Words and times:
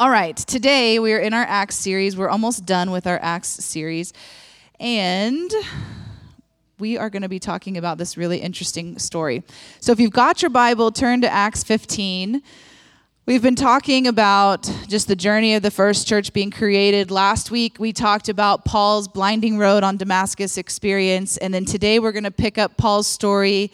All 0.00 0.10
right, 0.10 0.36
today 0.36 1.00
we 1.00 1.12
are 1.12 1.18
in 1.18 1.34
our 1.34 1.42
Acts 1.42 1.74
series. 1.74 2.16
We're 2.16 2.28
almost 2.28 2.64
done 2.64 2.92
with 2.92 3.08
our 3.08 3.18
Acts 3.20 3.48
series. 3.48 4.12
And 4.78 5.50
we 6.78 6.96
are 6.96 7.10
going 7.10 7.22
to 7.22 7.28
be 7.28 7.40
talking 7.40 7.76
about 7.76 7.98
this 7.98 8.16
really 8.16 8.38
interesting 8.38 8.96
story. 9.00 9.42
So 9.80 9.90
if 9.90 9.98
you've 9.98 10.12
got 10.12 10.40
your 10.40 10.50
Bible, 10.50 10.92
turn 10.92 11.22
to 11.22 11.28
Acts 11.28 11.64
15. 11.64 12.42
We've 13.26 13.42
been 13.42 13.56
talking 13.56 14.06
about 14.06 14.72
just 14.86 15.08
the 15.08 15.16
journey 15.16 15.56
of 15.56 15.64
the 15.64 15.70
first 15.72 16.06
church 16.06 16.32
being 16.32 16.52
created. 16.52 17.10
Last 17.10 17.50
week, 17.50 17.80
we 17.80 17.92
talked 17.92 18.28
about 18.28 18.64
Paul's 18.64 19.08
blinding 19.08 19.58
road 19.58 19.82
on 19.82 19.96
Damascus 19.96 20.58
experience. 20.58 21.38
And 21.38 21.52
then 21.52 21.64
today, 21.64 21.98
we're 21.98 22.12
going 22.12 22.22
to 22.22 22.30
pick 22.30 22.56
up 22.56 22.76
Paul's 22.76 23.08
story. 23.08 23.72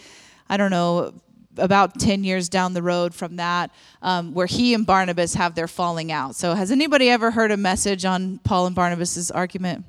I 0.48 0.56
don't 0.56 0.70
know, 0.70 1.12
about 1.56 1.98
10 1.98 2.24
years 2.24 2.48
down 2.48 2.74
the 2.74 2.82
road 2.82 3.14
from 3.14 3.36
that, 3.36 3.70
um, 4.02 4.34
where 4.34 4.46
he 4.46 4.74
and 4.74 4.86
Barnabas 4.86 5.34
have 5.34 5.54
their 5.54 5.68
falling 5.68 6.12
out. 6.12 6.34
So, 6.34 6.54
has 6.54 6.70
anybody 6.70 7.08
ever 7.10 7.30
heard 7.30 7.50
a 7.50 7.56
message 7.56 8.04
on 8.04 8.38
Paul 8.38 8.66
and 8.66 8.74
Barnabas's 8.74 9.30
argument? 9.30 9.84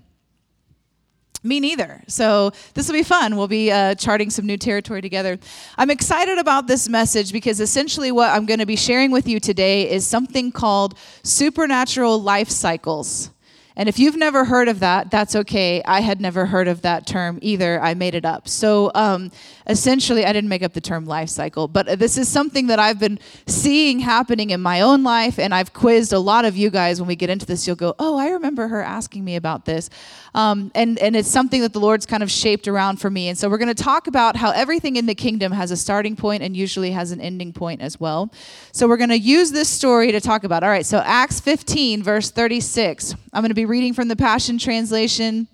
Me 1.43 1.59
neither. 1.59 2.03
So, 2.07 2.51
this 2.73 2.87
will 2.87 2.95
be 2.95 3.03
fun. 3.03 3.37
We'll 3.37 3.47
be 3.47 3.71
uh, 3.71 3.95
charting 3.95 4.31
some 4.31 4.47
new 4.47 4.57
territory 4.57 5.01
together. 5.01 5.37
I'm 5.77 5.91
excited 5.91 6.39
about 6.39 6.65
this 6.67 6.89
message 6.89 7.31
because 7.31 7.59
essentially 7.59 8.11
what 8.11 8.31
I'm 8.31 8.45
going 8.45 8.59
to 8.59 8.65
be 8.65 8.75
sharing 8.75 9.11
with 9.11 9.27
you 9.27 9.39
today 9.39 9.89
is 9.89 10.07
something 10.07 10.51
called 10.51 10.97
supernatural 11.23 12.21
life 12.21 12.49
cycles. 12.49 13.29
And 13.77 13.89
if 13.89 13.99
you've 13.99 14.15
never 14.15 14.45
heard 14.45 14.67
of 14.67 14.79
that, 14.79 15.11
that's 15.11 15.35
okay. 15.35 15.83
I 15.83 15.99
had 15.99 16.21
never 16.21 16.45
heard 16.45 16.67
of 16.67 16.81
that 16.83 17.05
term 17.05 17.39
either. 17.41 17.81
I 17.81 17.93
made 17.93 18.15
it 18.15 18.23
up. 18.23 18.47
So 18.47 18.89
um, 18.95 19.31
essentially, 19.67 20.25
I 20.25 20.31
didn't 20.31 20.49
make 20.49 20.63
up 20.63 20.73
the 20.73 20.81
term 20.81 21.05
life 21.05 21.29
cycle, 21.29 21.67
but 21.67 21.99
this 21.99 22.17
is 22.17 22.29
something 22.29 22.67
that 22.67 22.79
I've 22.79 22.99
been 22.99 23.19
seeing 23.47 23.99
happening 23.99 24.51
in 24.51 24.61
my 24.61 24.81
own 24.81 25.03
life. 25.03 25.37
And 25.39 25.53
I've 25.53 25.73
quizzed 25.73 26.13
a 26.13 26.19
lot 26.19 26.45
of 26.45 26.55
you 26.55 26.69
guys. 26.69 27.01
When 27.01 27.07
we 27.07 27.15
get 27.15 27.29
into 27.29 27.45
this, 27.45 27.67
you'll 27.67 27.75
go, 27.75 27.95
Oh, 27.99 28.17
I 28.17 28.29
remember 28.29 28.67
her 28.67 28.81
asking 28.81 29.25
me 29.25 29.35
about 29.35 29.65
this. 29.65 29.89
Um, 30.35 30.69
and, 30.75 30.99
and 30.99 31.15
it's 31.15 31.29
something 31.29 31.61
that 31.61 31.71
the 31.71 31.79
Lord's 31.79 32.05
kind 32.05 32.21
of 32.21 32.29
shaped 32.29 32.67
around 32.67 32.97
for 32.97 33.09
me. 33.09 33.29
And 33.29 33.37
so 33.37 33.49
we're 33.49 33.57
going 33.57 33.73
to 33.73 33.83
talk 33.83 34.07
about 34.07 34.35
how 34.35 34.51
everything 34.51 34.97
in 34.97 35.05
the 35.05 35.15
kingdom 35.15 35.53
has 35.53 35.71
a 35.71 35.77
starting 35.77 36.17
point 36.17 36.43
and 36.43 36.57
usually 36.57 36.91
has 36.91 37.11
an 37.11 37.21
ending 37.21 37.53
point 37.53 37.81
as 37.81 38.01
well. 38.01 38.29
So 38.73 38.85
we're 38.85 38.97
going 38.97 39.09
to 39.11 39.17
use 39.17 39.51
this 39.51 39.69
story 39.69 40.11
to 40.11 40.19
talk 40.19 40.43
about. 40.43 40.61
All 40.61 40.69
right, 40.69 40.85
so 40.85 40.97
Acts 40.97 41.39
15, 41.39 42.03
verse 42.03 42.31
36. 42.31 43.15
I'm 43.31 43.41
going 43.41 43.49
to 43.49 43.55
be 43.55 43.64
reading 43.65 43.93
from 43.93 44.07
the 44.07 44.15
Passion 44.15 44.57
Translation. 44.57 45.47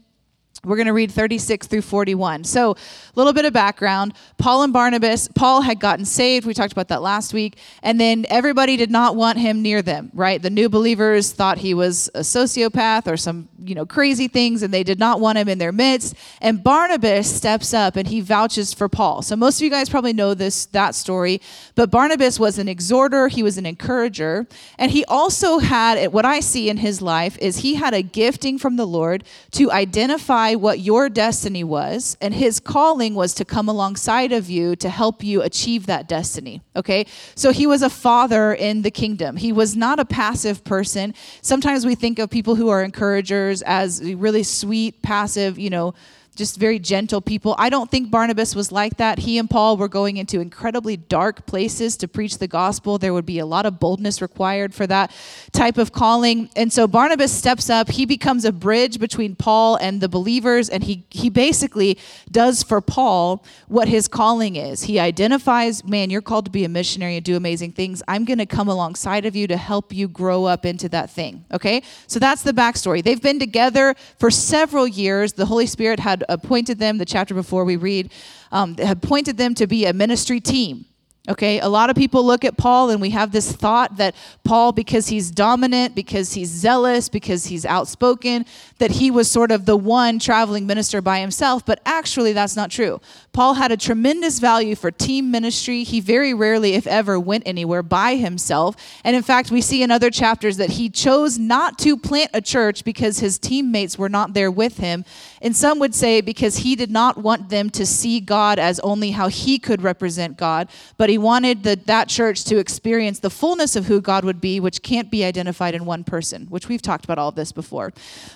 We're 0.64 0.76
going 0.76 0.88
to 0.88 0.94
read 0.94 1.12
36 1.12 1.66
through 1.66 1.81
41. 1.81 2.44
So, 2.44 2.72
a 2.72 2.76
little 3.16 3.34
bit 3.34 3.45
of 3.45 3.54
background. 3.54 4.14
Paul 4.38 4.62
and 4.62 4.72
Barnabas, 4.72 5.28
Paul 5.28 5.62
had 5.62 5.80
gotten 5.80 6.06
saved. 6.06 6.45
We 6.45 6.53
talked 6.53 6.72
about 6.72 6.90
that 6.90 7.02
last 7.02 7.34
week. 7.34 7.58
And 7.81 8.00
then 8.00 8.28
everybody 8.30 8.78
did 8.78 8.92
not 8.92 9.16
want 9.16 9.40
him 9.40 9.64
near 9.64 9.81
them, 9.81 10.12
right? 10.14 10.40
The 10.40 10.52
new 10.52 10.70
believers 10.70 11.31
thought 11.31 11.58
he 11.58 11.73
was 11.73 12.12
a 12.14 12.20
sociopath 12.20 13.12
or 13.12 13.18
some, 13.18 13.50
you 13.64 13.73
know, 13.73 13.88
crazy 13.88 14.28
things, 14.28 14.62
and 14.62 14.72
they 14.72 14.84
did 14.84 15.00
not 15.00 15.20
want 15.20 15.40
him 15.40 15.50
in 15.50 15.58
their 15.58 15.72
midst. 15.72 16.14
And 16.42 16.64
Barnabas 16.64 17.36
steps 17.36 17.73
up 17.73 17.96
and 17.96 18.08
he 18.08 18.22
vouches 18.22 18.72
for 18.72 18.88
Paul. 18.88 19.23
So, 19.23 19.36
most 19.36 19.58
of 19.58 19.64
you 19.64 19.72
guys 19.72 19.90
probably 19.90 20.14
know 20.14 20.36
this, 20.36 20.68
that 20.68 20.94
story. 20.94 21.42
But 21.73 21.90
Barnabas 21.90 22.40
was 22.40 22.59
an 22.59 22.68
exhorter, 22.68 23.30
he 23.30 23.42
was 23.42 23.58
an 23.58 23.66
encourager. 23.66 24.46
And 24.78 24.92
he 24.92 25.06
also 25.06 25.58
had, 25.58 26.14
what 26.14 26.25
I 26.25 26.40
see 26.40 26.70
in 26.70 26.78
his 26.78 27.02
life 27.02 27.36
is 27.40 27.58
he 27.58 27.75
had 27.75 27.96
a 27.96 28.03
gifting 28.03 28.59
from 28.59 28.75
the 28.75 28.86
Lord 28.86 29.23
to 29.53 29.72
identify 29.72 30.50
what 30.55 30.80
your 30.80 31.09
destiny 31.09 31.63
was, 31.63 32.17
and 32.21 32.33
his 32.33 32.59
calling 32.59 33.16
was 33.16 33.33
to 33.35 33.45
come 33.45 33.67
alongside 33.67 34.31
of 34.31 34.49
you 34.49 34.75
to 34.77 34.89
help 34.89 35.23
you 35.23 35.41
achieve 35.41 35.85
that 35.88 36.07
destiny. 36.07 36.61
Okay? 36.75 37.05
So 37.35 37.52
he 37.52 37.67
was 37.67 37.81
a 37.81 37.89
father 37.89 38.53
in 38.53 38.81
the 38.81 38.91
kingdom. 38.91 39.38
He 39.38 39.52
was 39.52 39.75
not 39.75 39.99
a 39.99 40.05
passive 40.05 40.63
person. 40.63 41.13
Sometimes 41.41 41.85
we 41.85 41.95
think 41.95 42.19
of 42.19 42.29
people 42.29 42.55
who 42.55 42.69
are 42.69 42.83
encouragers 42.83 43.61
as 43.63 44.03
really 44.03 44.44
sweet, 44.44 45.02
passive, 45.02 45.57
you 45.59 45.69
know, 45.69 45.94
just 46.36 46.58
very 46.58 46.80
gentle 46.80 47.20
people. 47.20 47.56
I 47.58 47.70
don't 47.70 47.92
think 47.92 48.09
Barnabas 48.09 48.56
was 48.56 48.72
like 48.72 48.97
that. 48.97 49.19
He 49.19 49.38
and 49.38 49.50
Paul 49.50 49.75
were 49.75 49.90
going 49.90 50.16
into 50.18 50.40
incredibly 50.40 50.96
dark 50.96 51.46
places 51.46 51.97
to 51.97 52.08
preach 52.08 52.38
the 52.38 52.47
gospel. 52.47 52.97
There 52.97 53.14
would 53.14 53.25
be 53.25 53.40
a 53.40 53.46
lot 53.46 53.66
of 53.66 53.80
boldness 53.80 54.22
required 54.22 54.74
for 54.74 54.88
that 54.88 55.12
type 55.52 55.78
of 55.78 55.91
calling. 55.91 56.50
And 56.56 56.72
so 56.72 56.88
Barnabas 56.88 57.34
steps 57.34 57.70
up. 57.70 57.90
He 57.90 58.06
becomes 58.06 58.46
a 58.46 58.53
bridge 58.53 58.97
between 58.97 59.36
Paul 59.36 59.75
and 59.75 60.00
the 60.00 60.08
believers, 60.08 60.70
and 60.70 60.84
he, 60.84 61.03
he 61.09 61.30
basically 61.30 61.97
does 62.31 62.64
for 62.64 62.80
Paul 62.80 63.44
what 63.68 63.90
his 63.90 64.08
calling 64.08 64.56
is. 64.56 64.84
He 64.84 65.00
identifies, 65.00 65.84
man, 65.84 66.09
you're 66.09 66.22
called 66.22 66.46
to 66.46 66.52
be 66.52 66.64
a 66.64 66.70
missionary 66.70 67.18
and 67.18 67.25
do 67.25 67.36
amazing 67.36 67.74
things. 67.74 68.02
I'm 68.08 68.24
going 68.24 68.40
to 68.40 68.46
come 68.46 68.70
alongside 68.70 69.25
of 69.25 69.36
you 69.36 69.47
to 69.47 69.58
help 69.58 69.94
you 69.94 70.08
grow 70.08 70.46
up 70.46 70.66
into 70.66 70.88
that 70.90 71.09
thing. 71.09 71.44
Okay? 71.52 71.84
So 72.08 72.20
that's 72.20 72.41
the 72.41 72.53
backstory. 72.53 73.03
They've 73.03 73.22
been 73.22 73.40
together 73.40 73.96
for 74.18 74.31
several 74.31 74.88
years. 74.88 75.34
The 75.34 75.46
Holy 75.46 75.66
Spirit 75.66 76.00
had 76.00 76.21
appointed 76.30 76.80
them, 76.80 76.98
the 76.98 77.06
chapter 77.06 77.34
before 77.34 77.66
we 77.66 77.76
read, 77.76 78.12
um, 78.52 78.76
appointed 78.84 79.38
them 79.38 79.56
to 79.56 79.68
be 79.68 79.86
a 79.86 79.94
ministry 79.94 80.40
team. 80.40 80.86
Okay, 81.30 81.59
a 81.59 81.70
lot 81.70 81.92
of 81.92 81.96
people 81.96 82.26
look 82.26 82.44
at 82.44 82.58
Paul 82.58 82.90
and 82.90 83.00
we 83.00 83.12
have 83.12 83.32
this 83.32 83.52
thought 83.52 83.98
that 83.98 84.16
Paul, 84.44 84.72
because 84.72 85.08
he's 85.08 85.30
dominant, 85.30 85.94
because 85.94 86.34
he's 86.34 86.50
zealous, 86.50 87.09
because 87.09 87.46
he's 87.46 87.64
outspoken, 87.64 88.44
that 88.80 88.90
he 88.90 89.12
was 89.12 89.30
sort 89.30 89.52
of 89.52 89.68
the 89.68 89.78
one 89.78 90.18
traveling 90.18 90.66
minister 90.66 91.00
by 91.00 91.20
himself. 91.20 91.64
But 91.64 91.80
actually, 91.86 92.34
that's 92.34 92.56
not 92.56 92.72
true. 92.72 93.00
Paul 93.34 93.53
had 93.53 93.72
a 93.72 93.78
tremendous 93.78 94.40
value 94.40 94.75
for 94.75 94.92
team 94.92 95.31
ministry. 95.31 95.84
He 95.84 96.02
very 96.02 96.34
rarely, 96.34 96.74
if 96.74 96.86
ever, 96.86 97.18
went 97.18 97.44
anywhere 97.46 97.81
by 97.81 98.16
himself. 98.16 98.75
And 99.06 99.16
in 99.16 99.24
fact, 99.24 99.52
we 99.52 99.62
see 99.62 99.81
in 99.81 99.90
other 99.90 100.09
chapters 100.09 100.58
that 100.58 100.72
he 100.72 100.90
chose 100.90 101.40
not 101.40 101.80
to 101.80 101.96
plant 101.96 102.31
a 102.34 102.41
church 102.41 102.84
because 102.84 103.20
his 103.20 103.40
teammates 103.40 103.97
were 103.97 104.09
not 104.09 104.34
there 104.34 104.52
with 104.52 104.78
him. 104.78 105.06
And 105.41 105.56
some 105.56 105.80
would 105.80 105.96
say 105.96 106.20
because 106.20 106.58
he 106.58 106.75
did 106.75 106.91
not 106.91 107.18
want 107.18 107.47
them 107.47 107.70
to 107.72 107.86
see 107.86 108.20
God 108.20 108.59
as 108.59 108.81
only 108.81 109.12
how 109.12 109.30
he 109.30 109.59
could 109.59 109.81
represent 109.81 110.38
God, 110.38 110.68
but 110.97 111.09
he 111.09 111.18
wanted 111.18 111.64
the, 111.64 111.80
that 111.86 112.09
church 112.09 112.44
to 112.46 112.58
experience 112.58 113.20
the 113.20 113.30
fullness 113.30 113.78
of 113.78 113.86
who 113.86 114.02
God 114.02 114.25
would 114.25 114.41
be, 114.41 114.59
which 114.59 114.81
can't 114.81 115.09
be 115.09 115.24
identified 115.24 115.74
in 115.74 115.86
one 115.86 116.03
person, 116.03 116.47
which 116.47 116.68
we've 116.68 116.81
talked 116.81 117.06
about 117.06 117.18
all 117.18 117.30
of 117.30 117.36
this 117.36 117.53
before. 117.53 117.94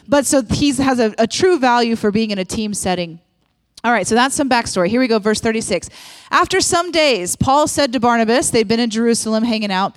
But 0.08 0.26
so 0.26 0.42
he 0.42 0.72
has 0.72 1.00
a, 1.00 1.14
a 1.18 1.28
true 1.28 1.60
value 1.60 1.98
for 1.98 2.12
being 2.12 2.32
in 2.32 2.40
a 2.40 2.46
team 2.46 2.74
setting. 2.74 3.20
All 3.86 3.92
right, 3.92 4.08
so 4.08 4.16
that's 4.16 4.34
some 4.34 4.50
backstory. 4.50 4.88
Here 4.88 5.00
we 5.00 5.08
go, 5.08 5.20
verse 5.20 5.40
36. 5.40 5.92
After 6.32 6.60
some 6.60 6.92
days, 6.92 7.36
Paul 7.36 7.68
said 7.68 7.94
to 7.94 8.00
Barnabas, 8.00 8.50
they'd 8.50 8.68
been 8.68 8.80
in 8.80 8.90
Jerusalem 8.90 9.44
hanging 9.44 9.72
out. 9.72 9.96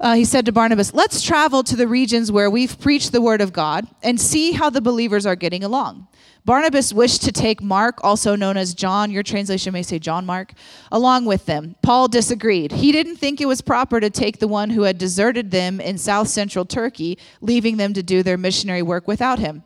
Uh, 0.00 0.14
he 0.14 0.24
said 0.24 0.46
to 0.46 0.52
Barnabas, 0.52 0.94
Let's 0.94 1.20
travel 1.20 1.62
to 1.64 1.76
the 1.76 1.86
regions 1.86 2.32
where 2.32 2.48
we've 2.48 2.80
preached 2.80 3.12
the 3.12 3.20
word 3.20 3.42
of 3.42 3.52
God 3.52 3.86
and 4.02 4.18
see 4.18 4.52
how 4.52 4.70
the 4.70 4.80
believers 4.80 5.26
are 5.26 5.36
getting 5.36 5.62
along. 5.62 6.08
Barnabas 6.46 6.94
wished 6.94 7.22
to 7.24 7.30
take 7.30 7.60
Mark, 7.60 8.02
also 8.02 8.34
known 8.34 8.56
as 8.56 8.72
John, 8.72 9.10
your 9.10 9.22
translation 9.22 9.74
may 9.74 9.82
say 9.82 9.98
John 9.98 10.24
Mark, 10.24 10.54
along 10.90 11.26
with 11.26 11.44
them. 11.44 11.76
Paul 11.82 12.08
disagreed. 12.08 12.72
He 12.72 12.92
didn't 12.92 13.16
think 13.16 13.42
it 13.42 13.46
was 13.46 13.60
proper 13.60 14.00
to 14.00 14.08
take 14.08 14.38
the 14.38 14.48
one 14.48 14.70
who 14.70 14.84
had 14.84 14.96
deserted 14.96 15.50
them 15.50 15.82
in 15.82 15.98
south 15.98 16.28
central 16.28 16.64
Turkey, 16.64 17.18
leaving 17.42 17.76
them 17.76 17.92
to 17.92 18.02
do 18.02 18.22
their 18.22 18.38
missionary 18.38 18.80
work 18.80 19.06
without 19.06 19.38
him. 19.38 19.64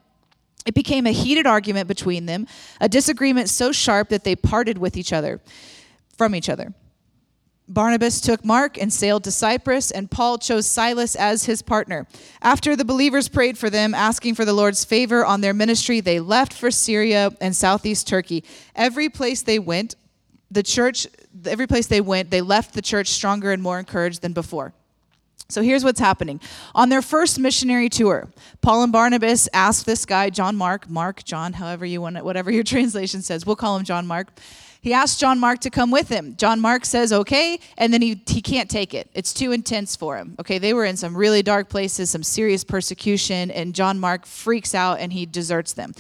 It 0.64 0.74
became 0.74 1.06
a 1.06 1.12
heated 1.12 1.46
argument 1.46 1.88
between 1.88 2.26
them, 2.26 2.46
a 2.80 2.88
disagreement 2.88 3.48
so 3.48 3.72
sharp 3.72 4.08
that 4.10 4.24
they 4.24 4.36
parted 4.36 4.78
with 4.78 4.96
each 4.96 5.12
other, 5.12 5.40
from 6.16 6.34
each 6.34 6.48
other. 6.48 6.72
Barnabas 7.68 8.20
took 8.20 8.44
Mark 8.44 8.76
and 8.76 8.92
sailed 8.92 9.24
to 9.24 9.30
Cyprus, 9.30 9.90
and 9.90 10.10
Paul 10.10 10.36
chose 10.38 10.66
Silas 10.66 11.16
as 11.16 11.44
his 11.44 11.62
partner. 11.62 12.06
After 12.42 12.76
the 12.76 12.84
believers 12.84 13.28
prayed 13.28 13.56
for 13.56 13.70
them, 13.70 13.94
asking 13.94 14.34
for 14.34 14.44
the 14.44 14.52
Lord's 14.52 14.84
favor 14.84 15.24
on 15.24 15.40
their 15.40 15.54
ministry, 15.54 16.00
they 16.00 16.20
left 16.20 16.52
for 16.52 16.70
Syria 16.70 17.30
and 17.40 17.56
southeast 17.56 18.06
Turkey. 18.06 18.44
Every 18.74 19.08
place 19.08 19.42
they 19.42 19.58
went, 19.58 19.94
the 20.50 20.62
church, 20.62 21.06
every 21.46 21.66
place 21.66 21.86
they 21.86 22.00
went, 22.00 22.30
they 22.30 22.42
left 22.42 22.74
the 22.74 22.82
church 22.82 23.08
stronger 23.08 23.52
and 23.52 23.62
more 23.62 23.78
encouraged 23.78 24.20
than 24.20 24.32
before. 24.32 24.74
So 25.48 25.62
here's 25.62 25.84
what's 25.84 26.00
happening. 26.00 26.40
On 26.74 26.88
their 26.88 27.02
first 27.02 27.38
missionary 27.38 27.88
tour, 27.88 28.30
Paul 28.62 28.84
and 28.84 28.92
Barnabas 28.92 29.48
asked 29.52 29.84
this 29.84 30.06
guy, 30.06 30.30
John 30.30 30.56
Mark, 30.56 30.88
Mark, 30.88 31.24
John, 31.24 31.52
however 31.52 31.84
you 31.84 32.00
want 32.00 32.16
it, 32.16 32.24
whatever 32.24 32.50
your 32.50 32.64
translation 32.64 33.22
says, 33.22 33.44
we'll 33.44 33.56
call 33.56 33.76
him 33.76 33.84
John 33.84 34.06
Mark. 34.06 34.28
He 34.82 34.92
asked 34.92 35.20
John 35.20 35.38
Mark 35.38 35.60
to 35.60 35.70
come 35.70 35.92
with 35.92 36.08
him. 36.08 36.34
John 36.36 36.58
Mark 36.58 36.84
says, 36.84 37.12
okay, 37.12 37.60
and 37.78 37.94
then 37.94 38.02
he, 38.02 38.20
he 38.26 38.42
can't 38.42 38.68
take 38.68 38.94
it. 38.94 39.08
It's 39.14 39.32
too 39.32 39.52
intense 39.52 39.94
for 39.94 40.16
him. 40.16 40.34
Okay, 40.40 40.58
they 40.58 40.74
were 40.74 40.84
in 40.84 40.96
some 40.96 41.16
really 41.16 41.40
dark 41.40 41.68
places, 41.68 42.10
some 42.10 42.24
serious 42.24 42.64
persecution, 42.64 43.52
and 43.52 43.76
John 43.76 44.00
Mark 44.00 44.26
freaks 44.26 44.74
out 44.74 44.98
and 44.98 45.12
he 45.12 45.24
deserts 45.24 45.72
them. 45.74 45.92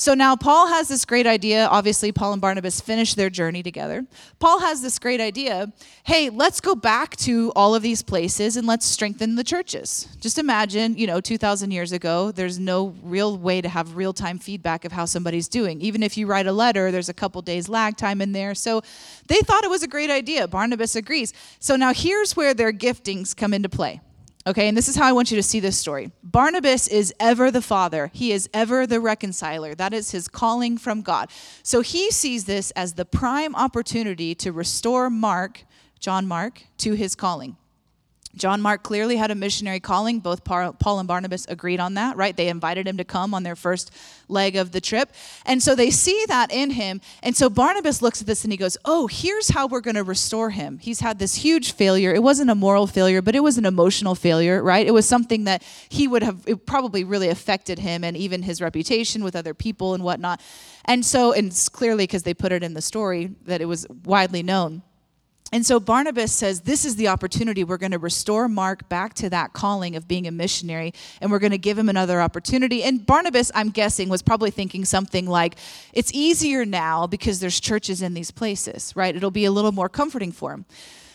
So 0.00 0.14
now 0.14 0.36
Paul 0.36 0.68
has 0.68 0.86
this 0.86 1.04
great 1.04 1.26
idea. 1.26 1.66
Obviously, 1.66 2.12
Paul 2.12 2.32
and 2.32 2.40
Barnabas 2.40 2.80
finished 2.80 3.16
their 3.16 3.28
journey 3.28 3.64
together. 3.64 4.06
Paul 4.38 4.60
has 4.60 4.80
this 4.80 4.96
great 4.96 5.20
idea 5.20 5.72
hey, 6.04 6.30
let's 6.30 6.60
go 6.60 6.76
back 6.76 7.16
to 7.16 7.52
all 7.56 7.74
of 7.74 7.82
these 7.82 8.00
places 8.00 8.56
and 8.56 8.66
let's 8.66 8.86
strengthen 8.86 9.34
the 9.34 9.42
churches. 9.42 10.06
Just 10.20 10.38
imagine, 10.38 10.96
you 10.96 11.06
know, 11.08 11.20
2,000 11.20 11.72
years 11.72 11.90
ago, 11.90 12.30
there's 12.30 12.60
no 12.60 12.94
real 13.02 13.36
way 13.36 13.60
to 13.60 13.68
have 13.68 13.96
real 13.96 14.12
time 14.12 14.38
feedback 14.38 14.84
of 14.84 14.92
how 14.92 15.04
somebody's 15.04 15.48
doing. 15.48 15.80
Even 15.80 16.04
if 16.04 16.16
you 16.16 16.28
write 16.28 16.46
a 16.46 16.52
letter, 16.52 16.92
there's 16.92 17.08
a 17.08 17.14
couple 17.14 17.42
days 17.42 17.68
lag 17.68 17.96
time 17.96 18.20
in 18.20 18.30
there. 18.30 18.54
So 18.54 18.82
they 19.26 19.40
thought 19.40 19.64
it 19.64 19.70
was 19.70 19.82
a 19.82 19.88
great 19.88 20.10
idea. 20.10 20.46
Barnabas 20.46 20.94
agrees. 20.94 21.34
So 21.58 21.74
now 21.74 21.92
here's 21.92 22.36
where 22.36 22.54
their 22.54 22.72
giftings 22.72 23.36
come 23.36 23.52
into 23.52 23.68
play. 23.68 24.00
Okay, 24.48 24.66
and 24.66 24.74
this 24.74 24.88
is 24.88 24.96
how 24.96 25.06
I 25.06 25.12
want 25.12 25.30
you 25.30 25.36
to 25.36 25.42
see 25.42 25.60
this 25.60 25.76
story. 25.76 26.10
Barnabas 26.22 26.88
is 26.88 27.12
ever 27.20 27.50
the 27.50 27.60
father, 27.60 28.10
he 28.14 28.32
is 28.32 28.48
ever 28.54 28.86
the 28.86 28.98
reconciler. 28.98 29.74
That 29.74 29.92
is 29.92 30.12
his 30.12 30.26
calling 30.26 30.78
from 30.78 31.02
God. 31.02 31.28
So 31.62 31.82
he 31.82 32.10
sees 32.10 32.46
this 32.46 32.70
as 32.70 32.94
the 32.94 33.04
prime 33.04 33.54
opportunity 33.54 34.34
to 34.36 34.50
restore 34.50 35.10
Mark, 35.10 35.64
John 36.00 36.26
Mark, 36.26 36.62
to 36.78 36.94
his 36.94 37.14
calling. 37.14 37.58
John 38.36 38.60
Mark 38.60 38.82
clearly 38.82 39.16
had 39.16 39.30
a 39.30 39.34
missionary 39.34 39.80
calling. 39.80 40.20
Both 40.20 40.44
Paul 40.44 40.98
and 40.98 41.08
Barnabas 41.08 41.46
agreed 41.48 41.80
on 41.80 41.94
that, 41.94 42.16
right? 42.16 42.36
They 42.36 42.48
invited 42.48 42.86
him 42.86 42.98
to 42.98 43.04
come 43.04 43.34
on 43.34 43.42
their 43.42 43.56
first 43.56 43.90
leg 44.28 44.54
of 44.56 44.72
the 44.72 44.80
trip. 44.80 45.12
And 45.46 45.62
so 45.62 45.74
they 45.74 45.90
see 45.90 46.24
that 46.28 46.52
in 46.52 46.70
him. 46.70 47.00
And 47.22 47.36
so 47.36 47.48
Barnabas 47.48 48.02
looks 48.02 48.20
at 48.20 48.26
this 48.26 48.44
and 48.44 48.52
he 48.52 48.56
goes, 48.56 48.76
Oh, 48.84 49.06
here's 49.06 49.48
how 49.48 49.66
we're 49.66 49.80
going 49.80 49.96
to 49.96 50.04
restore 50.04 50.50
him. 50.50 50.78
He's 50.78 51.00
had 51.00 51.18
this 51.18 51.36
huge 51.36 51.72
failure. 51.72 52.14
It 52.14 52.22
wasn't 52.22 52.50
a 52.50 52.54
moral 52.54 52.86
failure, 52.86 53.22
but 53.22 53.34
it 53.34 53.40
was 53.40 53.58
an 53.58 53.64
emotional 53.64 54.14
failure, 54.14 54.62
right? 54.62 54.86
It 54.86 54.92
was 54.92 55.06
something 55.06 55.44
that 55.44 55.62
he 55.88 56.06
would 56.06 56.22
have, 56.22 56.46
probably 56.66 57.04
really 57.04 57.28
affected 57.28 57.78
him 57.78 58.04
and 58.04 58.16
even 58.16 58.42
his 58.42 58.60
reputation 58.60 59.24
with 59.24 59.36
other 59.36 59.54
people 59.54 59.94
and 59.94 60.02
whatnot. 60.04 60.40
And 60.84 61.04
so, 61.04 61.32
and 61.32 61.52
clearly 61.72 62.04
because 62.04 62.22
they 62.22 62.34
put 62.34 62.52
it 62.52 62.62
in 62.62 62.74
the 62.74 62.82
story 62.82 63.34
that 63.46 63.60
it 63.60 63.66
was 63.66 63.86
widely 64.04 64.42
known. 64.42 64.82
And 65.50 65.64
so 65.64 65.80
Barnabas 65.80 66.30
says, 66.30 66.60
This 66.60 66.84
is 66.84 66.96
the 66.96 67.08
opportunity. 67.08 67.64
We're 67.64 67.78
going 67.78 67.92
to 67.92 67.98
restore 67.98 68.48
Mark 68.48 68.88
back 68.88 69.14
to 69.14 69.30
that 69.30 69.54
calling 69.54 69.96
of 69.96 70.06
being 70.06 70.26
a 70.26 70.30
missionary, 70.30 70.92
and 71.20 71.30
we're 71.30 71.38
going 71.38 71.52
to 71.52 71.58
give 71.58 71.78
him 71.78 71.88
another 71.88 72.20
opportunity. 72.20 72.82
And 72.82 73.04
Barnabas, 73.04 73.50
I'm 73.54 73.70
guessing, 73.70 74.08
was 74.08 74.22
probably 74.22 74.50
thinking 74.50 74.84
something 74.84 75.26
like, 75.26 75.56
It's 75.92 76.12
easier 76.12 76.64
now 76.66 77.06
because 77.06 77.40
there's 77.40 77.60
churches 77.60 78.02
in 78.02 78.14
these 78.14 78.30
places, 78.30 78.92
right? 78.94 79.16
It'll 79.16 79.30
be 79.30 79.46
a 79.46 79.52
little 79.52 79.72
more 79.72 79.88
comforting 79.88 80.32
for 80.32 80.52
him. 80.52 80.66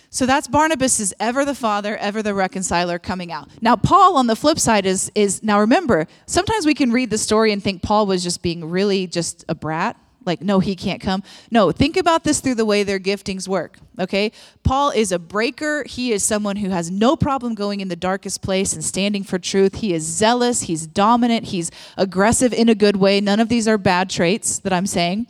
So 0.09 0.27
that's 0.27 0.47
Barnabas 0.47 0.99
is 0.99 1.11
ever 1.19 1.43
the 1.43 1.55
father, 1.55 1.97
ever 1.97 2.21
the 2.21 2.35
reconciler 2.35 2.99
coming 2.99 3.31
out. 3.31 3.49
Now 3.61 3.75
Paul 3.75 4.15
on 4.17 4.27
the 4.27 4.35
flip 4.35 4.59
side 4.59 4.85
is 4.85 5.11
is 5.15 5.41
now 5.41 5.59
remember, 5.59 6.05
sometimes 6.27 6.67
we 6.67 6.75
can 6.75 6.91
read 6.91 7.09
the 7.09 7.17
story 7.17 7.51
and 7.51 7.63
think 7.63 7.81
Paul 7.81 8.05
was 8.05 8.21
just 8.21 8.43
being 8.43 8.69
really 8.69 9.07
just 9.07 9.43
a 9.49 9.55
brat, 9.55 9.97
like, 10.25 10.41
no, 10.41 10.59
he 10.59 10.75
can't 10.75 11.01
come. 11.01 11.23
No, 11.51 11.71
think 11.71 11.97
about 11.97 12.23
this 12.23 12.39
through 12.39 12.55
the 12.55 12.65
way 12.65 12.83
their 12.83 12.99
giftings 12.99 13.47
work, 13.47 13.77
okay? 13.99 14.31
Paul 14.63 14.91
is 14.91 15.11
a 15.11 15.19
breaker. 15.19 15.83
He 15.87 16.11
is 16.11 16.23
someone 16.23 16.57
who 16.57 16.69
has 16.69 16.89
no 16.89 17.15
problem 17.15 17.55
going 17.55 17.79
in 17.79 17.87
the 17.87 17.95
darkest 17.95 18.41
place 18.41 18.73
and 18.73 18.83
standing 18.83 19.23
for 19.23 19.39
truth. 19.39 19.75
He 19.75 19.93
is 19.93 20.03
zealous, 20.03 20.63
he's 20.63 20.87
dominant, 20.87 21.47
he's 21.47 21.71
aggressive 21.97 22.53
in 22.53 22.69
a 22.69 22.75
good 22.75 22.95
way. 22.95 23.19
None 23.21 23.39
of 23.39 23.49
these 23.49 23.67
are 23.67 23.77
bad 23.77 24.09
traits 24.09 24.59
that 24.59 24.73
I'm 24.73 24.87
saying. 24.87 25.27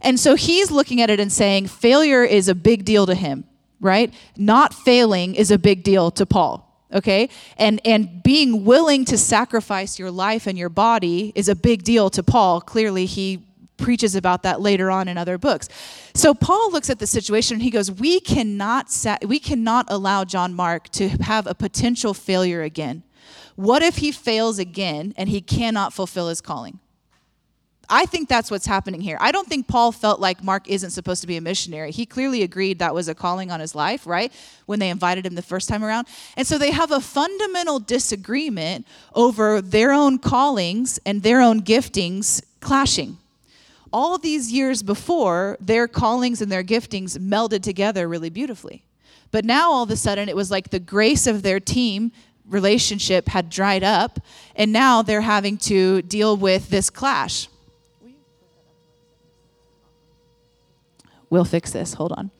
And 0.00 0.20
so 0.20 0.34
he's 0.34 0.70
looking 0.70 1.00
at 1.00 1.10
it 1.10 1.20
and 1.20 1.32
saying, 1.32 1.68
failure 1.68 2.22
is 2.22 2.48
a 2.48 2.54
big 2.54 2.84
deal 2.84 3.06
to 3.06 3.14
him, 3.14 3.44
right? 3.80 4.12
Not 4.36 4.74
failing 4.74 5.34
is 5.34 5.50
a 5.50 5.58
big 5.58 5.82
deal 5.82 6.10
to 6.12 6.26
Paul 6.26 6.66
okay 6.92 7.28
and 7.58 7.80
and 7.84 8.22
being 8.22 8.64
willing 8.64 9.04
to 9.04 9.18
sacrifice 9.18 9.98
your 9.98 10.10
life 10.10 10.46
and 10.46 10.56
your 10.56 10.68
body 10.68 11.32
is 11.34 11.48
a 11.48 11.54
big 11.56 11.82
deal 11.82 12.08
to 12.08 12.22
paul 12.22 12.60
clearly 12.60 13.06
he 13.06 13.42
preaches 13.76 14.14
about 14.14 14.42
that 14.42 14.60
later 14.60 14.90
on 14.90 15.08
in 15.08 15.18
other 15.18 15.38
books. 15.38 15.68
So 16.14 16.34
Paul 16.34 16.70
looks 16.72 16.90
at 16.90 16.98
the 16.98 17.06
situation 17.06 17.56
and 17.56 17.62
he 17.62 17.70
goes, 17.70 17.90
"We 17.90 18.20
cannot 18.20 18.90
sa- 18.90 19.18
we 19.22 19.38
cannot 19.38 19.86
allow 19.88 20.24
John 20.24 20.54
Mark 20.54 20.88
to 20.92 21.08
have 21.08 21.46
a 21.46 21.54
potential 21.54 22.14
failure 22.14 22.62
again. 22.62 23.02
What 23.54 23.82
if 23.82 23.96
he 23.96 24.12
fails 24.12 24.58
again 24.58 25.14
and 25.16 25.28
he 25.28 25.40
cannot 25.40 25.92
fulfill 25.92 26.28
his 26.28 26.40
calling?" 26.40 26.78
I 27.88 28.04
think 28.06 28.28
that's 28.28 28.50
what's 28.50 28.66
happening 28.66 29.00
here. 29.00 29.16
I 29.20 29.30
don't 29.30 29.46
think 29.46 29.68
Paul 29.68 29.92
felt 29.92 30.18
like 30.18 30.42
Mark 30.42 30.68
isn't 30.68 30.90
supposed 30.90 31.20
to 31.20 31.26
be 31.26 31.36
a 31.36 31.40
missionary. 31.40 31.92
He 31.92 32.04
clearly 32.04 32.42
agreed 32.42 32.80
that 32.80 32.94
was 32.94 33.06
a 33.06 33.14
calling 33.14 33.52
on 33.52 33.60
his 33.60 33.76
life, 33.76 34.06
right? 34.06 34.32
When 34.66 34.80
they 34.80 34.90
invited 34.90 35.24
him 35.24 35.36
the 35.36 35.42
first 35.42 35.68
time 35.68 35.84
around. 35.84 36.08
And 36.36 36.46
so 36.46 36.58
they 36.58 36.72
have 36.72 36.90
a 36.90 37.00
fundamental 37.00 37.78
disagreement 37.78 38.86
over 39.14 39.60
their 39.60 39.92
own 39.92 40.18
callings 40.18 40.98
and 41.06 41.22
their 41.22 41.40
own 41.40 41.62
giftings 41.62 42.42
clashing 42.60 43.18
all 43.96 44.18
these 44.18 44.52
years 44.52 44.82
before, 44.82 45.56
their 45.58 45.88
callings 45.88 46.42
and 46.42 46.52
their 46.52 46.62
giftings 46.62 47.16
melded 47.16 47.62
together 47.62 48.06
really 48.06 48.28
beautifully. 48.28 48.84
But 49.30 49.46
now 49.46 49.72
all 49.72 49.84
of 49.84 49.90
a 49.90 49.96
sudden, 49.96 50.28
it 50.28 50.36
was 50.36 50.50
like 50.50 50.68
the 50.68 50.78
grace 50.78 51.26
of 51.26 51.42
their 51.42 51.60
team 51.60 52.12
relationship 52.46 53.26
had 53.26 53.48
dried 53.48 53.82
up, 53.82 54.20
and 54.54 54.70
now 54.70 55.00
they're 55.00 55.22
having 55.22 55.56
to 55.56 56.02
deal 56.02 56.36
with 56.36 56.68
this 56.68 56.90
clash. 56.90 57.48
We'll 61.30 61.46
fix 61.46 61.70
this. 61.70 61.94
Hold 61.94 62.12
on. 62.12 62.30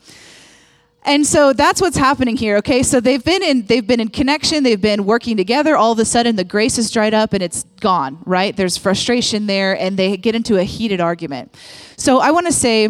And 1.07 1.25
so 1.25 1.53
that's 1.53 1.81
what's 1.81 1.97
happening 1.97 2.37
here. 2.37 2.57
Okay, 2.57 2.83
so 2.83 2.99
they've 2.99 3.25
been 3.25 3.43
in 3.43 3.67
they've 3.67 3.87
been 3.87 4.01
in 4.01 4.09
connection, 4.09 4.65
they've 4.65 4.81
been 4.81 5.05
working 5.05 5.37
together. 5.37 5.77
All 5.77 5.93
of 5.93 5.99
a 6.01 6.05
sudden, 6.05 6.35
the 6.35 6.45
grace 6.45 6.79
is 6.79 6.91
dried 6.91 7.15
up 7.15 7.33
and 7.33 7.43
it's 7.45 7.63
gone. 7.81 8.19
Right? 8.27 8.57
There's 8.57 8.77
frustration 8.77 9.47
there, 9.47 9.79
and 9.81 9.97
they 9.97 10.17
get 10.17 10.35
into 10.35 10.57
a 10.59 10.65
heated 10.65 11.01
argument. 11.01 11.55
So 11.97 12.19
I 12.19 12.33
want 12.33 12.47
to 12.47 12.53
say, 12.53 12.89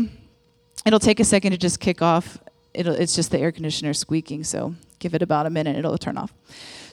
it'll 0.87 0.99
take 0.99 1.21
a 1.21 1.25
second 1.25 1.53
to 1.53 1.59
just 1.59 1.79
kick 1.79 2.01
off. 2.01 2.39
It'll, 2.73 2.95
it's 2.95 3.15
just 3.15 3.31
the 3.31 3.39
air 3.39 3.53
conditioner 3.53 3.93
squeaking. 3.93 4.45
So 4.45 4.75
give 4.99 5.15
it 5.15 5.21
about 5.21 5.45
a 5.45 5.51
minute, 5.51 5.77
it'll 5.77 5.99
turn 5.99 6.17
off. 6.17 6.33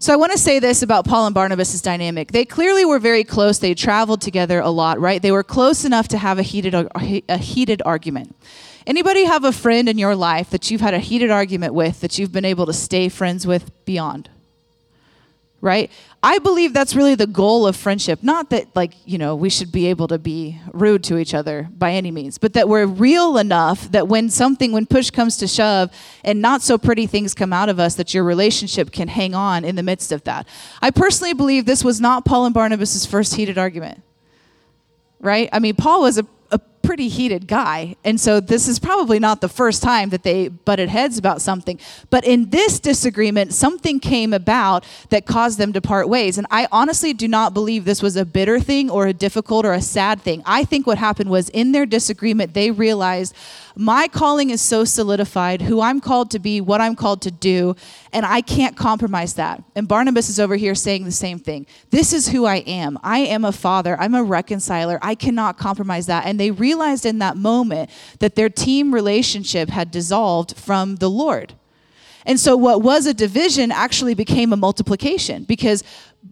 So 0.03 0.11
I 0.11 0.17
want 0.17 0.33
to 0.33 0.37
say 0.37 0.59
this 0.59 0.81
about 0.81 1.05
Paul 1.05 1.27
and 1.27 1.33
Barnabas' 1.33 1.79
dynamic. 1.79 2.33
They 2.33 2.43
clearly 2.43 2.83
were 2.83 2.99
very 2.99 3.23
close. 3.23 3.59
They 3.59 3.73
traveled 3.73 4.19
together 4.19 4.59
a 4.59 4.69
lot, 4.69 4.99
right? 4.99 5.21
They 5.21 5.31
were 5.31 5.45
close 5.45 5.85
enough 5.85 6.09
to 6.09 6.17
have 6.17 6.37
a 6.37 6.41
heated 6.41 6.75
a 6.75 7.37
heated 7.37 7.81
argument. 7.85 8.35
Anybody 8.85 9.23
have 9.23 9.45
a 9.45 9.53
friend 9.53 9.87
in 9.87 9.97
your 9.97 10.13
life 10.13 10.49
that 10.49 10.69
you've 10.69 10.81
had 10.81 10.93
a 10.93 10.99
heated 10.99 11.31
argument 11.31 11.73
with 11.73 12.01
that 12.01 12.19
you've 12.19 12.33
been 12.33 12.43
able 12.43 12.65
to 12.65 12.73
stay 12.73 13.07
friends 13.07 13.47
with 13.47 13.71
beyond? 13.85 14.29
Right? 15.63 15.89
I 16.21 16.39
believe 16.39 16.73
that's 16.73 16.93
really 16.93 17.15
the 17.15 17.25
goal 17.25 17.65
of 17.65 17.77
friendship. 17.77 18.21
Not 18.21 18.49
that, 18.49 18.75
like, 18.75 18.95
you 19.05 19.17
know, 19.17 19.33
we 19.33 19.49
should 19.49 19.71
be 19.71 19.87
able 19.87 20.09
to 20.09 20.19
be 20.19 20.59
rude 20.73 21.05
to 21.05 21.17
each 21.17 21.33
other 21.33 21.69
by 21.77 21.93
any 21.93 22.11
means, 22.11 22.37
but 22.37 22.51
that 22.51 22.67
we're 22.67 22.85
real 22.85 23.37
enough 23.37 23.89
that 23.93 24.09
when 24.09 24.29
something, 24.29 24.73
when 24.73 24.85
push 24.85 25.09
comes 25.09 25.37
to 25.37 25.47
shove 25.47 25.89
and 26.21 26.41
not 26.41 26.61
so 26.61 26.77
pretty 26.77 27.07
things 27.07 27.33
come 27.33 27.53
out 27.53 27.69
of 27.69 27.79
us, 27.79 27.95
that 27.95 28.13
your 28.13 28.25
relationship 28.25 28.91
can 28.91 29.07
hang 29.07 29.33
on 29.33 29.63
in 29.63 29.77
the 29.77 29.83
midst 29.83 30.11
of 30.11 30.25
that. 30.25 30.49
I 30.81 30.91
personally 30.91 31.33
believe 31.33 31.65
this 31.65 31.81
was 31.81 32.01
not 32.01 32.25
Paul 32.25 32.43
and 32.43 32.53
Barnabas' 32.53 33.05
first 33.05 33.35
heated 33.35 33.57
argument. 33.57 34.03
Right? 35.21 35.47
I 35.53 35.59
mean, 35.59 35.75
Paul 35.75 36.01
was 36.01 36.17
a 36.17 36.27
pretty 36.83 37.07
heated 37.07 37.47
guy. 37.47 37.95
And 38.03 38.19
so 38.19 38.39
this 38.39 38.67
is 38.67 38.77
probably 38.77 39.17
not 39.17 39.41
the 39.41 39.47
first 39.47 39.81
time 39.81 40.09
that 40.09 40.23
they 40.23 40.49
butted 40.49 40.89
heads 40.89 41.17
about 41.17 41.41
something. 41.41 41.79
But 42.09 42.25
in 42.25 42.49
this 42.49 42.79
disagreement, 42.79 43.53
something 43.53 43.99
came 43.99 44.33
about 44.33 44.85
that 45.09 45.25
caused 45.25 45.57
them 45.57 45.73
to 45.73 45.81
part 45.81 46.09
ways. 46.09 46.37
And 46.37 46.45
I 46.51 46.67
honestly 46.71 47.13
do 47.13 47.27
not 47.27 47.53
believe 47.53 47.85
this 47.85 48.03
was 48.03 48.17
a 48.17 48.25
bitter 48.25 48.59
thing 48.59 48.89
or 48.89 49.07
a 49.07 49.13
difficult 49.13 49.65
or 49.65 49.73
a 49.73 49.81
sad 49.81 50.21
thing. 50.21 50.43
I 50.45 50.65
think 50.65 50.85
what 50.85 50.97
happened 50.97 51.29
was 51.29 51.49
in 51.49 51.71
their 51.71 51.85
disagreement, 51.85 52.53
they 52.53 52.69
realized 52.69 53.33
my 53.75 54.07
calling 54.07 54.49
is 54.49 54.61
so 54.61 54.85
solidified, 54.85 55.61
who 55.61 55.81
I'm 55.81 55.99
called 55.99 56.31
to 56.31 56.39
be, 56.39 56.61
what 56.61 56.81
I'm 56.81 56.95
called 56.95 57.21
to 57.23 57.31
do, 57.31 57.75
and 58.11 58.25
I 58.25 58.41
can't 58.41 58.77
compromise 58.77 59.33
that. 59.35 59.63
And 59.75 59.87
Barnabas 59.87 60.29
is 60.29 60.39
over 60.39 60.55
here 60.55 60.75
saying 60.75 61.05
the 61.05 61.11
same 61.11 61.39
thing. 61.39 61.65
This 61.89 62.13
is 62.13 62.29
who 62.29 62.45
I 62.45 62.57
am. 62.57 62.99
I 63.03 63.19
am 63.19 63.43
a 63.45 63.51
father, 63.51 63.99
I'm 63.99 64.13
a 64.13 64.23
reconciler. 64.23 64.99
I 65.01 65.15
cannot 65.15 65.57
compromise 65.57 66.05
that. 66.05 66.25
And 66.25 66.39
they 66.39 66.51
realized 66.51 67.05
in 67.05 67.19
that 67.19 67.37
moment 67.37 67.89
that 68.19 68.35
their 68.35 68.49
team 68.49 68.93
relationship 68.93 69.69
had 69.69 69.91
dissolved 69.91 70.57
from 70.57 70.97
the 70.97 71.09
Lord. 71.09 71.53
And 72.25 72.39
so, 72.39 72.55
what 72.55 72.81
was 72.81 73.05
a 73.05 73.13
division 73.13 73.71
actually 73.71 74.13
became 74.13 74.53
a 74.53 74.57
multiplication 74.57 75.43
because 75.43 75.83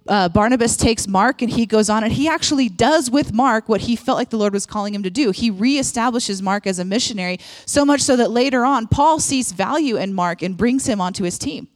uh, 0.07 0.29
Barnabas 0.29 0.77
takes 0.77 1.07
Mark 1.07 1.41
and 1.41 1.51
he 1.51 1.65
goes 1.65 1.89
on 1.89 2.03
and 2.03 2.13
he 2.13 2.27
actually 2.27 2.69
does 2.69 3.12
with 3.12 3.33
Mark 3.33 3.69
what 3.69 3.81
he 3.81 3.95
felt 3.95 4.17
like 4.17 4.29
the 4.29 4.38
Lord 4.38 4.53
was 4.53 4.65
calling 4.65 4.93
him 4.93 5.03
to 5.03 5.10
do. 5.10 5.31
He 5.31 5.51
reestablishes 5.51 6.41
Mark 6.41 6.65
as 6.65 6.79
a 6.79 6.86
missionary, 6.86 7.39
so 7.65 7.86
much 7.86 8.01
so 8.01 8.15
that 8.15 8.31
later 8.31 8.65
on, 8.65 8.88
Paul 8.88 9.19
sees 9.19 9.51
value 9.51 9.98
in 9.98 10.13
Mark 10.13 10.41
and 10.41 10.57
brings 10.57 10.88
him 10.88 11.00
onto 11.01 11.24
his 11.24 11.38
team. 11.38 11.67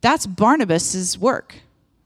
That's 0.00 0.26
Barnabas's 0.26 1.18
work 1.18 1.56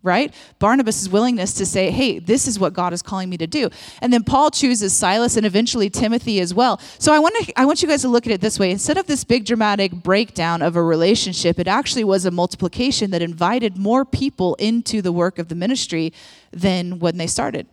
right? 0.03 0.33
Barnabas' 0.59 1.09
willingness 1.09 1.53
to 1.55 1.67
say, 1.67 1.91
hey, 1.91 2.19
this 2.19 2.49
is 2.49 2.59
what 2.59 2.73
God 2.73 2.93
is 2.93 3.03
calling 3.03 3.29
me 3.29 3.37
to 3.37 3.47
do. 3.47 3.69
And 4.01 4.13
then 4.13 4.25
Paul 4.25 4.51
chooses 4.51 4.97
Silas 4.97 5.37
and 5.37 5.45
eventually 5.45 5.91
Timothy 5.91 6.41
as 6.41 6.55
well. 6.55 6.81
So 6.99 7.13
I 7.13 7.19
want, 7.19 7.35
to, 7.37 7.61
I 7.61 7.67
want 7.67 7.83
you 7.83 7.89
guys 7.89 8.03
to 8.03 8.09
look 8.09 8.27
at 8.27 8.33
it 8.33 8.41
this 8.41 8.59
way. 8.59 8.71
Instead 8.71 8.97
of 8.97 9.07
this 9.07 9.25
big 9.25 9.45
dramatic 9.45 9.93
breakdown 9.93 10.63
of 10.63 10.77
a 10.77 10.83
relationship, 10.83 11.59
it 11.59 11.69
actually 11.69 12.05
was 12.05 12.25
a 12.25 12.31
multiplication 12.31 13.11
that 13.11 13.21
invited 13.21 13.77
more 13.77 14.05
people 14.05 14.55
into 14.55 15.03
the 15.03 15.13
work 15.13 15.39
of 15.39 15.49
the 15.49 15.55
ministry 15.55 16.13
than 16.51 16.99
when 16.99 17.19
they 17.19 17.27
started. 17.27 17.67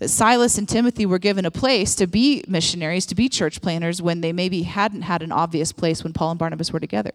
That 0.00 0.08
Silas 0.08 0.58
and 0.58 0.68
Timothy 0.68 1.06
were 1.06 1.18
given 1.18 1.46
a 1.46 1.50
place 1.50 1.94
to 1.94 2.06
be 2.06 2.44
missionaries, 2.46 3.06
to 3.06 3.14
be 3.14 3.28
church 3.28 3.62
planters, 3.62 4.02
when 4.02 4.20
they 4.20 4.32
maybe 4.32 4.62
hadn't 4.62 5.02
had 5.02 5.22
an 5.22 5.32
obvious 5.32 5.72
place 5.72 6.02
when 6.02 6.12
Paul 6.12 6.32
and 6.32 6.38
Barnabas 6.38 6.72
were 6.72 6.80
together. 6.80 7.12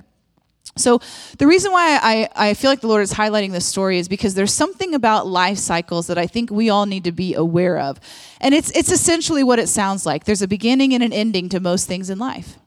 So, 0.76 1.00
the 1.38 1.48
reason 1.48 1.72
why 1.72 2.00
I, 2.02 2.50
I 2.50 2.54
feel 2.54 2.70
like 2.70 2.82
the 2.82 2.88
Lord 2.88 3.02
is 3.02 3.14
highlighting 3.14 3.52
this 3.52 3.66
story 3.66 3.98
is 3.98 4.08
because 4.08 4.34
there's 4.34 4.54
something 4.54 4.94
about 4.94 5.26
life 5.26 5.58
cycles 5.58 6.08
that 6.08 6.18
I 6.18 6.28
think 6.28 6.52
we 6.52 6.70
all 6.70 6.86
need 6.86 7.06
to 7.06 7.12
be 7.12 7.34
aware 7.34 7.80
of. 7.80 8.00
And 8.42 8.54
it's, 8.54 8.72
it's 8.72 8.92
essentially 8.92 9.44
what 9.44 9.60
it 9.60 9.70
sounds 9.70 10.06
like 10.06 10.26
there's 10.26 10.42
a 10.42 10.48
beginning 10.48 10.94
and 10.94 11.04
an 11.04 11.14
ending 11.14 11.50
to 11.50 11.60
most 11.60 11.88
things 11.88 12.10
in 12.10 12.20
life 12.20 12.58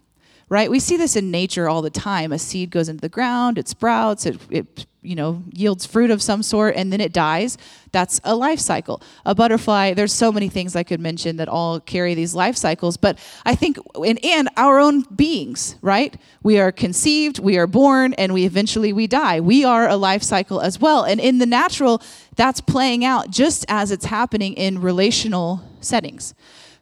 right? 0.50 0.68
We 0.68 0.80
see 0.80 0.96
this 0.98 1.16
in 1.16 1.30
nature 1.30 1.68
all 1.68 1.80
the 1.80 1.90
time. 1.90 2.32
A 2.32 2.38
seed 2.38 2.70
goes 2.70 2.88
into 2.88 3.00
the 3.00 3.08
ground, 3.08 3.56
it 3.56 3.68
sprouts, 3.68 4.26
it, 4.26 4.38
it 4.50 4.86
you 5.02 5.14
know 5.14 5.42
yields 5.54 5.86
fruit 5.86 6.10
of 6.10 6.20
some 6.20 6.42
sort 6.42 6.76
and 6.76 6.92
then 6.92 7.00
it 7.00 7.12
dies. 7.12 7.56
That's 7.92 8.20
a 8.22 8.36
life 8.36 8.58
cycle. 8.58 9.00
A 9.24 9.34
butterfly 9.34 9.94
there's 9.94 10.12
so 10.12 10.30
many 10.30 10.48
things 10.48 10.76
i 10.76 10.82
could 10.82 11.00
mention 11.00 11.36
that 11.36 11.48
all 11.48 11.80
carry 11.80 12.14
these 12.14 12.34
life 12.34 12.56
cycles 12.56 12.96
but 12.98 13.18
i 13.46 13.54
think 13.54 13.78
and, 13.94 14.22
and 14.24 14.50
our 14.56 14.78
own 14.78 15.02
beings 15.14 15.76
right? 15.80 16.16
We 16.42 16.58
are 16.58 16.72
conceived 16.72 17.38
we 17.38 17.56
are 17.56 17.66
born 17.66 18.12
and 18.14 18.34
we 18.34 18.44
eventually 18.44 18.92
we 18.92 19.06
die. 19.06 19.40
We 19.40 19.64
are 19.64 19.88
a 19.88 19.96
life 19.96 20.22
cycle 20.22 20.60
as 20.60 20.78
well 20.80 21.04
and 21.04 21.20
in 21.20 21.38
the 21.38 21.46
natural 21.46 22.02
that's 22.36 22.60
playing 22.60 23.04
out 23.04 23.30
just 23.30 23.64
as 23.68 23.90
it's 23.90 24.06
happening 24.06 24.54
in 24.54 24.82
relational 24.82 25.62
settings 25.80 26.34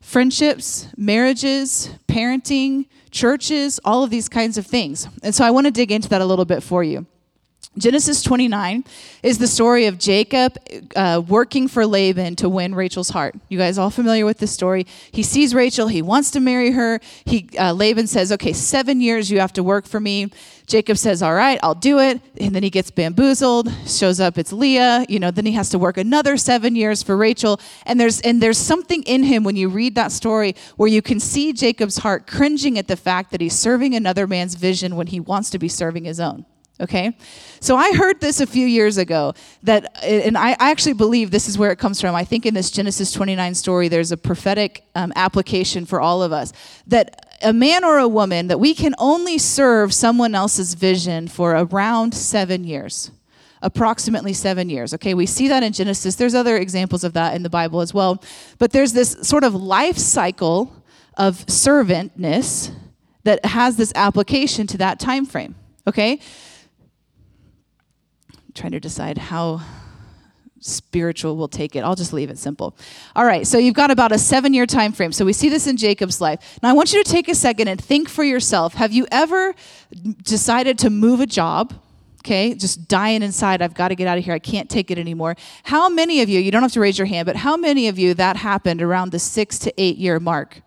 friendships 0.08 0.88
marriages 0.96 1.90
parenting 2.08 2.86
churches 3.10 3.78
all 3.84 4.02
of 4.02 4.08
these 4.08 4.26
kinds 4.26 4.56
of 4.56 4.66
things. 4.66 5.06
And 5.22 5.34
so 5.34 5.44
i 5.44 5.50
want 5.50 5.66
to 5.66 5.70
dig 5.70 5.92
into 5.92 6.08
that 6.08 6.22
a 6.22 6.24
little 6.24 6.46
bit 6.46 6.62
for 6.62 6.82
you 6.82 7.06
Genesis 7.78 8.22
29 8.22 8.84
is 9.22 9.38
the 9.38 9.46
story 9.46 9.86
of 9.86 9.98
Jacob 9.98 10.56
uh, 10.96 11.22
working 11.26 11.68
for 11.68 11.86
Laban 11.86 12.36
to 12.36 12.48
win 12.48 12.74
Rachel's 12.74 13.10
heart. 13.10 13.34
You 13.48 13.58
guys 13.58 13.78
all 13.78 13.90
familiar 13.90 14.24
with 14.24 14.38
this 14.38 14.52
story? 14.52 14.86
He 15.12 15.22
sees 15.22 15.54
Rachel, 15.54 15.88
he 15.88 16.02
wants 16.02 16.30
to 16.32 16.40
marry 16.40 16.72
her. 16.72 17.00
He 17.24 17.48
uh, 17.58 17.72
Laban 17.72 18.06
says, 18.06 18.32
"Okay, 18.32 18.52
seven 18.52 19.00
years 19.00 19.30
you 19.30 19.40
have 19.40 19.52
to 19.54 19.62
work 19.62 19.86
for 19.86 20.00
me." 20.00 20.30
Jacob 20.66 20.98
says, 20.98 21.22
"All 21.22 21.34
right, 21.34 21.58
I'll 21.62 21.74
do 21.74 21.98
it." 21.98 22.20
And 22.40 22.54
then 22.54 22.62
he 22.62 22.70
gets 22.70 22.90
bamboozled. 22.90 23.72
Shows 23.86 24.20
up, 24.20 24.38
it's 24.38 24.52
Leah. 24.52 25.06
You 25.08 25.18
know, 25.18 25.30
then 25.30 25.46
he 25.46 25.52
has 25.52 25.70
to 25.70 25.78
work 25.78 25.96
another 25.96 26.36
seven 26.36 26.76
years 26.76 27.02
for 27.02 27.16
Rachel. 27.16 27.60
And 27.86 27.98
there's 27.98 28.20
and 28.20 28.42
there's 28.42 28.58
something 28.58 29.02
in 29.04 29.22
him 29.24 29.44
when 29.44 29.56
you 29.56 29.68
read 29.68 29.94
that 29.94 30.12
story 30.12 30.54
where 30.76 30.88
you 30.88 31.02
can 31.02 31.20
see 31.20 31.52
Jacob's 31.52 31.98
heart 31.98 32.26
cringing 32.26 32.78
at 32.78 32.88
the 32.88 32.96
fact 32.96 33.30
that 33.30 33.40
he's 33.40 33.58
serving 33.58 33.94
another 33.94 34.26
man's 34.26 34.54
vision 34.54 34.96
when 34.96 35.06
he 35.06 35.20
wants 35.20 35.50
to 35.50 35.58
be 35.58 35.68
serving 35.68 36.04
his 36.04 36.20
own 36.20 36.44
okay? 36.80 37.16
So 37.60 37.76
i 37.76 37.92
heard 37.92 38.20
this 38.20 38.40
a 38.40 38.46
few 38.46 38.66
years 38.66 38.98
ago 38.98 39.34
that 39.62 40.02
and 40.04 40.38
i, 40.38 40.56
actually 40.58 40.92
believe 40.92 41.30
this 41.30 41.48
is 41.48 41.58
where 41.58 41.70
it 41.70 41.78
comes 41.78 42.00
from. 42.00 42.14
I 42.14 42.24
think 42.24 42.46
in 42.46 42.54
this 42.54 42.70
genesis 42.70 43.12
29 43.12 43.54
story 43.54 43.88
there's 43.88 44.12
a 44.12 44.16
prophetic 44.16 44.84
um, 44.94 45.12
application 45.16 45.86
for 45.86 46.00
all 46.00 46.22
of 46.22 46.32
us 46.32 46.52
that 46.86 47.24
a 47.42 47.52
man 47.52 47.84
or 47.84 47.98
a 47.98 48.08
woman 48.08 48.48
that 48.48 48.58
we 48.58 48.74
can 48.74 48.94
only 48.98 49.38
serve 49.38 49.94
someone 49.94 50.34
else's 50.34 50.74
vision 50.74 51.28
for 51.28 51.52
around 51.52 52.14
seven 52.14 52.64
years 52.64 53.10
approximately 53.60 54.32
seven 54.32 54.70
years. 54.70 54.94
Okay? 54.94 55.14
We 55.14 55.26
see 55.26 55.48
that 55.48 55.64
in 55.64 55.72
genesis. 55.72 56.14
There's 56.14 56.36
other 56.36 56.56
examples 56.56 57.02
of 57.02 57.14
that 57.14 57.34
in 57.34 57.42
the 57.42 57.50
bible 57.50 57.80
as 57.80 57.92
well. 57.92 58.22
But 58.58 58.70
there's 58.70 58.92
this 58.92 59.16
sort 59.22 59.42
of 59.42 59.52
life 59.52 59.98
cycle 59.98 60.72
of 61.16 61.44
servantness 61.48 62.70
that 63.24 63.44
has 63.44 63.76
this 63.76 63.92
application 63.94 64.66
to 64.68 64.78
that 64.78 64.98
time 65.00 65.26
frame 65.26 65.54
okay 65.86 66.20
trying 68.58 68.72
to 68.72 68.80
decide 68.80 69.16
how 69.16 69.62
spiritual 70.60 71.36
we'll 71.36 71.48
take 71.48 71.76
it. 71.76 71.80
I'll 71.80 71.94
just 71.94 72.12
leave 72.12 72.30
it 72.30 72.38
simple. 72.38 72.76
All 73.14 73.24
right, 73.24 73.46
so 73.46 73.58
you've 73.58 73.74
got 73.74 73.90
about 73.90 74.12
a 74.12 74.18
seven 74.18 74.52
year 74.52 74.66
time 74.66 74.92
frame. 74.92 75.12
So 75.12 75.24
we 75.24 75.32
see 75.32 75.48
this 75.48 75.66
in 75.66 75.76
Jacob's 75.76 76.20
life. 76.20 76.58
Now 76.62 76.70
I 76.70 76.72
want 76.72 76.92
you 76.92 77.02
to 77.02 77.10
take 77.10 77.28
a 77.28 77.34
second 77.34 77.68
and 77.68 77.82
think 77.82 78.08
for 78.08 78.24
yourself. 78.24 78.74
Have 78.74 78.92
you 78.92 79.06
ever 79.10 79.54
decided 80.22 80.78
to 80.80 80.90
move 80.90 81.20
a 81.20 81.26
job? 81.26 81.74
Okay, 82.20 82.52
just 82.54 82.88
dying 82.88 83.22
inside. 83.22 83.62
I've 83.62 83.74
got 83.74 83.88
to 83.88 83.94
get 83.94 84.08
out 84.08 84.18
of 84.18 84.24
here. 84.24 84.34
I 84.34 84.40
can't 84.40 84.68
take 84.68 84.90
it 84.90 84.98
anymore. 84.98 85.36
How 85.62 85.88
many 85.88 86.20
of 86.20 86.28
you, 86.28 86.40
you 86.40 86.50
don't 86.50 86.62
have 86.62 86.72
to 86.72 86.80
raise 86.80 86.98
your 86.98 87.06
hand, 87.06 87.26
but 87.26 87.36
how 87.36 87.56
many 87.56 87.88
of 87.88 87.98
you 87.98 88.12
that 88.14 88.36
happened 88.36 88.82
around 88.82 89.12
the 89.12 89.20
six 89.20 89.58
to 89.60 89.72
eight 89.80 89.96
year 89.96 90.18
mark? 90.18 90.62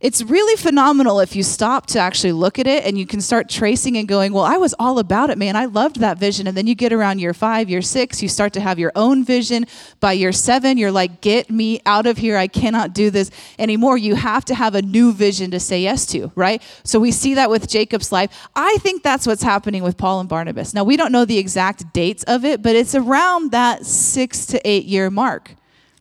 It's 0.00 0.22
really 0.22 0.56
phenomenal 0.56 1.20
if 1.20 1.36
you 1.36 1.42
stop 1.42 1.86
to 1.88 1.98
actually 1.98 2.32
look 2.32 2.58
at 2.58 2.66
it 2.66 2.84
and 2.86 2.96
you 2.96 3.06
can 3.06 3.20
start 3.20 3.50
tracing 3.50 3.98
and 3.98 4.08
going, 4.08 4.32
Well, 4.32 4.44
I 4.44 4.56
was 4.56 4.74
all 4.78 4.98
about 4.98 5.28
it, 5.28 5.36
man. 5.36 5.56
I 5.56 5.66
loved 5.66 6.00
that 6.00 6.18
vision. 6.18 6.46
And 6.46 6.56
then 6.56 6.66
you 6.66 6.74
get 6.74 6.90
around 6.92 7.18
year 7.18 7.34
five, 7.34 7.68
year 7.68 7.82
six, 7.82 8.22
you 8.22 8.28
start 8.28 8.54
to 8.54 8.60
have 8.60 8.78
your 8.78 8.92
own 8.96 9.24
vision. 9.24 9.66
By 10.00 10.12
year 10.12 10.32
seven, 10.32 10.78
you're 10.78 10.90
like, 10.90 11.20
Get 11.20 11.50
me 11.50 11.82
out 11.84 12.06
of 12.06 12.16
here. 12.16 12.38
I 12.38 12.46
cannot 12.46 12.94
do 12.94 13.10
this 13.10 13.30
anymore. 13.58 13.98
You 13.98 14.14
have 14.14 14.44
to 14.46 14.54
have 14.54 14.74
a 14.74 14.80
new 14.80 15.12
vision 15.12 15.50
to 15.50 15.60
say 15.60 15.82
yes 15.82 16.06
to, 16.06 16.32
right? 16.34 16.62
So 16.82 16.98
we 16.98 17.12
see 17.12 17.34
that 17.34 17.50
with 17.50 17.68
Jacob's 17.68 18.10
life. 18.10 18.48
I 18.56 18.78
think 18.78 19.02
that's 19.02 19.26
what's 19.26 19.42
happening 19.42 19.82
with 19.82 19.98
Paul 19.98 20.20
and 20.20 20.28
Barnabas. 20.28 20.72
Now, 20.72 20.84
we 20.84 20.96
don't 20.96 21.12
know 21.12 21.26
the 21.26 21.38
exact 21.38 21.92
dates 21.92 22.22
of 22.24 22.46
it, 22.46 22.62
but 22.62 22.74
it's 22.74 22.94
around 22.94 23.50
that 23.50 23.84
six 23.84 24.46
to 24.46 24.66
eight 24.66 24.86
year 24.86 25.10
mark. 25.10 25.56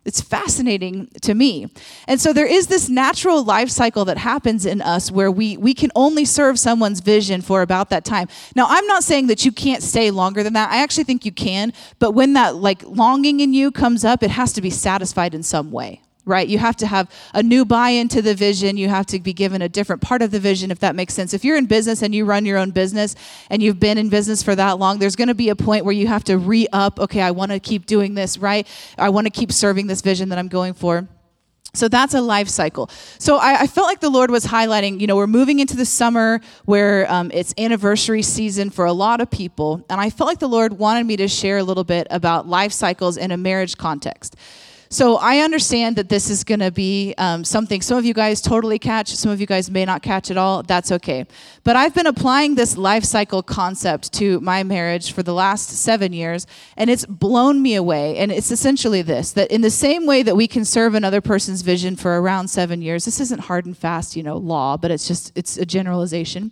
It's 0.10 0.22
fascinating 0.22 1.08
to 1.22 1.36
me. 1.36 1.68
And 2.08 2.20
so 2.20 2.34
there 2.34 2.48
is 2.48 2.66
this 2.66 2.89
natural 2.89 3.44
life 3.44 3.70
cycle 3.70 4.06
that 4.06 4.18
happens 4.18 4.66
in 4.66 4.82
us 4.82 5.12
where 5.12 5.30
we, 5.30 5.56
we 5.56 5.75
can 5.75 5.92
only 5.94 6.25
serve 6.25 6.58
someone's 6.58 7.00
vision 7.00 7.42
for 7.42 7.62
about 7.62 7.92
that 7.92 8.06
time. 8.06 8.28
Now, 8.56 8.66
I'm 8.70 8.88
not 8.88 9.04
saying 9.04 9.28
that 9.28 9.46
you 9.46 9.51
can't 9.51 9.84
stay 9.84 10.10
longer 10.10 10.42
than 10.42 10.54
that. 10.54 10.72
I 10.72 10.82
actually 10.82 11.04
think 11.04 11.25
you 11.25 11.32
can. 11.32 11.74
But 12.00 12.13
when 12.13 12.34
that 12.34 12.56
like 12.56 12.82
longing 12.88 13.39
in 13.39 13.54
you 13.54 13.70
comes 13.70 14.04
up, 14.04 14.24
it 14.24 14.32
has 14.32 14.51
to 14.54 14.63
be 14.63 14.72
satisfied 14.72 15.36
in 15.36 15.44
some 15.44 15.70
way 15.70 16.01
right? 16.29 16.48
You 16.48 16.59
have 16.59 16.77
to 16.77 16.88
have 16.88 17.12
a 17.33 17.43
new 17.43 17.65
buy 17.65 17.89
into 17.89 18.21
the 18.21 18.33
vision. 18.33 18.77
You 18.77 18.88
have 18.88 19.05
to 19.07 19.19
be 19.19 19.33
given 19.33 19.62
a 19.62 19.67
different 19.67 20.01
part 20.01 20.21
of 20.21 20.31
the 20.31 20.39
vision, 20.39 20.71
if 20.71 20.79
that 20.79 20.95
makes 20.95 21.13
sense. 21.13 21.33
If 21.33 21.43
you're 21.43 21.57
in 21.57 21.65
business 21.65 22.01
and 22.01 22.15
you 22.15 22.24
run 22.24 22.45
your 22.45 22.57
own 22.57 22.71
business 22.71 23.15
and 23.50 23.62
you've 23.62 23.79
been 23.79 23.98
in 23.98 24.09
business 24.09 24.41
for 24.41 24.55
that 24.55 24.79
long, 24.79 25.00
there's 25.00 25.15
going 25.15 25.27
to 25.27 25.36
be 25.36 25.50
a 25.50 25.55
point 25.55 25.83
where 25.83 25.93
you 25.93 26.07
have 26.07 26.24
to 26.25 26.38
re 26.38 26.67
up, 26.71 27.00
okay, 27.00 27.21
I 27.21 27.31
want 27.31 27.51
to 27.51 27.59
keep 27.59 27.86
doing 27.86 28.13
this, 28.13 28.38
right? 28.38 28.67
I 28.98 29.09
want 29.09 29.25
to 29.25 29.31
keep 29.31 29.51
serving 29.51 29.88
this 29.88 30.01
vision 30.01 30.29
that 30.29 30.39
I'm 30.39 30.48
going 30.48 30.74
for. 30.74 31.07
So 31.74 31.88
that's 31.88 32.15
a 32.15 32.21
life 32.21 32.50
cycle. 32.50 32.89
So 33.19 33.38
I, 33.38 33.62
I, 33.62 33.67
felt 33.67 33.86
like 33.86 34.00
the 34.00 34.09
Lord 34.09 34.31
was 34.31 34.43
highlighting, 34.43 35.00
you 35.00 35.05
know, 35.05 35.15
we're 35.15 35.27
moving 35.27 35.59
into 35.59 35.75
the 35.75 35.86
summer 35.86 36.41
where 36.65 37.09
um, 37.12 37.29
it's 37.31 37.53
anniversary 37.59 38.24
season 38.24 38.71
for 38.71 38.86
a 38.86 38.93
lot 38.93 39.21
of 39.21 39.29
people. 39.29 39.86
And 39.88 40.01
I 40.01 40.09
felt 40.09 40.27
like 40.27 40.39
the 40.39 40.50
Lord 40.50 40.74
wanted 40.74 41.05
me 41.05 41.15
to 41.17 41.27
share 41.27 41.59
a 41.59 41.63
little 41.63 41.83
bit 41.83 42.07
about 42.09 42.48
life 42.48 42.71
cycles 42.71 43.17
in 43.17 43.29
a 43.29 43.38
marriage 43.38 43.77
context. 43.77 44.36
So 44.91 45.17
I 45.17 45.41
understand 45.41 45.98
that 45.98 46.10
this 46.10 46.31
is 46.31 46.43
going 46.43 46.62
to 46.62 46.72
be 46.72 47.13
um, 47.19 47.43
something 47.43 47.79
some 47.79 48.00
of 48.00 48.05
you 48.05 48.13
guys 48.15 48.41
totally 48.41 48.79
catch, 48.79 49.15
some 49.15 49.29
of 49.29 49.39
you 49.39 49.46
guys 49.46 49.69
may 49.69 49.86
not 49.86 50.01
catch 50.01 50.31
at 50.31 50.38
all. 50.38 50.63
That's 50.63 50.91
okay. 50.91 51.27
But 51.63 51.75
I've 51.75 51.93
been 51.93 52.08
applying 52.08 52.55
this 52.55 52.75
life 52.75 53.03
cycle 53.03 53.43
concept 53.43 54.12
to 54.13 54.39
my 54.39 54.63
marriage 54.63 55.12
for 55.12 55.22
the 55.22 55.34
last 55.34 55.69
seven 55.69 56.12
years, 56.12 56.48
and 56.75 56.89
it's 56.89 57.05
blown 57.05 57.62
me 57.62 57.75
away. 57.75 58.17
And 58.17 58.31
it's 58.31 58.50
essentially 58.50 59.03
this 59.03 59.31
that 59.34 59.51
in 59.51 59.62
the 59.62 59.69
same 59.69 60.08
way 60.08 60.24
that 60.24 60.36
we 60.36 60.48
can 60.48 60.65
serve 60.65 60.96
another 60.96 61.22
person's 61.22 61.62
vision 61.62 61.96
for 61.96 62.19
around 62.19 62.48
seven 62.48 62.81
years, 62.81 63.05
this 63.05 63.19
isn't 63.19 63.41
hard 63.41 63.67
and 63.67 63.77
fast, 63.77 64.15
you 64.15 64.24
know, 64.24 64.38
law, 64.38 64.75
but 64.75 64.89
it's 64.89 65.08
just 65.08 65.31
it's 65.36 65.55
a 65.55 65.67
generalization. 65.67 66.51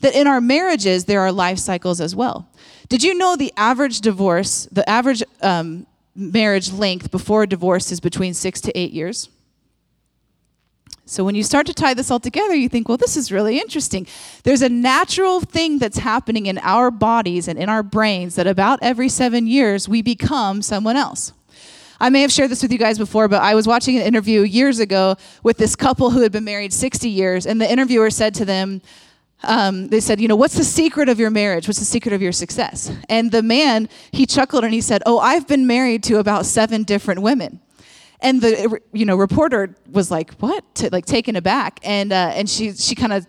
That 0.00 0.14
in 0.14 0.26
our 0.26 0.42
marriages 0.42 1.06
there 1.06 1.22
are 1.22 1.32
life 1.32 1.58
cycles 1.58 2.02
as 2.02 2.14
well. 2.14 2.50
Did 2.90 3.02
you 3.02 3.14
know 3.14 3.34
the 3.34 3.50
average 3.56 4.02
divorce, 4.02 4.68
the 4.70 4.86
average 4.86 5.22
um, 5.40 5.86
marriage 6.18 6.72
length 6.72 7.10
before 7.10 7.44
a 7.44 7.46
divorce 7.46 7.92
is 7.92 8.00
between 8.00 8.34
six 8.34 8.60
to 8.62 8.76
eight 8.76 8.92
years. 8.92 9.28
So 11.06 11.24
when 11.24 11.34
you 11.34 11.42
start 11.42 11.66
to 11.66 11.72
tie 11.74 11.94
this 11.94 12.10
all 12.10 12.20
together, 12.20 12.54
you 12.54 12.68
think, 12.68 12.86
well, 12.86 12.98
this 12.98 13.16
is 13.16 13.32
really 13.32 13.58
interesting. 13.58 14.06
There's 14.42 14.60
a 14.60 14.68
natural 14.68 15.40
thing 15.40 15.78
that's 15.78 15.98
happening 15.98 16.44
in 16.44 16.58
our 16.58 16.90
bodies 16.90 17.48
and 17.48 17.58
in 17.58 17.70
our 17.70 17.82
brains 17.82 18.34
that 18.34 18.46
about 18.46 18.80
every 18.82 19.08
seven 19.08 19.46
years 19.46 19.88
we 19.88 20.02
become 20.02 20.60
someone 20.60 20.96
else. 20.96 21.32
I 22.00 22.10
may 22.10 22.20
have 22.20 22.30
shared 22.30 22.50
this 22.50 22.62
with 22.62 22.72
you 22.72 22.78
guys 22.78 22.98
before, 22.98 23.26
but 23.26 23.42
I 23.42 23.54
was 23.54 23.66
watching 23.66 23.96
an 23.96 24.02
interview 24.02 24.42
years 24.42 24.80
ago 24.80 25.16
with 25.42 25.56
this 25.56 25.74
couple 25.74 26.10
who 26.10 26.20
had 26.20 26.30
been 26.30 26.44
married 26.44 26.72
60 26.72 27.08
years, 27.08 27.46
and 27.46 27.60
the 27.60 27.70
interviewer 27.70 28.10
said 28.10 28.34
to 28.34 28.44
them, 28.44 28.82
um, 29.44 29.88
they 29.88 30.00
said, 30.00 30.20
you 30.20 30.28
know, 30.28 30.36
what's 30.36 30.56
the 30.56 30.64
secret 30.64 31.08
of 31.08 31.20
your 31.20 31.30
marriage? 31.30 31.68
What's 31.68 31.78
the 31.78 31.84
secret 31.84 32.12
of 32.12 32.20
your 32.20 32.32
success? 32.32 32.90
And 33.08 33.30
the 33.30 33.42
man, 33.42 33.88
he 34.10 34.26
chuckled 34.26 34.64
and 34.64 34.74
he 34.74 34.80
said, 34.80 35.02
oh, 35.06 35.18
I've 35.18 35.46
been 35.46 35.66
married 35.66 36.02
to 36.04 36.18
about 36.18 36.44
seven 36.46 36.82
different 36.82 37.22
women. 37.22 37.60
And 38.20 38.40
the, 38.40 38.80
you 38.92 39.04
know, 39.04 39.14
reporter 39.14 39.76
was 39.90 40.10
like, 40.10 40.34
what? 40.40 40.64
like 40.90 41.06
taken 41.06 41.36
aback. 41.36 41.78
And, 41.84 42.12
uh, 42.12 42.32
and 42.34 42.50
she, 42.50 42.72
she 42.72 42.96
kind 42.96 43.12
of 43.12 43.26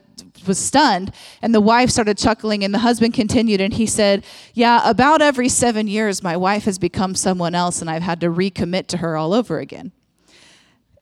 was 0.47 0.57
stunned. 0.57 1.13
And 1.43 1.53
the 1.53 1.61
wife 1.61 1.91
started 1.91 2.17
chuckling 2.17 2.63
and 2.63 2.73
the 2.73 2.79
husband 2.79 3.13
continued 3.13 3.61
and 3.61 3.73
he 3.73 3.85
said, 3.85 4.25
yeah, 4.55 4.81
about 4.89 5.21
every 5.21 5.47
seven 5.49 5.87
years, 5.87 6.23
my 6.23 6.35
wife 6.35 6.63
has 6.63 6.79
become 6.79 7.13
someone 7.13 7.53
else 7.53 7.81
and 7.81 7.89
I've 7.89 8.01
had 8.01 8.19
to 8.21 8.29
recommit 8.29 8.87
to 8.87 8.97
her 8.97 9.15
all 9.15 9.33
over 9.33 9.59
again. 9.59 9.91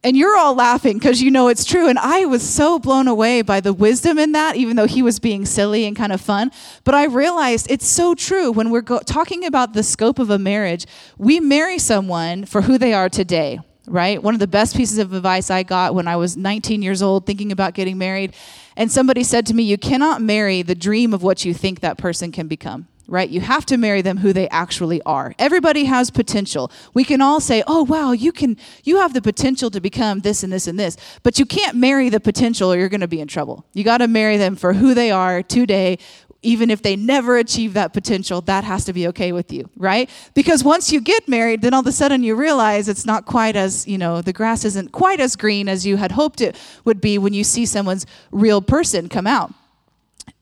And 0.03 0.15
you're 0.15 0.37
all 0.37 0.53
laughing 0.55 0.97
because 0.97 1.21
you 1.21 1.31
know 1.31 1.47
it's 1.47 1.65
true. 1.65 1.89
And 1.89 1.97
I 1.97 2.25
was 2.25 2.47
so 2.47 2.77
blown 2.79 3.07
away 3.07 3.41
by 3.41 3.59
the 3.59 3.73
wisdom 3.73 4.19
in 4.19 4.31
that, 4.33 4.55
even 4.55 4.75
though 4.75 4.87
he 4.87 5.01
was 5.01 5.19
being 5.19 5.45
silly 5.45 5.85
and 5.85 5.95
kind 5.95 6.13
of 6.13 6.21
fun. 6.21 6.51
But 6.83 6.95
I 6.95 7.05
realized 7.05 7.69
it's 7.69 7.87
so 7.87 8.13
true 8.13 8.51
when 8.51 8.69
we're 8.69 8.81
go- 8.81 8.99
talking 8.99 9.43
about 9.45 9.73
the 9.73 9.83
scope 9.83 10.19
of 10.19 10.29
a 10.29 10.37
marriage. 10.37 10.85
We 11.17 11.39
marry 11.39 11.79
someone 11.79 12.45
for 12.45 12.61
who 12.61 12.77
they 12.77 12.93
are 12.93 13.09
today, 13.09 13.59
right? 13.87 14.21
One 14.21 14.35
of 14.35 14.39
the 14.39 14.47
best 14.47 14.77
pieces 14.77 14.99
of 14.99 15.13
advice 15.13 15.49
I 15.49 15.63
got 15.63 15.95
when 15.95 16.07
I 16.07 16.15
was 16.15 16.37
19 16.37 16.81
years 16.81 17.01
old 17.01 17.25
thinking 17.25 17.51
about 17.51 17.73
getting 17.73 17.97
married. 17.97 18.35
And 18.75 18.91
somebody 18.91 19.23
said 19.23 19.47
to 19.47 19.53
me, 19.55 19.63
You 19.63 19.79
cannot 19.79 20.21
marry 20.21 20.61
the 20.61 20.75
dream 20.75 21.13
of 21.13 21.23
what 21.23 21.43
you 21.43 21.53
think 21.55 21.79
that 21.79 21.97
person 21.97 22.31
can 22.31 22.47
become 22.47 22.87
right? 23.07 23.29
You 23.29 23.41
have 23.41 23.65
to 23.67 23.77
marry 23.77 24.01
them 24.01 24.17
who 24.17 24.33
they 24.33 24.49
actually 24.49 25.01
are. 25.03 25.33
Everybody 25.39 25.85
has 25.85 26.09
potential. 26.11 26.71
We 26.93 27.03
can 27.03 27.21
all 27.21 27.39
say, 27.39 27.63
"Oh, 27.67 27.83
wow, 27.83 28.11
you 28.11 28.31
can 28.31 28.57
you 28.83 28.97
have 28.97 29.13
the 29.13 29.21
potential 29.21 29.69
to 29.71 29.79
become 29.79 30.19
this 30.19 30.43
and 30.43 30.51
this 30.51 30.67
and 30.67 30.79
this." 30.79 30.97
But 31.23 31.39
you 31.39 31.45
can't 31.45 31.75
marry 31.75 32.09
the 32.09 32.19
potential 32.19 32.71
or 32.71 32.77
you're 32.77 32.89
going 32.89 33.01
to 33.01 33.07
be 33.07 33.21
in 33.21 33.27
trouble. 33.27 33.65
You 33.73 33.83
got 33.83 33.99
to 33.99 34.07
marry 34.07 34.37
them 34.37 34.55
for 34.55 34.73
who 34.73 34.93
they 34.93 35.11
are 35.11 35.41
today. 35.41 35.97
Even 36.43 36.69
if 36.69 36.83
they 36.83 36.95
never 36.95 37.37
achieve 37.37 37.73
that 37.73 37.93
potential, 37.93 38.41
that 38.41 38.63
has 38.63 38.85
to 38.85 38.93
be 38.93 39.07
okay 39.07 39.31
with 39.31 39.51
you, 39.51 39.69
right? 39.75 40.07
Because 40.35 40.63
once 40.63 40.91
you 40.91 41.01
get 41.01 41.27
married, 41.27 41.61
then 41.61 41.73
all 41.73 41.81
of 41.81 41.87
a 41.87 41.91
sudden 41.91 42.21
you 42.21 42.35
realize 42.35 42.87
it's 42.87 43.07
not 43.07 43.25
quite 43.25 43.55
as, 43.55 43.87
you 43.87 43.97
know, 43.97 44.21
the 44.21 44.31
grass 44.31 44.63
isn't 44.63 44.91
quite 44.91 45.19
as 45.19 45.35
green 45.35 45.67
as 45.67 45.85
you 45.85 45.97
had 45.97 46.11
hoped 46.11 46.39
it 46.39 46.55
would 46.85 47.01
be 47.01 47.17
when 47.17 47.33
you 47.33 47.43
see 47.43 47.65
someone's 47.65 48.05
real 48.31 48.61
person 48.61 49.09
come 49.09 49.25
out. 49.25 49.51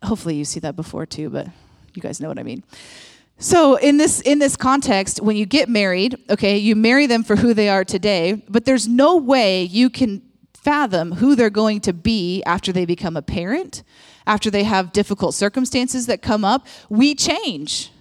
Hopefully 0.04 0.36
you 0.36 0.44
see 0.44 0.60
that 0.60 0.76
before 0.76 1.06
too, 1.06 1.30
but 1.30 1.48
you 1.96 2.02
guys 2.02 2.20
know 2.20 2.28
what 2.28 2.40
I 2.40 2.44
mean. 2.44 2.64
So 3.38 3.76
in 3.76 3.98
this 3.98 4.22
in 4.22 4.40
this 4.40 4.56
context, 4.56 5.22
when 5.22 5.36
you 5.36 5.46
get 5.46 5.68
married, 5.68 6.18
okay, 6.30 6.58
you 6.58 6.76
marry 6.76 7.06
them 7.06 7.24
for 7.24 7.36
who 7.36 7.54
they 7.54 7.68
are 7.68 7.84
today, 7.84 8.42
but 8.48 8.66
there's 8.66 8.88
no 8.88 9.18
way 9.18 9.64
you 9.64 9.90
can 9.90 10.22
fathom 10.54 11.14
who 11.14 11.36
they're 11.36 11.50
going 11.50 11.80
to 11.82 11.94
be 11.94 12.42
after 12.44 12.72
they 12.72 12.86
become 12.86 13.16
a 13.18 13.22
parent, 13.22 13.84
after 14.26 14.50
they 14.50 14.64
have 14.64 14.92
difficult 14.94 15.36
circumstances 15.36 16.08
that 16.08 16.22
come 16.22 16.46
up. 16.46 16.66
We 16.90 17.14
change 17.14 17.92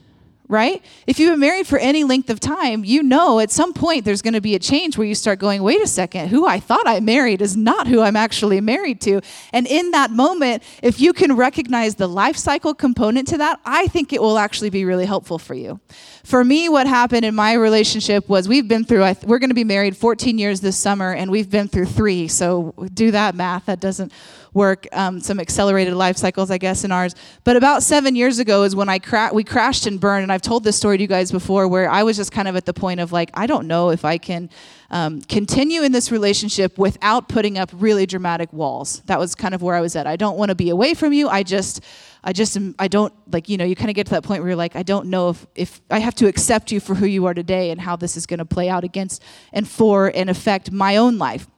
right? 0.49 0.85
If 1.07 1.19
you've 1.19 1.33
been 1.33 1.41
married 1.41 1.67
for 1.67 1.79
any 1.79 2.05
length 2.05 2.29
of 2.29 2.39
time, 2.39 2.85
you 2.85 3.03
know 3.03 3.41
at 3.41 3.51
some 3.51 3.73
point 3.73 4.05
there's 4.05 4.21
going 4.21 4.35
to 4.35 4.41
be 4.41 4.55
a 4.55 4.59
change 4.59 4.99
where 4.99 5.07
you 5.07 5.15
start 5.15 5.39
going, 5.39 5.63
wait 5.63 5.81
a 5.81 5.87
second, 5.87 6.29
who 6.29 6.47
I 6.47 6.61
thought 6.61 6.87
I 6.87 7.01
married 7.01 7.41
is 7.41 7.57
not 7.57 7.87
who 7.87 8.01
I'm 8.01 8.17
actually 8.17 8.61
married 8.61 9.01
to. 9.03 9.21
And 9.53 9.67
in 9.67 9.93
that 9.93 10.11
moment, 10.11 10.63
if 10.83 11.01
you 11.01 11.13
can 11.13 11.35
recognize 11.37 11.95
the 11.95 12.07
life 12.07 12.37
cycle 12.37 12.75
component 12.75 13.29
to 13.29 13.39
that, 13.39 13.61
I 13.65 13.87
think 13.87 14.13
it 14.13 14.21
will 14.21 14.39
actually 14.39 14.71
be 14.71 14.85
really 14.85 15.07
helpful 15.07 15.39
for 15.39 15.55
you. 15.55 15.81
For 16.25 16.45
me, 16.45 16.69
what 16.69 16.87
happened 16.87 17.25
in 17.25 17.35
my 17.35 17.55
relationship 17.55 18.29
was 18.29 18.49
we've 18.49 18.69
been 18.69 18.85
through, 18.85 19.15
we're 19.25 19.39
going 19.39 19.51
to 19.51 19.55
be 19.55 19.65
married 19.65 19.97
14 19.97 20.39
years 20.39 20.61
this 20.61 20.77
summer, 20.77 21.13
and 21.13 21.31
we've 21.31 21.51
been 21.51 21.69
through 21.69 21.87
three. 21.87 22.29
So 22.29 22.75
do 22.93 23.11
that 23.11 23.35
math. 23.35 23.67
That 23.67 23.81
doesn't 23.81 24.13
work, 24.55 24.87
um, 24.93 25.21
some 25.21 25.39
accelerated 25.41 25.95
life 25.95 26.17
cycles, 26.17 26.51
I 26.51 26.59
guess, 26.59 26.85
in 26.85 26.93
ours. 26.93 27.15
But 27.43 27.57
about 27.57 27.83
seven 27.83 28.17
years 28.17 28.39
ago 28.39 28.63
is 28.63 28.75
when 28.75 28.89
I 28.89 28.99
cra- 28.99 29.31
we 29.33 29.45
crashed 29.45 29.87
and 29.87 30.01
burned, 30.01 30.23
and 30.23 30.33
I've 30.33 30.43
told 30.43 30.65
this 30.65 30.77
story 30.77 30.97
to 30.97 31.03
you 31.03 31.09
guys 31.09 31.31
before, 31.31 31.69
where 31.69 31.91
I 31.91 32.05
was 32.05 32.17
just 32.17 32.33
kind 32.33 32.49
of 32.49 32.57
at 32.57 32.65
the 32.65 32.73
point 32.73 33.01
of 33.01 33.13
like, 33.13 33.31
I 33.35 33.47
don't 33.47 33.67
know 33.67 33.91
if 33.91 34.05
I 34.05 34.17
can 34.17 34.49
um, 34.91 35.21
continue 35.23 35.83
in 35.83 35.93
this 35.93 36.13
relationship 36.13 36.79
without 36.79 37.29
putting 37.29 37.59
up 37.59 37.71
really 37.75 38.07
dramatic 38.07 38.53
walls. 38.53 39.03
That 39.07 39.19
was 39.19 39.35
kind 39.35 39.55
of 39.55 39.61
where 39.61 39.75
I 39.75 39.81
was 39.81 39.97
at. 39.97 40.07
I 40.07 40.17
don't 40.17 40.39
want 40.39 40.51
to 40.51 40.55
be 40.55 40.71
away 40.71 40.95
from 40.95 41.13
you. 41.13 41.29
I 41.29 41.43
just, 41.43 41.81
I 42.23 42.33
just, 42.33 42.57
I 42.79 42.87
don't 42.87 43.13
like, 43.33 43.49
you 43.49 43.57
know, 43.57 43.65
you 43.65 43.75
kind 43.75 43.91
of 43.91 43.97
get 43.97 44.07
to 44.07 44.13
that 44.13 44.23
point 44.23 44.43
where 44.43 44.51
you're 44.51 44.57
like, 44.57 44.77
I 44.77 44.85
don't 44.85 45.07
know 45.07 45.31
if, 45.31 45.47
if 45.57 45.81
I 45.91 45.99
have 45.99 46.15
to 46.17 46.29
accept 46.29 46.71
you 46.71 46.79
for 46.79 46.95
who 46.95 47.07
you 47.07 47.27
are 47.27 47.35
today 47.35 47.71
and 47.71 47.81
how 47.81 47.97
this 47.97 48.17
is 48.17 48.25
going 48.25 48.39
to 48.39 48.45
play 48.45 48.69
out 48.69 48.85
against 48.85 49.23
and 49.53 49.67
for 49.67 50.13
and 50.15 50.31
affect 50.31 50.71
my 50.71 50.97
own 50.97 51.19
life. 51.19 51.49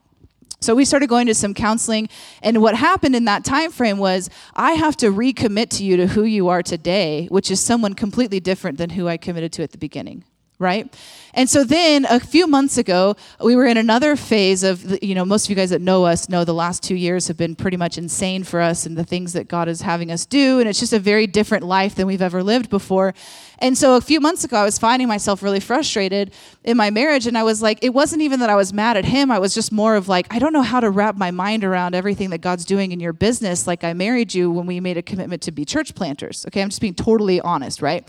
So 0.66 0.74
we 0.74 0.84
started 0.84 1.08
going 1.08 1.28
to 1.28 1.34
some 1.34 1.54
counseling 1.54 2.08
and 2.42 2.60
what 2.60 2.74
happened 2.74 3.14
in 3.14 3.26
that 3.26 3.44
time 3.44 3.70
frame 3.70 3.98
was 3.98 4.28
I 4.56 4.72
have 4.72 4.96
to 4.96 5.12
recommit 5.12 5.70
to 5.76 5.84
you 5.84 5.96
to 5.96 6.08
who 6.08 6.24
you 6.24 6.48
are 6.48 6.60
today, 6.60 7.26
which 7.26 7.52
is 7.52 7.60
someone 7.60 7.94
completely 7.94 8.40
different 8.40 8.76
than 8.76 8.90
who 8.90 9.06
I 9.06 9.16
committed 9.16 9.52
to 9.52 9.62
at 9.62 9.70
the 9.70 9.78
beginning 9.78 10.24
right? 10.58 10.94
And 11.34 11.50
so 11.50 11.64
then 11.64 12.06
a 12.08 12.18
few 12.18 12.46
months 12.46 12.78
ago, 12.78 13.14
we 13.44 13.56
were 13.56 13.66
in 13.66 13.76
another 13.76 14.16
phase 14.16 14.62
of, 14.62 15.02
you 15.02 15.14
know, 15.14 15.24
most 15.24 15.46
of 15.46 15.50
you 15.50 15.56
guys 15.56 15.68
that 15.70 15.82
know 15.82 16.04
us 16.04 16.30
know 16.30 16.44
the 16.44 16.54
last 16.54 16.82
two 16.82 16.94
years 16.94 17.28
have 17.28 17.36
been 17.36 17.54
pretty 17.54 17.76
much 17.76 17.98
insane 17.98 18.42
for 18.42 18.60
us 18.62 18.86
and 18.86 18.96
the 18.96 19.04
things 19.04 19.34
that 19.34 19.46
God 19.46 19.68
is 19.68 19.82
having 19.82 20.10
us 20.10 20.24
do. 20.24 20.58
And 20.58 20.68
it's 20.68 20.80
just 20.80 20.94
a 20.94 20.98
very 20.98 21.26
different 21.26 21.64
life 21.64 21.94
than 21.94 22.06
we've 22.06 22.22
ever 22.22 22.42
lived 22.42 22.70
before. 22.70 23.12
And 23.58 23.76
so 23.76 23.96
a 23.96 24.00
few 24.00 24.20
months 24.20 24.44
ago, 24.44 24.56
I 24.56 24.64
was 24.64 24.78
finding 24.78 25.08
myself 25.08 25.42
really 25.42 25.60
frustrated 25.60 26.32
in 26.64 26.76
my 26.76 26.90
marriage. 26.90 27.26
And 27.26 27.36
I 27.36 27.42
was 27.42 27.60
like, 27.60 27.78
it 27.82 27.90
wasn't 27.90 28.22
even 28.22 28.40
that 28.40 28.50
I 28.50 28.56
was 28.56 28.72
mad 28.72 28.96
at 28.96 29.04
him. 29.04 29.30
I 29.30 29.38
was 29.38 29.54
just 29.54 29.72
more 29.72 29.94
of 29.94 30.08
like, 30.08 30.32
I 30.32 30.38
don't 30.38 30.52
know 30.52 30.62
how 30.62 30.80
to 30.80 30.90
wrap 30.90 31.16
my 31.16 31.30
mind 31.30 31.64
around 31.64 31.94
everything 31.94 32.30
that 32.30 32.38
God's 32.38 32.64
doing 32.64 32.92
in 32.92 33.00
your 33.00 33.12
business. 33.12 33.66
Like 33.66 33.84
I 33.84 33.92
married 33.92 34.34
you 34.34 34.50
when 34.50 34.66
we 34.66 34.80
made 34.80 34.96
a 34.96 35.02
commitment 35.02 35.42
to 35.42 35.52
be 35.52 35.64
church 35.64 35.94
planters. 35.94 36.46
Okay, 36.46 36.62
I'm 36.62 36.70
just 36.70 36.80
being 36.80 36.94
totally 36.94 37.40
honest, 37.40 37.82
right? 37.82 38.06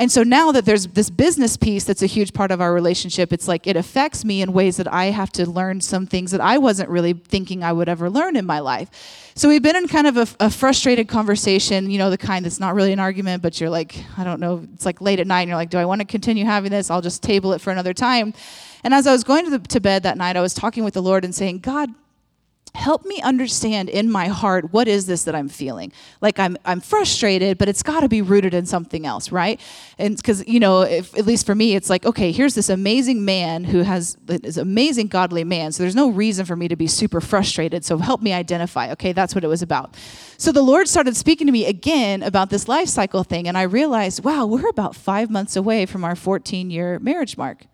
And 0.00 0.10
so 0.10 0.22
now 0.22 0.50
that 0.52 0.64
there's 0.64 0.86
this 0.86 1.10
business 1.10 1.58
piece 1.58 1.84
that's 1.84 2.00
a 2.00 2.06
huge 2.06 2.32
part 2.32 2.50
of 2.50 2.62
our 2.62 2.72
relationship, 2.72 3.34
it's 3.34 3.46
like 3.46 3.66
it 3.66 3.76
affects 3.76 4.24
me 4.24 4.40
in 4.40 4.54
ways 4.54 4.78
that 4.78 4.90
I 4.90 5.06
have 5.06 5.30
to 5.32 5.48
learn 5.48 5.82
some 5.82 6.06
things 6.06 6.30
that 6.30 6.40
I 6.40 6.56
wasn't 6.56 6.88
really 6.88 7.12
thinking 7.12 7.62
I 7.62 7.74
would 7.74 7.86
ever 7.86 8.08
learn 8.08 8.34
in 8.34 8.46
my 8.46 8.60
life. 8.60 8.88
So 9.34 9.46
we've 9.46 9.62
been 9.62 9.76
in 9.76 9.88
kind 9.88 10.06
of 10.06 10.16
a, 10.16 10.26
a, 10.46 10.50
frustrated 10.50 11.06
conversation, 11.06 11.90
you 11.90 11.98
know, 11.98 12.08
the 12.08 12.16
kind 12.16 12.46
that's 12.46 12.58
not 12.58 12.74
really 12.74 12.94
an 12.94 12.98
argument, 12.98 13.42
but 13.42 13.60
you're 13.60 13.68
like, 13.68 13.94
I 14.16 14.24
don't 14.24 14.40
know, 14.40 14.66
it's 14.72 14.86
like 14.86 15.02
late 15.02 15.20
at 15.20 15.26
night, 15.26 15.42
and 15.42 15.48
you're 15.50 15.58
like, 15.58 15.68
do 15.68 15.76
I 15.76 15.84
want 15.84 16.00
to 16.00 16.06
continue 16.06 16.46
having 16.46 16.70
this? 16.70 16.90
I'll 16.90 17.02
just 17.02 17.22
table 17.22 17.52
it 17.52 17.60
for 17.60 17.70
another 17.70 17.92
time. 17.92 18.32
And 18.82 18.94
as 18.94 19.06
I 19.06 19.12
was 19.12 19.22
going 19.22 19.44
to, 19.44 19.50
the, 19.50 19.68
to 19.68 19.80
bed 19.80 20.04
that 20.04 20.16
night, 20.16 20.34
I 20.34 20.40
was 20.40 20.54
talking 20.54 20.82
with 20.82 20.94
the 20.94 21.02
Lord 21.02 21.26
and 21.26 21.34
saying, 21.34 21.58
God, 21.58 21.90
help 22.74 23.04
me 23.04 23.20
understand 23.22 23.88
in 23.88 24.10
my 24.10 24.28
heart 24.28 24.72
what 24.72 24.88
is 24.88 25.06
this 25.06 25.24
that 25.24 25.34
i'm 25.34 25.48
feeling? 25.48 25.92
Like 26.20 26.38
i'm 26.38 26.56
i'm 26.64 26.80
frustrated 26.80 27.58
but 27.58 27.68
it's 27.68 27.82
got 27.82 28.00
to 28.00 28.08
be 28.08 28.22
rooted 28.22 28.54
in 28.54 28.66
something 28.66 29.06
else 29.06 29.32
right? 29.32 29.60
And 29.98 30.16
because 30.16 30.46
you 30.46 30.60
know 30.60 30.82
if, 30.82 31.16
at 31.16 31.26
least 31.26 31.46
for 31.46 31.54
me 31.54 31.74
it's 31.74 31.90
like 31.90 32.06
okay 32.06 32.32
here's 32.32 32.54
this 32.54 32.68
amazing 32.68 33.24
man 33.24 33.64
who 33.64 33.82
has 33.82 34.16
this 34.24 34.56
amazing 34.56 35.08
godly 35.08 35.44
man 35.44 35.72
so 35.72 35.82
there's 35.82 35.96
no 35.96 36.10
reason 36.10 36.46
for 36.46 36.56
me 36.56 36.68
to 36.68 36.76
be 36.76 36.86
super 36.86 37.20
frustrated 37.20 37.84
so 37.84 37.98
help 37.98 38.22
me 38.22 38.32
identify 38.32 38.92
okay 38.92 39.12
that's 39.12 39.34
what 39.34 39.44
it 39.44 39.48
was 39.48 39.62
about. 39.62 39.96
So 40.36 40.52
the 40.52 40.62
lord 40.62 40.88
started 40.88 41.16
speaking 41.16 41.46
to 41.46 41.52
me 41.52 41.66
again 41.66 42.22
about 42.22 42.50
this 42.50 42.68
life 42.68 42.88
cycle 42.88 43.24
thing 43.24 43.48
and 43.48 43.58
i 43.58 43.62
realized 43.62 44.24
wow 44.24 44.46
we're 44.46 44.68
about 44.68 44.94
five 44.94 45.30
months 45.30 45.56
away 45.56 45.86
from 45.86 46.04
our 46.04 46.16
14 46.16 46.70
year 46.70 46.98
marriage 46.98 47.36
mark 47.36 47.66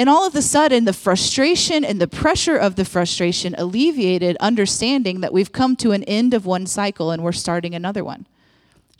and 0.00 0.08
all 0.08 0.26
of 0.26 0.34
a 0.34 0.40
sudden, 0.40 0.86
the 0.86 0.94
frustration 0.94 1.84
and 1.84 2.00
the 2.00 2.08
pressure 2.08 2.56
of 2.56 2.76
the 2.76 2.86
frustration 2.86 3.54
alleviated, 3.58 4.34
understanding 4.38 5.20
that 5.20 5.30
we've 5.30 5.52
come 5.52 5.76
to 5.76 5.92
an 5.92 6.04
end 6.04 6.32
of 6.32 6.46
one 6.46 6.64
cycle 6.64 7.10
and 7.10 7.22
we're 7.22 7.32
starting 7.32 7.74
another 7.74 8.02
one. 8.02 8.24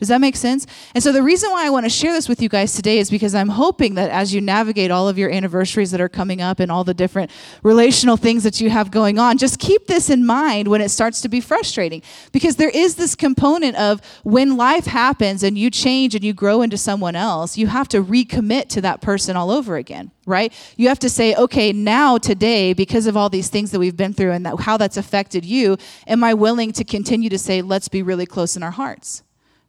Does 0.01 0.09
that 0.09 0.21
make 0.21 0.35
sense? 0.35 0.67
And 0.95 1.05
so 1.05 1.13
the 1.13 1.23
reason 1.23 1.51
why 1.51 1.67
I 1.67 1.71
want 1.71 1.85
to 1.85 1.91
share 1.91 2.15
this 2.15 2.27
with 2.27 2.41
you 2.41 2.49
guys 2.49 2.73
today 2.73 2.99
is 2.99 3.11
because 3.11 3.35
I'm 3.35 3.51
hoping 3.51 3.95
that 3.97 4.11
as 4.11 4.33
you 4.33 4.41
navigate 4.41 4.91
all 4.91 5.09
of 5.09 5.19
your 5.19 5.31
anniversaries 5.31 5.91
that 5.91 6.01
are 6.01 6.09
coming 6.09 6.41
up 6.41 6.59
and 6.59 6.73
all 6.73 6.85
the 6.85 6.95
different 6.95 7.31
relational 7.63 8.17
things 8.17 8.43
that 8.45 8.63
you 8.63 8.71
have 8.71 8.91
going 8.91 9.19
on, 9.19 9.37
just 9.37 9.59
keep 9.59 9.87
this 9.87 10.09
in 10.09 10.25
mind 10.25 10.69
when 10.69 10.81
it 10.81 10.89
starts 10.89 11.21
to 11.21 11.29
be 11.29 11.39
frustrating. 11.39 12.03
Because 12.33 12.57
there 12.57 12.71
is 12.71 12.95
this 12.95 13.15
component 13.15 13.77
of 13.77 14.01
when 14.25 14.57
life 14.57 14.87
happens 14.87 15.43
and 15.43 15.59
you 15.59 15.71
change 15.71 16.15
and 16.15 16.25
you 16.25 16.33
grow 16.33 16.63
into 16.63 16.79
someone 16.79 17.15
else, 17.15 17.59
you 17.59 17.67
have 17.67 17.89
to 17.89 18.03
recommit 18.03 18.69
to 18.69 18.81
that 18.81 19.03
person 19.03 19.37
all 19.37 19.51
over 19.51 19.77
again 19.77 20.11
right? 20.27 20.53
You 20.77 20.87
have 20.89 21.01
to 21.01 21.11
say, 21.11 21.35
okay, 21.35 21.73
now 21.73 22.17
today, 22.17 22.73
because 22.73 23.07
of 23.07 23.17
all 23.17 23.29
these 23.29 23.49
things 23.49 23.73
that 23.73 23.81
we've 23.81 23.97
been 23.97 24.13
through 24.13 24.31
and 24.31 24.47
that, 24.47 24.61
how 24.61 24.77
that's 24.77 24.97
affected 24.97 25.45
you, 25.45 25.77
am 26.07 26.23
I 26.23 26.35
willing 26.35 26.71
to 26.73 26.85
continue 26.85 27.29
to 27.31 27.39
say, 27.39 27.63
let's 27.63 27.89
be 27.89 28.01
really 28.01 28.27
close 28.27 28.57
in 28.57 28.63
our 28.63 28.71
hearts? 28.71 29.25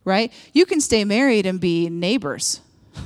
Right? 0.06 0.32
You 0.54 0.66
can 0.66 0.82
stay 0.82 1.04
married 1.04 1.46
and 1.46 1.60
be 1.60 1.90
neighbors. 1.90 2.62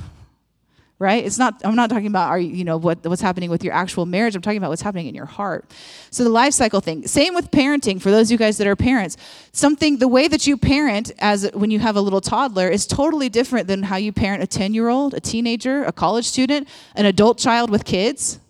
Right? 0.98 1.26
It's 1.26 1.36
not 1.36 1.60
I'm 1.62 1.76
not 1.76 1.90
talking 1.90 2.06
about 2.06 2.30
are 2.30 2.38
you 2.38 2.64
know 2.64 2.78
what 2.78 3.04
what's 3.04 3.20
happening 3.20 3.50
with 3.50 3.62
your 3.62 3.74
actual 3.74 4.06
marriage. 4.06 4.34
I'm 4.34 4.40
talking 4.40 4.56
about 4.56 4.70
what's 4.70 4.80
happening 4.80 5.08
in 5.08 5.14
your 5.14 5.26
heart. 5.26 5.70
So 6.10 6.24
the 6.24 6.30
life 6.30 6.54
cycle 6.54 6.80
thing. 6.80 7.06
Same 7.06 7.34
with 7.34 7.50
parenting 7.50 8.00
for 8.00 8.10
those 8.10 8.28
of 8.28 8.32
you 8.32 8.38
guys 8.38 8.56
that 8.56 8.66
are 8.66 8.74
parents. 8.74 9.18
Something 9.52 9.98
the 9.98 10.08
way 10.08 10.26
that 10.26 10.46
you 10.46 10.56
parent 10.56 11.12
as 11.18 11.50
when 11.52 11.70
you 11.70 11.80
have 11.80 11.96
a 11.96 12.00
little 12.00 12.22
toddler 12.22 12.70
is 12.70 12.86
totally 12.86 13.28
different 13.28 13.68
than 13.68 13.82
how 13.82 13.96
you 13.96 14.10
parent 14.10 14.42
a 14.42 14.46
10-year-old, 14.46 15.12
a 15.12 15.20
teenager, 15.20 15.84
a 15.84 15.92
college 15.92 16.24
student, 16.24 16.66
an 16.94 17.04
adult 17.04 17.36
child 17.36 17.68
with 17.68 17.84
kids 17.84 18.40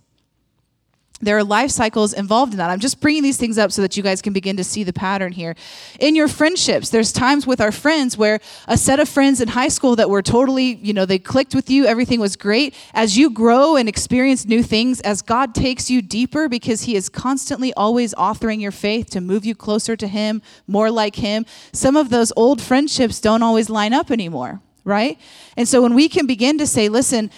there 1.23 1.39
are 1.39 1.45
life 1.45 1.71
cycles 1.71 2.13
involved 2.13 2.53
in 2.53 2.59
that. 2.59 2.69
I'm 2.69 2.79
just 2.79 3.01
bringing 3.01 3.23
these 3.23 3.39
things 3.39 3.57
up 3.57 3.73
so 3.73 3.81
that 3.81 3.97
you 3.97 4.03
guys 4.03 4.21
can 4.21 4.35
begin 4.35 4.59
to 4.59 4.65
see 4.65 4.85
the 4.85 4.93
pattern 4.93 5.33
here. 5.33 5.57
In 5.99 6.15
your 6.15 6.29
friendships, 6.29 6.91
there's 6.91 7.11
times 7.11 7.47
with 7.47 7.59
our 7.59 7.73
friends 7.73 8.19
where 8.19 8.39
a 8.69 8.77
set 8.77 9.01
of 9.01 9.09
friends 9.09 9.41
in 9.41 9.49
high 9.49 9.69
school 9.69 9.97
that 9.97 10.11
were 10.11 10.21
totally, 10.21 10.75
you 10.75 10.93
know, 10.93 11.07
they 11.07 11.19
clicked 11.19 11.55
with 11.55 11.71
you, 11.71 11.87
everything 11.87 12.21
was 12.21 12.37
great. 12.37 12.75
As 12.93 13.17
you 13.17 13.31
grow 13.31 13.77
and 13.77 13.89
experience 13.89 14.45
new 14.45 14.63
things, 14.63 15.01
as 15.01 15.23
God 15.23 15.55
takes 15.55 15.91
you 15.91 16.03
deeper 16.03 16.51
because 16.51 16.83
He 16.83 16.95
is 16.97 17.09
constantly 17.09 17.73
always 17.75 18.13
authoring 18.15 18.61
your 18.61 18.73
faith 18.73 19.09
to 19.11 19.23
move 19.23 19.47
you 19.47 19.55
closer 19.55 19.97
to 19.97 20.07
Him, 20.07 20.43
more 20.67 20.91
like 20.91 21.17
Him, 21.17 21.47
some 21.73 21.97
of 21.97 22.11
those 22.11 22.31
old 22.37 22.61
friendships 22.61 23.21
don't 23.23 23.43
always 23.43 23.71
line 23.71 23.95
up 23.95 24.11
anymore, 24.11 24.61
right? 24.85 25.19
And 25.57 25.67
so 25.67 25.81
when 25.81 25.95
we 25.95 26.11
can 26.11 26.27
begin 26.27 26.59
to 26.59 26.67
say, 26.67 26.91
listen, 26.91 27.31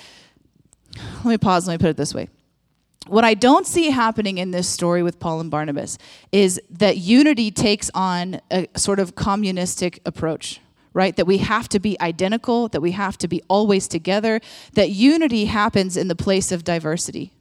let 1.19 1.27
me 1.27 1.39
pause, 1.39 1.69
let 1.69 1.75
me 1.75 1.79
put 1.79 1.91
it 1.91 1.97
this 1.97 2.13
way 2.13 2.29
what 3.09 3.25
I 3.25 3.35
don't 3.35 3.67
see 3.67 3.91
happening 3.91 4.39
in 4.39 4.51
this 4.51 4.69
story 4.69 5.03
with 5.03 5.19
Paul 5.19 5.41
and 5.41 5.51
Barnabas 5.51 5.99
is 6.33 6.61
that 6.71 6.99
unity 6.99 7.51
takes 7.51 7.91
on 7.95 8.41
a 8.51 8.69
sort 8.77 9.01
of 9.01 9.15
communistic 9.15 10.01
approach, 10.07 10.61
right? 10.93 11.17
That 11.17 11.27
we 11.27 11.39
have 11.39 11.69
to 11.71 11.79
be 11.79 12.01
identical, 12.01 12.69
that 12.69 12.81
we 12.81 12.93
have 12.93 13.19
to 13.19 13.29
be 13.29 13.43
always 13.49 13.89
together, 13.89 14.41
that 14.75 14.91
unity 14.91 15.47
happens 15.47 15.97
in 15.97 16.09
the 16.09 16.17
place 16.17 16.53
of 16.53 16.65
diversity. 16.65 17.33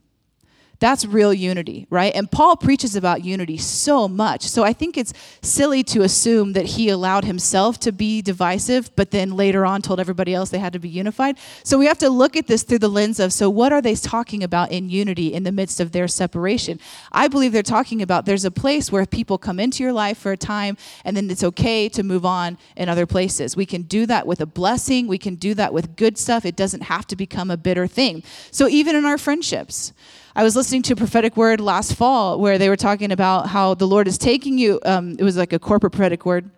That's 0.79 1.05
real 1.05 1.33
unity, 1.33 1.87
right? 1.89 2.13
And 2.13 2.29
Paul 2.29 2.55
preaches 2.55 2.95
about 2.95 3.25
unity 3.25 3.57
so 3.57 4.07
much. 4.07 4.43
So 4.43 4.63
I 4.63 4.73
think 4.73 4.95
it's 4.95 5.11
silly 5.41 5.83
to 5.85 6.03
assume 6.03 6.53
that 6.53 6.65
he 6.65 6.89
allowed 6.89 7.25
himself 7.25 7.79
to 7.79 7.91
be 7.91 8.21
divisive, 8.21 8.95
but 8.95 9.09
then 9.09 9.31
later 9.31 9.65
on 9.65 9.81
told 9.81 9.99
everybody 9.99 10.35
else 10.35 10.51
they 10.51 10.59
had 10.59 10.73
to 10.73 10.79
be 10.79 10.89
unified. 10.89 11.37
So 11.63 11.79
we 11.79 11.87
have 11.87 11.97
to 11.99 12.09
look 12.09 12.35
at 12.35 12.45
this 12.45 12.61
through 12.61 12.79
the 12.79 12.89
lens 12.89 13.19
of 13.19 13.33
so 13.33 13.49
what 13.49 13.73
are 13.73 13.81
they 13.81 13.95
talking 13.95 14.43
about 14.43 14.71
in 14.71 14.89
unity 14.89 15.33
in 15.33 15.43
the 15.43 15.51
midst 15.51 15.79
of 15.79 15.93
their 15.93 16.07
separation? 16.07 16.79
I 17.11 17.27
believe 17.27 17.53
they're 17.53 17.63
talking 17.63 18.03
about 18.03 18.25
there's 18.25 18.45
a 18.45 18.51
place 18.51 18.91
where 18.91 19.05
people 19.07 19.39
come 19.39 19.59
into 19.59 19.81
your 19.81 19.93
life 19.93 20.19
for 20.19 20.31
a 20.31 20.37
time 20.37 20.77
and 21.03 21.17
then 21.17 21.29
it's 21.31 21.43
okay 21.43 21.89
to 21.89 22.03
move 22.03 22.25
on 22.25 22.57
in 22.75 22.87
other 22.87 23.07
places. 23.07 23.55
We 23.55 23.65
can 23.65 23.81
do 23.81 24.05
that 24.05 24.27
with 24.27 24.41
a 24.41 24.45
blessing, 24.45 25.07
we 25.07 25.17
can 25.17 25.35
do 25.35 25.55
that 25.55 25.73
with 25.73 25.95
good 25.95 26.19
stuff. 26.19 26.45
It 26.45 26.55
doesn't 26.55 26.81
have 26.81 27.07
to 27.07 27.15
become 27.15 27.49
a 27.49 27.57
bitter 27.57 27.87
thing. 27.87 28.21
So 28.51 28.67
even 28.67 28.95
in 28.95 29.05
our 29.05 29.17
friendships, 29.17 29.93
I 30.38 30.43
was 30.43 30.56
listening 30.56 30.84
to 30.84 30.93
a 30.93 30.95
prophetic 30.95 31.36
word 31.36 31.60
last 31.60 31.95
fall 31.95 32.39
where 32.39 32.60
they 32.60 32.69
were 32.69 32.76
talking 32.76 33.12
about 33.12 33.47
how 33.47 33.73
the 33.73 33.88
Lord 33.88 34.08
is 34.08 34.19
taking 34.19 34.60
you. 34.60 34.80
Um, 34.86 35.15
it 35.17 35.23
was 35.23 35.36
like 35.36 35.52
a 35.52 35.58
corporate 35.58 35.93
prophetic 35.93 36.28
word. 36.28 36.52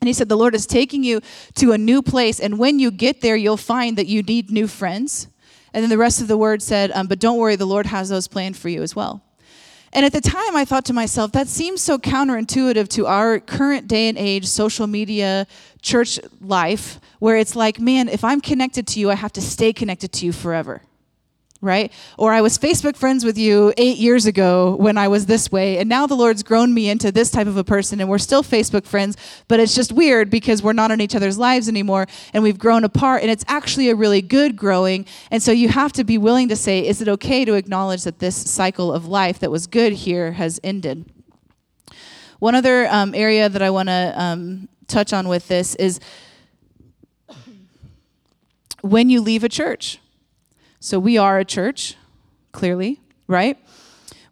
And 0.00 0.08
he 0.08 0.12
said, 0.12 0.28
The 0.28 0.36
Lord 0.36 0.52
is 0.52 0.66
taking 0.66 1.04
you 1.04 1.20
to 1.54 1.70
a 1.70 1.78
new 1.78 2.02
place. 2.02 2.40
And 2.40 2.58
when 2.58 2.80
you 2.80 2.90
get 2.90 3.20
there, 3.20 3.36
you'll 3.36 3.56
find 3.56 3.96
that 3.98 4.08
you 4.08 4.24
need 4.24 4.50
new 4.50 4.66
friends. 4.66 5.28
And 5.72 5.80
then 5.80 5.90
the 5.90 5.96
rest 5.96 6.22
of 6.22 6.26
the 6.26 6.36
word 6.36 6.60
said, 6.60 6.90
um, 6.90 7.06
But 7.06 7.20
don't 7.20 7.38
worry, 7.38 7.54
the 7.54 7.68
Lord 7.68 7.86
has 7.86 8.08
those 8.08 8.26
planned 8.26 8.56
for 8.56 8.68
you 8.68 8.82
as 8.82 8.96
well. 8.96 9.22
And 9.92 10.04
at 10.04 10.12
the 10.12 10.20
time, 10.20 10.56
I 10.56 10.64
thought 10.64 10.84
to 10.86 10.92
myself, 10.92 11.30
that 11.32 11.46
seems 11.46 11.82
so 11.82 11.98
counterintuitive 11.98 12.88
to 12.88 13.06
our 13.06 13.38
current 13.38 13.86
day 13.86 14.08
and 14.08 14.18
age 14.18 14.46
social 14.46 14.88
media 14.88 15.46
church 15.80 16.18
life, 16.40 16.98
where 17.20 17.36
it's 17.36 17.54
like, 17.54 17.78
man, 17.78 18.08
if 18.08 18.24
I'm 18.24 18.40
connected 18.40 18.88
to 18.88 18.98
you, 18.98 19.12
I 19.12 19.14
have 19.14 19.32
to 19.34 19.40
stay 19.40 19.72
connected 19.72 20.10
to 20.14 20.26
you 20.26 20.32
forever 20.32 20.82
right? 21.64 21.92
Or 22.18 22.32
I 22.32 22.40
was 22.40 22.58
Facebook 22.58 22.96
friends 22.96 23.24
with 23.24 23.36
you 23.36 23.72
eight 23.76 23.96
years 23.96 24.26
ago 24.26 24.76
when 24.76 24.96
I 24.96 25.08
was 25.08 25.26
this 25.26 25.50
way, 25.50 25.78
and 25.78 25.88
now 25.88 26.06
the 26.06 26.14
Lord's 26.14 26.42
grown 26.42 26.72
me 26.72 26.88
into 26.88 27.10
this 27.10 27.30
type 27.30 27.46
of 27.46 27.56
a 27.56 27.64
person, 27.64 28.00
and 28.00 28.08
we're 28.08 28.18
still 28.18 28.42
Facebook 28.42 28.86
friends, 28.86 29.16
but 29.48 29.58
it's 29.58 29.74
just 29.74 29.90
weird 29.90 30.30
because 30.30 30.62
we're 30.62 30.72
not 30.72 30.90
in 30.90 31.00
each 31.00 31.14
other's 31.16 31.38
lives 31.38 31.68
anymore, 31.68 32.06
and 32.32 32.42
we've 32.42 32.58
grown 32.58 32.84
apart, 32.84 33.22
and 33.22 33.30
it's 33.30 33.44
actually 33.48 33.88
a 33.88 33.96
really 33.96 34.22
good 34.22 34.56
growing. 34.56 35.06
And 35.30 35.42
so 35.42 35.50
you 35.50 35.68
have 35.70 35.92
to 35.94 36.04
be 36.04 36.18
willing 36.18 36.48
to 36.50 36.56
say, 36.56 36.86
is 36.86 37.00
it 37.00 37.08
okay 37.08 37.44
to 37.44 37.54
acknowledge 37.54 38.04
that 38.04 38.18
this 38.18 38.36
cycle 38.36 38.92
of 38.92 39.06
life 39.06 39.38
that 39.40 39.50
was 39.50 39.66
good 39.66 39.92
here 39.92 40.32
has 40.32 40.60
ended? 40.62 41.10
One 42.38 42.54
other 42.54 42.86
um, 42.88 43.14
area 43.14 43.48
that 43.48 43.62
I 43.62 43.70
want 43.70 43.88
to 43.88 44.12
um, 44.16 44.68
touch 44.86 45.12
on 45.12 45.28
with 45.28 45.48
this 45.48 45.74
is 45.76 45.98
when 48.82 49.08
you 49.08 49.22
leave 49.22 49.42
a 49.44 49.48
church 49.48 49.98
so 50.84 50.98
we 50.98 51.16
are 51.16 51.38
a 51.38 51.46
church, 51.46 51.96
clearly, 52.52 53.00
right? 53.26 53.56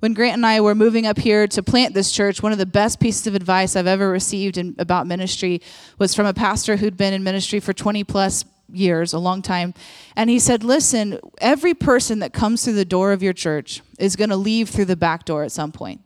When 0.01 0.13
Grant 0.13 0.35
and 0.35 0.45
I 0.45 0.61
were 0.61 0.75
moving 0.75 1.07
up 1.07 1.19
here 1.19 1.47
to 1.47 1.63
plant 1.63 1.95
this 1.95 2.13
church, 2.13 2.43
one 2.43 2.53
of 2.53 2.59
the 2.59 2.67
best 2.67 3.01
pieces 3.01 3.27
of 3.27 3.35
advice 3.35 3.75
I've 3.75 3.87
ever 3.87 4.11
received 4.11 4.59
in, 4.59 4.77
about 4.79 5.07
ministry 5.07 5.63
was 5.99 6.15
from 6.15 6.27
a 6.27 6.35
pastor 6.35 6.77
who'd 6.77 6.99
been 6.99 7.15
in 7.15 7.25
ministry 7.25 7.59
for 7.59 7.73
20 7.73 8.05
plus 8.05 8.45
years, 8.71 9.15
a 9.15 9.19
long 9.19 9.41
time. 9.41 9.73
And 10.15 10.29
he 10.29 10.39
said, 10.39 10.63
Listen, 10.63 11.19
every 11.41 11.73
person 11.73 12.19
that 12.19 12.35
comes 12.35 12.63
through 12.63 12.75
the 12.75 12.85
door 12.85 13.13
of 13.13 13.23
your 13.23 13.33
church 13.33 13.81
is 13.99 14.15
going 14.15 14.29
to 14.29 14.37
leave 14.37 14.69
through 14.69 14.85
the 14.85 14.95
back 14.95 15.25
door 15.25 15.45
at 15.45 15.53
some 15.53 15.73
point. 15.73 16.03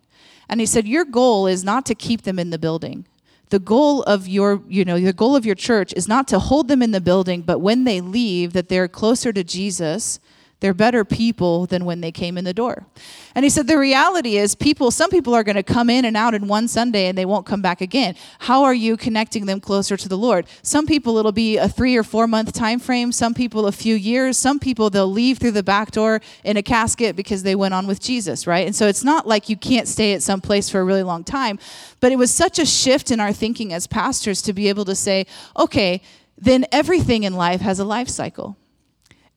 And 0.49 0.61
he 0.61 0.67
said, 0.67 0.87
Your 0.87 1.05
goal 1.05 1.49
is 1.49 1.65
not 1.65 1.85
to 1.87 1.97
keep 1.97 2.23
them 2.23 2.39
in 2.39 2.51
the 2.51 2.59
building. 2.59 3.05
The 3.49 3.59
goal 3.59 4.05
of 4.05 4.29
your, 4.29 4.63
you 4.69 4.85
know, 4.85 5.01
the 5.01 5.13
goal 5.13 5.35
of 5.35 5.45
your 5.45 5.57
church 5.57 5.93
is 5.97 6.07
not 6.07 6.29
to 6.29 6.39
hold 6.39 6.69
them 6.69 6.83
in 6.83 6.93
the 6.93 7.01
building, 7.01 7.43
but 7.43 7.59
when 7.59 7.83
they 7.83 8.01
leave, 8.01 8.53
that 8.53 8.69
they're 8.69 8.87
closer 8.87 9.33
to 9.33 9.43
Jesus 9.43 10.21
they're 10.61 10.73
better 10.73 11.05
people 11.05 11.67
than 11.67 11.85
when 11.85 12.01
they 12.01 12.11
came 12.11 12.39
in 12.39 12.45
the 12.45 12.55
door. 12.55 12.87
And 13.35 13.45
he 13.45 13.51
said, 13.51 13.67
The 13.67 13.77
reality 13.77 14.39
is, 14.39 14.55
people, 14.55 14.91
some 14.91 15.11
people 15.11 15.35
are 15.35 15.45
going 15.45 15.57
to 15.57 15.63
come 15.63 15.91
in 15.91 16.07
and 16.07 16.17
out 16.17 16.33
in 16.33 16.49
one 16.49 16.67
Sunday 16.67 17.09
and 17.09 17.19
they 17.19 17.27
won't 17.27 17.45
come 17.45 17.61
back 17.61 17.83
again. 17.83 18.15
How 18.39 18.65
are 18.65 18.73
you 18.73 18.97
connecting 18.97 19.45
them 19.45 19.61
closer 19.61 19.99
to 19.99 20.09
the 20.09 20.17
Lord? 20.17 20.47
Some 20.63 20.87
people, 20.87 21.19
it'll 21.19 21.31
be 21.31 21.59
a 21.59 21.69
three 21.69 21.95
or 21.95 22.03
four 22.03 22.27
month 22.27 22.55
time 22.55 22.79
frame. 22.79 23.13
Some 23.13 23.35
people, 23.35 23.67
a 23.67 23.73
few 23.73 23.95
years. 23.95 24.39
Some 24.39 24.59
people, 24.59 24.89
they'll 24.89 25.07
leave 25.07 25.37
through 25.37 25.51
the 25.51 25.63
back 25.63 25.91
door 25.91 26.23
in 26.43 26.57
a 26.57 26.63
casket 26.63 27.17
because 27.17 27.43
they 27.43 27.55
went 27.55 27.75
on 27.75 27.87
with 27.87 28.01
Jesus, 28.01 28.47
right? 28.47 28.67
And 28.67 28.75
so 28.75 28.89
it's 28.89 29.05
not 29.05 29.29
like 29.29 29.51
you 29.51 29.59
can't 29.59 29.87
stay 29.87 30.15
at 30.15 30.23
some 30.23 30.41
place 30.41 30.71
for 30.71 30.81
a 30.81 30.85
really 30.85 31.03
long 31.03 31.23
time. 31.23 31.59
But 32.01 32.13
it 32.13 32.17
was 32.17 32.31
such 32.31 32.59
a 32.59 32.65
shift 32.65 33.11
in 33.11 33.21
our 33.21 33.33
thinking 33.33 33.75
as 33.75 33.87
pastors 33.87 34.41
to 34.43 34.55
be 34.55 34.71
able 34.71 34.87
to 34.87 34.95
say, 34.95 35.27
okay, 35.55 36.01
then 36.39 36.65
everything 36.73 37.25
in 37.25 37.35
life 37.35 37.61
has 37.61 37.79
a 37.79 37.85
life 37.85 38.09
cycle 38.09 38.57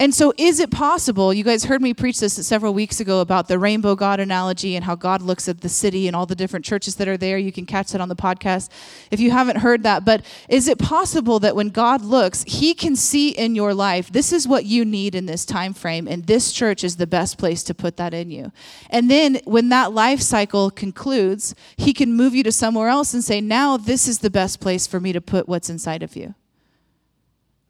and 0.01 0.15
so, 0.15 0.33
is 0.37 0.61
it 0.61 0.71
possible? 0.71 1.33
You 1.33 1.43
guys 1.43 1.65
heard 1.65 1.81
me 1.81 1.93
preach 1.93 2.21
this 2.21 2.33
several 2.47 2.73
weeks 2.73 3.01
ago 3.01 3.19
about 3.19 3.49
the 3.49 3.59
rainbow 3.59 3.95
God 3.95 4.21
analogy 4.21 4.77
and 4.77 4.85
how 4.85 4.95
God 4.95 5.21
looks 5.21 5.49
at 5.49 5.59
the 5.59 5.67
city 5.67 6.07
and 6.07 6.15
all 6.15 6.25
the 6.25 6.35
different 6.35 6.63
churches 6.63 6.95
that 6.95 7.09
are 7.09 7.17
there. 7.17 7.37
You 7.37 7.51
can 7.51 7.65
catch 7.65 7.91
that 7.91 7.99
on 7.99 8.07
the 8.07 8.15
podcast 8.15 8.69
if 9.11 9.19
you 9.19 9.31
haven't 9.31 9.57
heard 9.57 9.83
that. 9.83 10.05
But 10.05 10.23
is 10.47 10.69
it 10.69 10.79
possible 10.79 11.37
that 11.39 11.53
when 11.53 11.67
God 11.67 12.01
looks, 12.01 12.45
He 12.47 12.73
can 12.73 12.95
see 12.95 13.31
in 13.31 13.55
your 13.55 13.73
life, 13.73 14.09
this 14.09 14.31
is 14.31 14.47
what 14.47 14.63
you 14.63 14.85
need 14.85 15.15
in 15.15 15.25
this 15.25 15.43
time 15.43 15.73
frame, 15.73 16.07
and 16.07 16.27
this 16.27 16.53
church 16.53 16.85
is 16.85 16.95
the 16.95 17.05
best 17.05 17.37
place 17.37 17.61
to 17.63 17.73
put 17.73 17.97
that 17.97 18.13
in 18.13 18.31
you? 18.31 18.53
And 18.89 19.11
then, 19.11 19.41
when 19.43 19.67
that 19.67 19.91
life 19.91 20.21
cycle 20.21 20.71
concludes, 20.71 21.53
He 21.75 21.91
can 21.91 22.13
move 22.13 22.33
you 22.33 22.43
to 22.43 22.53
somewhere 22.53 22.87
else 22.87 23.13
and 23.13 23.21
say, 23.21 23.41
now 23.41 23.75
this 23.75 24.07
is 24.07 24.19
the 24.19 24.29
best 24.29 24.61
place 24.61 24.87
for 24.87 25.01
me 25.01 25.11
to 25.11 25.19
put 25.19 25.49
what's 25.49 25.69
inside 25.69 26.03
of 26.03 26.15
you 26.15 26.35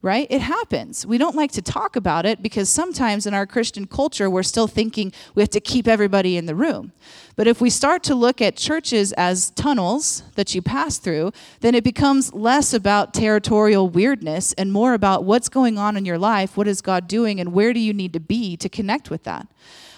right? 0.01 0.27
It 0.29 0.41
happens. 0.41 1.05
We 1.05 1.17
don't 1.17 1.35
like 1.35 1.51
to 1.53 1.61
talk 1.61 1.97
about 1.97 2.25
it 2.25 2.41
because 2.41 2.69
sometimes 2.69 3.27
in 3.27 3.33
our 3.33 3.45
Christian 3.45 3.85
culture, 3.85 4.29
we're 4.29 4.43
still 4.43 4.67
thinking 4.67 5.11
we 5.35 5.43
have 5.43 5.49
to 5.49 5.59
keep 5.59 5.89
everybody 5.89 6.37
in 6.37 6.45
the 6.45 6.55
room. 6.55 6.93
But 7.35 7.47
if 7.47 7.59
we 7.59 7.69
start 7.69 8.03
to 8.03 8.15
look 8.15 8.41
at 8.41 8.55
churches 8.55 9.11
as 9.13 9.49
tunnels 9.51 10.23
that 10.35 10.55
you 10.55 10.61
pass 10.61 10.99
through, 10.99 11.33
then 11.59 11.75
it 11.75 11.83
becomes 11.83 12.33
less 12.33 12.73
about 12.73 13.13
territorial 13.13 13.89
weirdness 13.89 14.53
and 14.53 14.71
more 14.71 14.93
about 14.93 15.25
what's 15.25 15.49
going 15.49 15.77
on 15.77 15.97
in 15.97 16.05
your 16.05 16.17
life, 16.17 16.55
what 16.55 16.67
is 16.67 16.81
God 16.81 17.07
doing, 17.07 17.39
and 17.41 17.51
where 17.51 17.73
do 17.73 17.79
you 17.79 17.93
need 17.93 18.13
to 18.13 18.19
be 18.21 18.55
to 18.57 18.69
connect 18.69 19.09
with 19.09 19.23
that. 19.23 19.47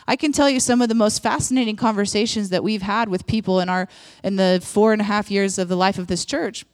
I 0.07 0.15
can 0.15 0.31
tell 0.31 0.49
you 0.49 0.59
some 0.59 0.81
of 0.81 0.89
the 0.89 0.95
most 0.95 1.21
fascinating 1.21 1.75
conversations 1.75 2.49
that 2.49 2.63
we've 2.63 2.81
had 2.81 3.07
with 3.07 3.27
people 3.27 3.59
in 3.59 3.69
our 3.69 3.87
in 4.23 4.35
the 4.35 4.59
four 4.63 4.93
and 4.93 5.01
a 5.01 5.05
half 5.05 5.29
years 5.29 5.59
of 5.59 5.67
the 5.67 5.77
life 5.77 5.99
of 5.99 6.07
this 6.07 6.25
church 6.25 6.65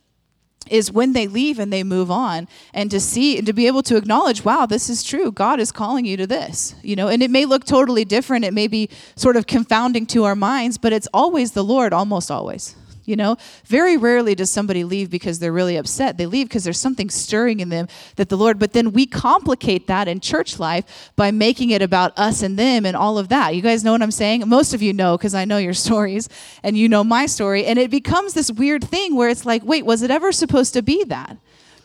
is 0.70 0.92
when 0.92 1.14
they 1.14 1.28
leave 1.28 1.60
and 1.60 1.72
they 1.72 1.84
move 1.84 2.10
on 2.12 2.48
and 2.74 2.92
to 2.92 3.00
see 3.00 3.38
and 3.38 3.48
to 3.48 3.54
be 3.54 3.68
able 3.68 3.84
to 3.84 3.96
acknowledge 3.96 4.44
wow 4.44 4.66
this 4.66 4.90
is 4.90 5.04
true. 5.04 5.32
God 5.32 5.60
is 5.60 5.72
calling 5.72 6.06
you 6.06 6.18
to 6.18 6.28
this 6.28 6.76
you 6.84 6.96
know? 6.96 7.08
And 7.08 7.22
it 7.24 7.32
may 7.32 7.46
look 7.46 7.66
totally 7.66 8.06
different. 8.06 8.46
It 8.46 8.54
may 8.54 8.68
be 8.68 8.90
sort 9.16 9.36
of 9.36 9.48
confounding 9.48 10.06
to 10.08 10.24
our 10.24 10.36
minds 10.36 10.78
but 10.78 10.94
it's 10.94 11.08
always 11.14 11.52
the 11.52 11.64
lord 11.64 11.94
almost 11.94 12.32
always 12.32 12.76
you 13.08 13.15
know, 13.15 13.38
very 13.65 13.96
rarely 13.96 14.36
does 14.36 14.52
somebody 14.52 14.84
leave 14.84 15.10
because 15.10 15.39
they're 15.39 15.54
really 15.54 15.78
upset. 15.78 16.17
They 16.17 16.26
leave 16.26 16.50
because 16.50 16.65
there's 16.65 16.80
something 16.80 17.10
stirring 17.10 17.62
in 17.62 17.70
them 17.70 17.88
that 18.17 18.28
the 18.28 18.36
Lord, 18.36 18.60
but 18.60 18.74
then 18.74 18.91
we 18.91 19.06
complicate 19.06 19.88
that 19.88 20.10
in 20.10 20.20
church 20.20 20.60
life 20.60 21.12
by 21.15 21.32
making 21.32 21.70
it 21.70 21.82
about 21.82 22.12
us 22.20 22.43
and 22.43 22.60
them 22.60 22.86
and 22.86 22.98
all 22.98 23.17
of 23.17 23.30
that. 23.30 23.56
You 23.56 23.62
guys 23.62 23.84
know 23.84 23.93
what 23.93 24.02
I'm 24.02 24.12
saying? 24.12 24.43
Most 24.46 24.74
of 24.74 24.82
you 24.82 24.91
know 24.91 25.17
because 25.17 25.34
I 25.34 25.46
know 25.46 25.58
your 25.58 25.74
stories 25.88 26.28
and 26.63 26.78
you 26.78 26.89
know 26.89 27.04
my 27.04 27.26
story. 27.26 27.65
And 27.65 27.80
it 27.80 27.89
becomes 27.89 28.34
this 28.34 28.52
weird 28.52 28.84
thing 28.84 29.15
where 29.15 29.30
it's 29.30 29.46
like, 29.46 29.63
wait, 29.63 29.86
was 29.86 30.02
it 30.02 30.12
ever 30.12 30.34
supposed 30.34 30.74
to 30.74 30.82
be 30.82 31.06
that? 31.06 31.38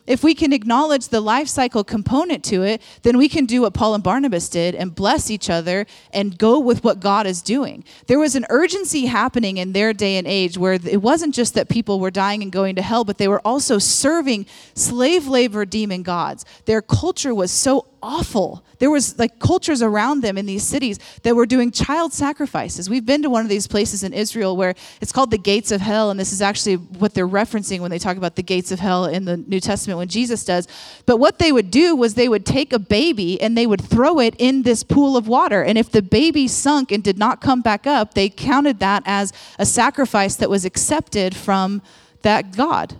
If 0.06 0.24
we 0.24 0.34
can 0.34 0.52
acknowledge 0.52 1.08
the 1.08 1.20
life 1.20 1.48
cycle 1.48 1.84
component 1.84 2.42
to 2.44 2.62
it, 2.62 2.82
then 3.02 3.16
we 3.16 3.28
can 3.28 3.46
do 3.46 3.62
what 3.62 3.74
Paul 3.74 3.94
and 3.94 4.02
Barnabas 4.02 4.48
did 4.48 4.74
and 4.74 4.94
bless 4.94 5.30
each 5.30 5.48
other 5.48 5.86
and 6.12 6.36
go 6.36 6.58
with 6.58 6.82
what 6.82 7.00
God 7.00 7.26
is 7.26 7.40
doing. 7.40 7.84
There 8.06 8.18
was 8.18 8.34
an 8.34 8.46
urgency 8.50 9.06
happening 9.06 9.58
in 9.58 9.72
their 9.72 9.92
day 9.92 10.16
and 10.16 10.26
age 10.26 10.58
where 10.58 10.74
it 10.74 11.02
wasn't 11.02 11.34
just 11.34 11.54
that 11.54 11.68
people 11.68 12.00
were 12.00 12.10
dying 12.10 12.42
and 12.42 12.50
going 12.50 12.74
to 12.76 12.82
hell, 12.82 13.04
but 13.04 13.18
they 13.18 13.28
were 13.28 13.40
also 13.46 13.78
serving 13.78 14.46
slave 14.74 15.28
labor 15.28 15.64
demon 15.64 16.02
gods. 16.02 16.44
Their 16.64 16.82
culture 16.82 17.34
was 17.34 17.50
so 17.50 17.86
awful. 18.02 18.64
There 18.78 18.90
was 18.90 19.18
like 19.18 19.38
cultures 19.38 19.80
around 19.80 20.22
them 20.22 20.36
in 20.36 20.46
these 20.46 20.64
cities 20.64 20.98
that 21.22 21.36
were 21.36 21.46
doing 21.46 21.70
child 21.70 22.12
sacrifices. 22.12 22.90
We've 22.90 23.06
been 23.06 23.22
to 23.22 23.30
one 23.30 23.42
of 23.42 23.48
these 23.48 23.66
places 23.66 24.02
in 24.02 24.12
Israel 24.12 24.56
where 24.56 24.74
it's 25.00 25.12
called 25.12 25.30
the 25.30 25.38
gates 25.38 25.70
of 25.70 25.80
hell, 25.80 26.10
and 26.10 26.18
this 26.18 26.32
is 26.32 26.42
actually 26.42 26.76
what 26.76 27.14
they're 27.14 27.28
referencing 27.28 27.80
when 27.80 27.90
they 27.90 27.98
talk 27.98 28.16
about 28.16 28.36
the 28.36 28.42
gates 28.42 28.72
of 28.72 28.80
hell 28.80 29.06
in 29.06 29.24
the 29.24 29.36
New 29.36 29.60
Testament 29.60 29.98
when 29.98 30.08
Jesus 30.08 30.44
does. 30.44 30.66
But 31.06 31.18
what 31.18 31.38
they 31.38 31.52
would 31.52 31.70
do 31.70 31.94
was 31.94 32.14
they 32.14 32.28
would 32.28 32.44
take 32.44 32.72
a 32.72 32.78
baby 32.78 33.40
and 33.40 33.56
they 33.56 33.66
would 33.66 33.80
throw 33.80 34.18
it 34.18 34.34
in 34.38 34.62
this 34.62 34.82
pool 34.82 35.16
of 35.16 35.28
water. 35.28 35.62
And 35.62 35.78
if 35.78 35.90
the 35.90 36.02
baby 36.02 36.48
sunk 36.48 36.90
and 36.90 37.02
did 37.02 37.18
not 37.18 37.40
come 37.40 37.62
back 37.62 37.86
up, 37.86 38.14
they 38.14 38.28
counted 38.28 38.80
that 38.80 39.02
as 39.06 39.32
a 39.58 39.66
sacrifice 39.66 40.36
that 40.36 40.50
was 40.50 40.64
accepted 40.64 41.36
from 41.36 41.82
that 42.22 42.56
God. 42.56 42.96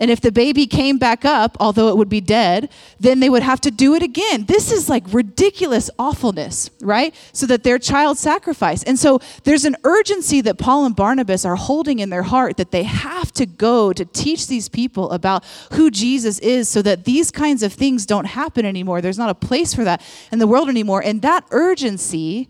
And 0.00 0.10
if 0.10 0.22
the 0.22 0.32
baby 0.32 0.66
came 0.66 0.96
back 0.96 1.26
up, 1.26 1.58
although 1.60 1.88
it 1.88 1.96
would 1.98 2.08
be 2.08 2.22
dead, 2.22 2.70
then 2.98 3.20
they 3.20 3.28
would 3.28 3.42
have 3.42 3.60
to 3.60 3.70
do 3.70 3.94
it 3.94 4.02
again. 4.02 4.46
This 4.46 4.72
is 4.72 4.88
like 4.88 5.04
ridiculous 5.12 5.90
awfulness, 5.98 6.70
right? 6.80 7.14
So 7.34 7.44
that 7.46 7.64
their 7.64 7.78
child 7.78 8.16
sacrifice. 8.16 8.82
And 8.82 8.98
so 8.98 9.20
there's 9.44 9.66
an 9.66 9.76
urgency 9.84 10.40
that 10.40 10.56
Paul 10.56 10.86
and 10.86 10.96
Barnabas 10.96 11.44
are 11.44 11.56
holding 11.56 11.98
in 11.98 12.08
their 12.08 12.22
heart 12.22 12.56
that 12.56 12.70
they 12.70 12.84
have 12.84 13.30
to 13.32 13.44
go 13.44 13.92
to 13.92 14.06
teach 14.06 14.46
these 14.46 14.70
people 14.70 15.10
about 15.10 15.44
who 15.72 15.90
Jesus 15.90 16.38
is 16.38 16.66
so 16.66 16.80
that 16.80 17.04
these 17.04 17.30
kinds 17.30 17.62
of 17.62 17.74
things 17.74 18.06
don't 18.06 18.24
happen 18.24 18.64
anymore. 18.64 19.02
There's 19.02 19.18
not 19.18 19.28
a 19.28 19.34
place 19.34 19.74
for 19.74 19.84
that 19.84 20.02
in 20.32 20.38
the 20.38 20.46
world 20.46 20.70
anymore. 20.70 21.02
And 21.04 21.20
that 21.20 21.44
urgency 21.50 22.48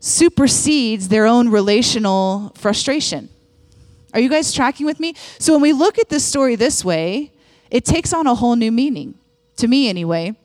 supersedes 0.00 1.08
their 1.08 1.24
own 1.24 1.50
relational 1.50 2.52
frustration. 2.56 3.28
Are 4.14 4.20
you 4.20 4.28
guys 4.28 4.52
tracking 4.52 4.86
with 4.86 5.00
me? 5.00 5.14
So 5.38 5.52
when 5.52 5.60
we 5.60 5.72
look 5.72 5.98
at 5.98 6.08
this 6.08 6.24
story 6.24 6.54
this 6.54 6.84
way, 6.84 7.32
it 7.70 7.84
takes 7.84 8.12
on 8.12 8.28
a 8.28 8.34
whole 8.36 8.54
new 8.54 8.70
meaning, 8.70 9.16
to 9.56 9.66
me 9.66 9.88
anyway. 9.88 10.36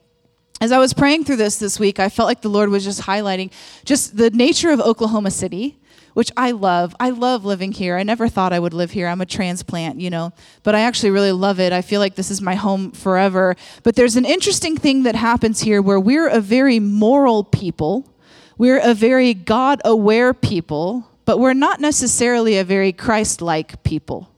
As 0.59 0.71
I 0.71 0.79
was 0.79 0.93
praying 0.93 1.23
through 1.23 1.37
this 1.37 1.57
this 1.57 1.79
week, 1.79 1.99
I 1.99 2.09
felt 2.09 2.27
like 2.27 2.41
the 2.41 2.49
Lord 2.49 2.69
was 2.69 2.83
just 2.83 3.03
highlighting 3.03 3.51
just 3.85 4.17
the 4.17 4.31
nature 4.31 4.71
of 4.71 4.81
Oklahoma 4.81 5.29
City, 5.29 5.77
which 6.15 6.31
I 6.35 6.51
love. 6.51 6.95
I 6.99 7.11
love 7.11 7.45
living 7.45 7.71
here. 7.71 7.95
I 7.95 8.03
never 8.03 8.27
thought 8.27 8.51
I 8.51 8.59
would 8.59 8.73
live 8.73 8.91
here. 8.91 9.07
I'm 9.07 9.21
a 9.21 9.25
transplant, 9.25 10.01
you 10.01 10.09
know, 10.09 10.33
but 10.63 10.73
I 10.73 10.81
actually 10.81 11.11
really 11.11 11.31
love 11.31 11.59
it. 11.59 11.71
I 11.71 11.83
feel 11.83 11.99
like 11.99 12.15
this 12.15 12.31
is 12.31 12.41
my 12.41 12.55
home 12.55 12.91
forever. 12.91 13.55
But 13.83 13.95
there's 13.95 14.15
an 14.15 14.25
interesting 14.25 14.75
thing 14.75 15.03
that 15.03 15.15
happens 15.15 15.61
here 15.61 15.81
where 15.81 15.99
we're 15.99 16.27
a 16.27 16.41
very 16.41 16.79
moral 16.79 17.43
people, 17.43 18.11
we're 18.57 18.79
a 18.79 18.95
very 18.95 19.35
God 19.35 19.79
aware 19.85 20.33
people, 20.33 21.07
but 21.29 21.37
we're 21.37 21.53
not 21.53 21.79
necessarily 21.79 22.57
a 22.57 22.63
very 22.63 22.91
Christ 22.91 23.39
like 23.39 23.83
people. 23.83 24.31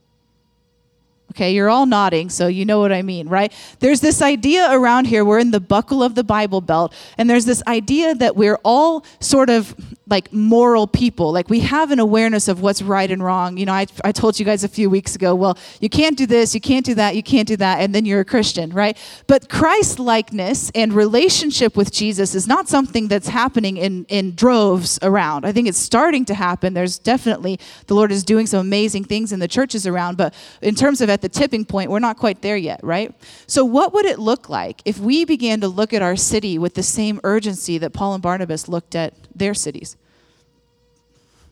Okay, 1.32 1.54
you're 1.54 1.70
all 1.70 1.86
nodding, 1.86 2.30
so 2.30 2.48
you 2.48 2.66
know 2.66 2.82
what 2.82 2.92
I 2.92 3.02
mean, 3.02 3.30
right? 3.30 3.54
There's 3.80 4.02
this 4.02 4.22
idea 4.22 4.68
around 4.70 5.06
here, 5.06 5.24
we're 5.24 5.40
in 5.40 5.52
the 5.52 5.62
buckle 5.62 6.04
of 6.04 6.16
the 6.16 6.24
Bible 6.26 6.60
Belt, 6.60 6.94
and 7.18 7.30
there's 7.30 7.46
this 7.46 7.64
idea 7.66 8.14
that 8.16 8.36
we're 8.36 8.60
all 8.66 9.06
sort 9.22 9.50
of 9.50 9.74
like 10.12 10.32
moral 10.34 10.86
people. 10.86 11.32
Like 11.32 11.50
we 11.50 11.62
have 11.62 11.90
an 11.92 12.00
awareness 12.00 12.48
of 12.48 12.62
what's 12.62 12.82
right 12.82 13.10
and 13.10 13.24
wrong. 13.24 13.58
You 13.58 13.66
know, 13.66 13.74
I, 13.74 13.88
I 14.04 14.12
told 14.12 14.38
you 14.40 14.46
guys 14.46 14.64
a 14.64 14.68
few 14.68 14.90
weeks 14.90 15.16
ago, 15.16 15.34
well, 15.34 15.58
you 15.80 15.90
can't 15.90 16.18
do 16.18 16.26
this, 16.26 16.54
you 16.54 16.62
can't 16.62 16.86
do 16.86 16.94
that, 16.96 17.16
you 17.16 17.24
can't 17.24 17.48
do 17.48 17.56
that, 17.58 17.80
and 17.80 17.96
then 17.96 18.06
you're 18.06 18.20
a 18.20 18.26
Christian, 18.26 18.72
right? 18.72 18.98
But 19.28 19.50
Christ 19.50 19.98
likeness 19.98 20.70
and 20.76 20.94
relationship 20.94 21.76
with 21.76 21.92
Jesus 21.92 22.36
is 22.36 22.48
not 22.48 22.68
something 22.68 23.08
that's 23.08 23.30
happening 23.30 23.78
in, 23.78 24.06
in 24.10 24.36
droves 24.36 25.00
around. 25.02 25.46
I 25.46 25.52
think 25.54 25.68
it's 25.68 25.78
starting 25.78 26.26
to 26.26 26.34
happen. 26.34 26.74
There's 26.74 27.00
definitely, 27.00 27.60
the 27.88 27.94
Lord 27.94 28.12
is 28.12 28.24
doing 28.24 28.46
some 28.46 28.60
amazing 28.60 29.06
things 29.06 29.32
in 29.32 29.40
the 29.40 29.48
churches 29.48 29.88
around, 29.88 30.18
but 30.18 30.34
in 30.62 30.76
terms 30.76 31.00
of 31.02 31.10
at 31.10 31.22
the 31.22 31.30
tipping 31.30 31.64
point, 31.64 31.90
we're 31.90 32.00
not 32.00 32.18
quite 32.18 32.42
there 32.42 32.58
yet, 32.58 32.82
right? 32.84 33.16
So, 33.48 33.64
what 33.64 33.94
would 33.94 34.06
it 34.06 34.20
look 34.20 34.50
like 34.50 34.82
if 34.84 35.00
we 35.00 35.24
began 35.24 35.62
to 35.62 35.68
look 35.68 35.94
at 35.94 36.02
our 36.02 36.18
city 36.18 36.58
with 36.58 36.74
the 36.74 36.84
same 36.84 37.20
urgency 37.24 37.78
that 37.78 37.94
Paul 37.94 38.14
and 38.14 38.22
Barnabas 38.22 38.68
looked 38.68 38.96
at 38.96 39.14
their 39.34 39.54
cities? 39.54 39.96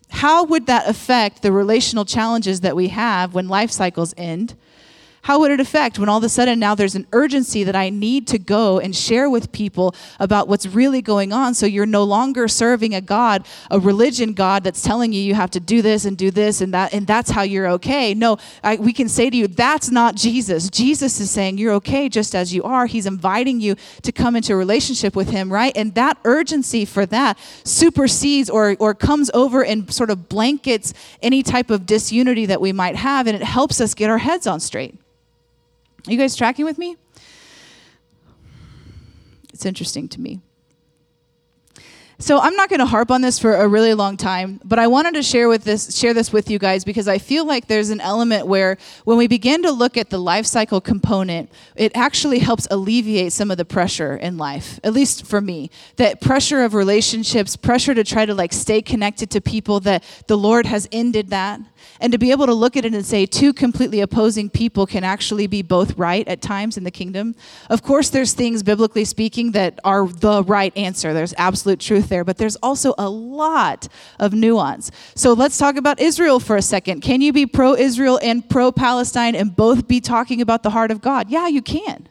How 0.10 0.44
would 0.44 0.66
that 0.66 0.88
affect 0.88 1.42
the 1.42 1.52
relational 1.52 2.06
challenges 2.06 2.62
that 2.62 2.76
we 2.76 2.90
have 2.90 3.34
when 3.34 3.48
life 3.48 3.72
cycles 3.72 4.14
end? 4.18 4.56
How 5.24 5.40
would 5.40 5.52
it 5.52 5.60
affect 5.60 6.00
when 6.00 6.08
all 6.08 6.18
of 6.18 6.24
a 6.24 6.30
sudden 6.30 6.60
now 6.60 6.76
there's 6.76 6.96
an 6.96 7.06
urgency 7.12 7.64
that 7.66 7.76
I 7.76 7.90
need 7.90 8.26
to 8.28 8.40
go 8.40 8.80
and 8.80 8.96
share 8.96 9.30
with 9.30 9.52
people 9.52 9.94
about 10.20 10.48
what's 10.48 10.66
really 10.66 11.02
going 11.02 11.34
on 11.34 11.54
so 11.54 11.66
you're 11.66 11.86
no 11.86 12.04
longer 12.04 12.48
serving 12.48 12.96
a 12.96 13.02
God, 13.02 13.46
a 13.70 13.80
religion 13.80 14.34
God 14.34 14.64
that's 14.64 14.82
telling 14.82 15.12
you 15.12 15.22
you 15.22 15.36
have 15.36 15.52
to 15.52 15.60
do 15.60 15.82
this 15.82 16.06
and 16.06 16.18
do 16.18 16.32
this 16.32 16.62
and 16.62 16.74
that 16.74 16.94
and 16.94 17.06
that's 17.06 17.32
how 17.32 17.42
you're 17.42 17.68
okay. 17.68 18.14
No, 18.14 18.38
I, 18.64 18.78
we 18.78 18.94
can 18.94 19.10
say 19.10 19.30
to 19.30 19.36
you 19.36 19.48
that's 19.48 19.92
not 19.92 20.16
Jesus. 20.16 20.70
Jesus 20.70 21.20
is 21.20 21.30
saying 21.30 21.58
you're 21.58 21.74
okay 21.74 22.08
just 22.08 22.34
as 22.34 22.54
you 22.54 22.64
are. 22.64 22.86
He's 22.86 23.06
inviting 23.06 23.60
you 23.60 23.76
to 24.04 24.12
come 24.12 24.36
into 24.36 24.54
a 24.54 24.56
relationship 24.56 25.16
with 25.16 25.30
him, 25.30 25.52
right? 25.52 25.76
And 25.76 25.94
that 25.96 26.18
urgency 26.24 26.86
for 26.86 27.06
that 27.08 27.38
supersedes 27.64 28.50
or 28.50 28.78
or 28.80 28.94
comes 28.94 29.30
over 29.34 29.64
and 29.64 29.94
sort 29.94 30.10
of 30.10 30.30
blankets 30.30 30.94
any 31.22 31.44
type 31.44 31.70
of 31.70 31.86
disunity 31.86 32.46
that 32.46 32.62
we 32.62 32.72
might 32.72 32.96
have 32.96 33.28
and 33.28 33.36
it 33.36 33.44
helps 33.44 33.82
us 33.82 33.94
get 33.94 34.10
our 34.10 34.18
heads 34.18 34.48
on 34.48 34.60
straight. 34.60 34.96
Are 36.10 36.12
you 36.12 36.18
guys 36.18 36.36
tracking 36.36 36.66
with 36.66 36.80
me? 36.80 36.96
It's 39.54 39.64
interesting 39.64 40.08
to 40.08 40.20
me. 40.20 40.42
So 42.22 42.38
I'm 42.38 42.58
not 42.58 42.68
going 42.68 42.82
to 42.82 42.86
harp 42.86 43.12
on 43.12 43.22
this 43.22 43.40
for 43.40 43.56
a 43.56 43.66
really 43.66 43.94
long 43.94 44.18
time, 44.18 44.60
but 44.66 44.78
I 44.78 44.88
wanted 44.88 45.14
to 45.14 45.24
share 45.24 45.48
with 45.48 45.64
this 45.64 45.98
share 45.98 46.14
this 46.14 46.34
with 46.34 46.50
you 46.50 46.60
guys 46.60 46.84
because 46.84 47.08
I 47.08 47.18
feel 47.18 47.46
like 47.46 47.68
there's 47.68 47.92
an 47.92 48.02
element 48.02 48.46
where 48.46 48.78
when 49.06 49.18
we 49.18 49.26
begin 49.26 49.64
to 49.64 49.72
look 49.72 49.96
at 49.96 50.10
the 50.10 50.18
life 50.18 50.46
cycle 50.46 50.82
component, 50.82 51.50
it 51.78 51.94
actually 51.96 52.40
helps 52.40 52.68
alleviate 52.70 53.32
some 53.32 53.50
of 53.50 53.58
the 53.58 53.64
pressure 53.64 54.18
in 54.18 54.38
life. 54.38 54.82
At 54.84 54.92
least 54.92 55.26
for 55.26 55.40
me, 55.40 55.72
that 55.96 56.20
pressure 56.20 56.62
of 56.62 56.74
relationships, 56.74 57.56
pressure 57.56 57.94
to 57.94 58.04
try 58.04 58.26
to 58.26 58.34
like 58.34 58.52
stay 58.52 58.82
connected 58.82 59.30
to 59.30 59.40
people 59.40 59.80
that 59.82 60.04
the 60.28 60.38
Lord 60.38 60.66
has 60.66 60.90
ended 60.92 61.30
that 61.30 61.62
and 62.02 62.12
to 62.12 62.18
be 62.18 62.32
able 62.32 62.46
to 62.46 62.54
look 62.54 62.78
at 62.78 62.86
it 62.86 62.94
and 62.94 63.06
say 63.06 63.26
two 63.26 63.54
completely 63.54 64.02
opposing 64.02 64.50
people 64.50 64.86
can 64.86 65.04
actually 65.04 65.48
be 65.48 65.62
both 65.62 65.98
right 65.98 66.28
at 66.28 66.42
times 66.42 66.78
in 66.78 66.84
the 66.84 66.92
kingdom. 66.92 67.36
Of 67.70 67.82
course, 67.84 68.10
there's 68.10 68.34
things, 68.34 68.64
biblically 68.64 69.06
speaking, 69.06 69.52
that 69.52 69.80
are 69.84 70.08
the 70.08 70.44
right 70.44 70.76
answer. 70.78 71.14
There's 71.14 71.34
absolute 71.38 71.80
truth 71.80 72.09
there, 72.10 72.24
but 72.24 72.38
there's 72.38 72.56
also 72.58 72.94
a 72.98 73.10
lot 73.10 73.88
of 74.20 74.34
nuance. 74.34 74.92
So 75.16 75.34
let's 75.34 75.58
talk 75.58 75.78
about 75.78 76.00
Israel 76.00 76.40
for 76.40 76.58
a 76.58 76.62
second. 76.62 77.02
Can 77.02 77.22
you 77.22 77.32
be 77.32 77.46
pro 77.46 77.76
Israel 77.76 78.20
and 78.22 78.48
pro 78.48 78.72
Palestine 78.72 79.36
and 79.36 79.56
both 79.56 79.88
be 79.88 80.02
talking 80.02 80.42
about 80.42 80.64
the 80.64 80.72
heart 80.72 80.92
of 80.92 81.02
God? 81.02 81.30
Yeah, 81.30 81.48
you 81.48 81.62
can 81.62 82.10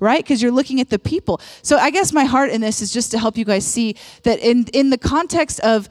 right? 0.00 0.22
Because 0.22 0.42
you're 0.42 0.52
looking 0.52 0.80
at 0.80 0.90
the 0.90 0.98
people. 0.98 1.40
So 1.62 1.78
I 1.78 1.90
guess 1.90 2.12
my 2.12 2.24
heart 2.24 2.50
in 2.50 2.60
this 2.60 2.82
is 2.82 2.92
just 2.92 3.10
to 3.12 3.18
help 3.18 3.38
you 3.38 3.44
guys 3.44 3.64
see 3.64 3.96
that 4.24 4.38
in 4.40 4.66
in 4.72 4.90
the 4.90 4.98
context 4.98 5.60
of 5.60 5.88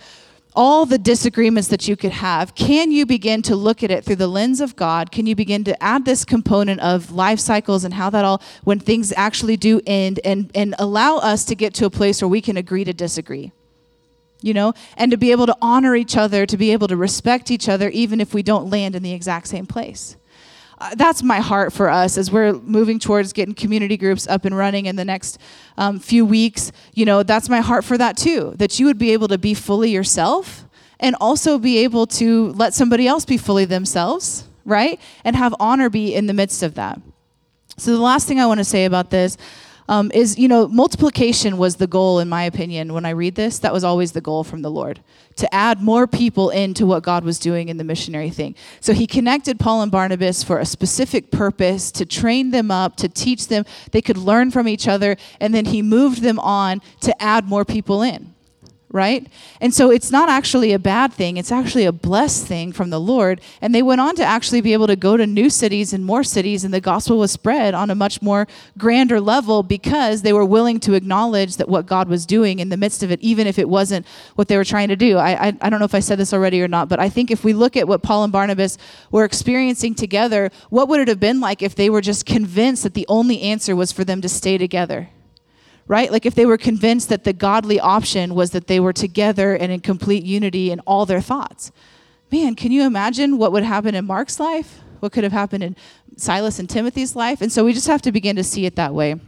all 0.55 0.85
the 0.85 0.97
disagreements 0.97 1.67
that 1.69 1.87
you 1.87 1.95
could 1.95 2.11
have, 2.11 2.55
can 2.55 2.91
you 2.91 3.05
begin 3.05 3.41
to 3.43 3.55
look 3.55 3.83
at 3.83 3.91
it 3.91 4.03
through 4.03 4.17
the 4.17 4.27
lens 4.27 4.61
of 4.61 4.75
God? 4.75 5.11
Can 5.11 5.25
you 5.25 5.35
begin 5.35 5.63
to 5.65 5.83
add 5.83 6.05
this 6.05 6.25
component 6.25 6.79
of 6.81 7.11
life 7.11 7.39
cycles 7.39 7.83
and 7.83 7.93
how 7.93 8.09
that 8.09 8.25
all, 8.25 8.41
when 8.63 8.79
things 8.79 9.13
actually 9.15 9.57
do 9.57 9.81
end, 9.85 10.19
and, 10.23 10.51
and 10.55 10.75
allow 10.79 11.17
us 11.17 11.45
to 11.45 11.55
get 11.55 11.73
to 11.75 11.85
a 11.85 11.89
place 11.89 12.21
where 12.21 12.29
we 12.29 12.41
can 12.41 12.57
agree 12.57 12.83
to 12.83 12.93
disagree? 12.93 13.51
You 14.41 14.53
know, 14.53 14.73
and 14.97 15.09
to 15.11 15.17
be 15.17 15.31
able 15.31 15.45
to 15.45 15.57
honor 15.61 15.95
each 15.95 16.17
other, 16.17 16.45
to 16.45 16.57
be 16.57 16.71
able 16.73 16.89
to 16.89 16.97
respect 16.97 17.49
each 17.49 17.69
other, 17.69 17.89
even 17.89 18.19
if 18.19 18.33
we 18.33 18.43
don't 18.43 18.69
land 18.69 18.95
in 18.95 19.01
the 19.01 19.13
exact 19.13 19.47
same 19.47 19.65
place. 19.65 20.17
Uh, 20.83 20.93
that's 20.95 21.23
my 21.23 21.39
heart 21.39 21.71
for 21.71 21.89
us 21.89 22.17
as 22.17 22.29
we're 22.29 22.51
moving 22.51 22.99
towards 22.99 23.31
getting 23.31 23.53
community 23.53 23.95
groups 23.95 24.27
up 24.27 24.43
and 24.43 24.57
running 24.57 24.85
in 24.85 24.97
the 24.97 25.05
next 25.05 25.37
um, 25.77 25.97
few 25.97 26.25
weeks. 26.25 26.73
You 26.93 27.05
know, 27.05 27.23
that's 27.23 27.47
my 27.47 27.61
heart 27.61 27.85
for 27.85 27.97
that 27.97 28.17
too, 28.17 28.51
that 28.57 28.77
you 28.81 28.87
would 28.87 28.97
be 28.97 29.13
able 29.13 29.29
to 29.29 29.37
be 29.37 29.53
fully 29.53 29.91
yourself 29.91 30.65
and 30.99 31.15
also 31.21 31.57
be 31.57 31.77
able 31.77 32.05
to 32.05 32.49
let 32.49 32.73
somebody 32.73 33.07
else 33.07 33.23
be 33.23 33.37
fully 33.37 33.63
themselves, 33.63 34.45
right? 34.65 34.99
And 35.23 35.37
have 35.37 35.55
honor 35.57 35.89
be 35.89 36.13
in 36.13 36.27
the 36.27 36.33
midst 36.33 36.63
of 36.63 36.75
that. 36.75 36.99
So, 37.77 37.91
the 37.91 38.01
last 38.01 38.27
thing 38.27 38.41
I 38.41 38.45
want 38.45 38.59
to 38.59 38.65
say 38.65 38.83
about 38.83 39.09
this 39.09 39.37
um, 39.87 40.11
is, 40.13 40.37
you 40.37 40.47
know, 40.47 40.67
multiplication 40.67 41.57
was 41.57 41.75
the 41.75 41.87
goal, 41.87 42.19
in 42.19 42.29
my 42.29 42.43
opinion, 42.43 42.93
when 42.93 43.05
I 43.05 43.11
read 43.11 43.35
this. 43.35 43.59
That 43.59 43.73
was 43.73 43.83
always 43.83 44.11
the 44.11 44.21
goal 44.21 44.43
from 44.43 44.61
the 44.61 44.71
Lord 44.71 45.01
to 45.35 45.53
add 45.53 45.81
more 45.81 46.07
people 46.07 46.49
into 46.49 46.85
what 46.85 47.03
God 47.03 47.23
was 47.23 47.39
doing 47.39 47.69
in 47.69 47.77
the 47.77 47.83
missionary 47.83 48.29
thing. 48.29 48.55
So 48.79 48.93
he 48.93 49.07
connected 49.07 49.59
Paul 49.59 49.81
and 49.81 49.91
Barnabas 49.91 50.43
for 50.43 50.59
a 50.59 50.65
specific 50.65 51.31
purpose 51.31 51.91
to 51.93 52.05
train 52.05 52.51
them 52.51 52.69
up, 52.69 52.95
to 52.97 53.09
teach 53.09 53.47
them. 53.47 53.65
They 53.91 54.01
could 54.01 54.17
learn 54.17 54.51
from 54.51 54.67
each 54.67 54.87
other, 54.87 55.17
and 55.39 55.53
then 55.53 55.65
he 55.65 55.81
moved 55.81 56.21
them 56.21 56.39
on 56.39 56.81
to 57.01 57.21
add 57.21 57.47
more 57.47 57.65
people 57.65 58.01
in 58.01 58.32
right? 58.93 59.25
And 59.60 59.73
so 59.73 59.89
it's 59.89 60.12
not 60.12 60.29
actually 60.29 60.71
a 60.71 60.79
bad 60.79 61.12
thing, 61.12 61.38
it's 61.38 61.51
actually 61.51 61.86
a 61.86 61.91
blessed 61.91 62.45
thing 62.45 62.71
from 62.71 62.91
the 62.91 62.99
Lord. 62.99 63.41
And 63.60 63.73
they 63.73 63.82
went 63.82 63.99
on 63.99 64.15
to 64.17 64.23
actually 64.23 64.62
be 64.62 64.71
able 64.71 64.86
to 64.86 64.95
go 64.95 65.17
to 65.17 65.25
new 65.25 65.49
cities 65.49 65.93
and 65.93 66.06
more 66.06 66.23
cities, 66.23 66.63
and 66.63 66.71
the 66.71 66.79
gospel 66.79 67.17
was 67.17 67.32
spread 67.32 67.73
on 67.73 67.89
a 67.89 67.95
much 67.95 68.21
more 68.21 68.47
grander 68.77 69.19
level 69.19 69.63
because 69.63 70.21
they 70.21 70.32
were 70.32 70.45
willing 70.45 70.79
to 70.82 70.93
acknowledge 70.93 71.58
that 71.58 71.67
what 71.67 71.88
God 71.88 72.08
was 72.08 72.27
doing 72.27 72.60
in 72.60 72.69
the 72.69 72.77
midst 72.77 73.01
of 73.01 73.12
it, 73.12 73.19
even 73.19 73.47
if 73.47 73.58
it 73.58 73.67
wasn't 73.67 74.06
what 74.36 74.47
they 74.47 74.58
were 74.58 74.63
trying 74.63 74.89
to 74.89 74.95
do. 74.95 75.17
I, 75.17 75.47
I, 75.47 75.58
I 75.60 75.69
don't 75.71 75.79
know 75.79 75.86
if 75.86 75.95
I 75.95 75.99
said 75.99 76.19
this 76.19 76.32
already 76.32 76.62
or 76.62 76.67
not, 76.67 76.88
but 76.88 76.99
I 76.99 77.10
think 77.10 77.32
if 77.32 77.43
we 77.43 77.53
look 77.53 77.75
at 77.75 77.88
what 77.88 78.03
Paul 78.03 78.23
and 78.23 78.32
Barnabas 78.32 78.77
were 79.10 79.25
experiencing 79.25 79.95
together, 79.95 80.51
what 80.69 80.88
would 80.88 80.99
it 80.99 81.08
have 81.08 81.19
been 81.19 81.39
like 81.39 81.63
if 81.63 81.73
they 81.73 81.89
were 81.89 82.01
just 82.01 82.27
convinced 82.27 82.84
that 82.84 82.93
the 82.93 83.08
only 83.10 83.41
answer 83.41 83.75
was 83.75 83.91
for 83.91 84.03
them 84.03 84.21
to 84.21 84.29
stay 84.29 84.60
together? 84.60 85.10
Right? 85.87 86.11
Like 86.11 86.25
if 86.25 86.35
they 86.35 86.45
were 86.45 86.57
convinced 86.57 87.09
that 87.09 87.23
the 87.23 87.33
godly 87.33 87.79
option 87.79 88.35
was 88.35 88.51
that 88.51 88.67
they 88.67 88.79
were 88.79 88.93
together 88.93 89.55
and 89.55 89.71
in 89.71 89.79
complete 89.81 90.23
unity 90.23 90.71
in 90.71 90.79
all 90.81 91.05
their 91.05 91.21
thoughts. 91.21 91.71
Man, 92.31 92.55
can 92.55 92.71
you 92.71 92.83
imagine 92.83 93.37
what 93.37 93.51
would 93.51 93.63
happen 93.63 93.95
in 93.95 94.05
Mark's 94.05 94.39
life? 94.39 94.79
What 94.99 95.11
could 95.11 95.23
have 95.23 95.33
happened 95.33 95.63
in 95.63 95.75
Silas 96.15 96.59
and 96.59 96.69
Timothy's 96.69 97.15
life? 97.15 97.41
And 97.41 97.51
so 97.51 97.65
we 97.65 97.73
just 97.73 97.87
have 97.87 98.01
to 98.03 98.11
begin 98.11 98.35
to 98.37 98.43
see 98.43 98.65
it 98.65 98.75
that 98.75 98.93
way. 98.93 99.19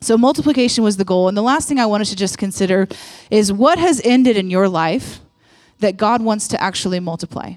So 0.00 0.16
multiplication 0.16 0.84
was 0.84 0.96
the 0.96 1.04
goal. 1.04 1.28
And 1.28 1.36
the 1.36 1.42
last 1.42 1.68
thing 1.68 1.80
I 1.80 1.86
wanted 1.86 2.06
to 2.06 2.16
just 2.16 2.38
consider 2.38 2.86
is 3.30 3.52
what 3.52 3.78
has 3.78 4.00
ended 4.04 4.36
in 4.36 4.50
your 4.50 4.68
life 4.68 5.20
that 5.80 5.96
God 5.96 6.22
wants 6.22 6.48
to 6.48 6.62
actually 6.62 7.00
multiply? 7.00 7.54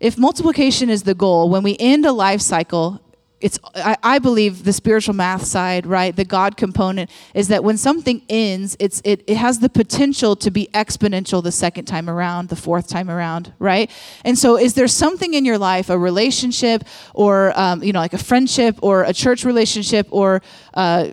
If 0.00 0.16
multiplication 0.16 0.90
is 0.90 1.02
the 1.02 1.14
goal, 1.14 1.50
when 1.50 1.62
we 1.62 1.76
end 1.78 2.06
a 2.06 2.12
life 2.12 2.40
cycle, 2.40 3.00
it's 3.40 3.58
I, 3.74 3.96
I, 4.02 4.18
believe 4.18 4.64
the 4.64 4.72
spiritual 4.72 5.14
math 5.14 5.44
side 5.44 5.86
right 5.86 6.14
the 6.14 6.24
god 6.24 6.56
component 6.56 7.10
is 7.34 7.48
that 7.48 7.62
when 7.62 7.76
something 7.76 8.22
ends 8.28 8.76
it's 8.80 9.00
it, 9.04 9.22
it 9.26 9.36
has 9.36 9.60
the 9.60 9.68
potential 9.68 10.34
to 10.36 10.50
be 10.50 10.68
exponential 10.74 11.42
the 11.42 11.52
second 11.52 11.84
time 11.84 12.10
around 12.10 12.48
the 12.48 12.56
fourth 12.56 12.88
time 12.88 13.08
around 13.08 13.52
right? 13.58 13.90
And 14.24 14.38
so 14.38 14.56
is 14.56 14.74
there 14.74 14.88
something 14.88 15.34
in 15.34 15.44
your 15.44 15.58
life 15.58 15.90
a 15.90 15.98
relationship 15.98 16.84
or 17.14 17.58
um, 17.58 17.82
you 17.82 17.92
know 17.92 18.00
like 18.00 18.12
a 18.12 18.18
friendship 18.18 18.78
or 18.82 19.02
a 19.04 19.12
church 19.12 19.44
relationship 19.44 20.06
or 20.10 20.42
uh, 20.74 21.10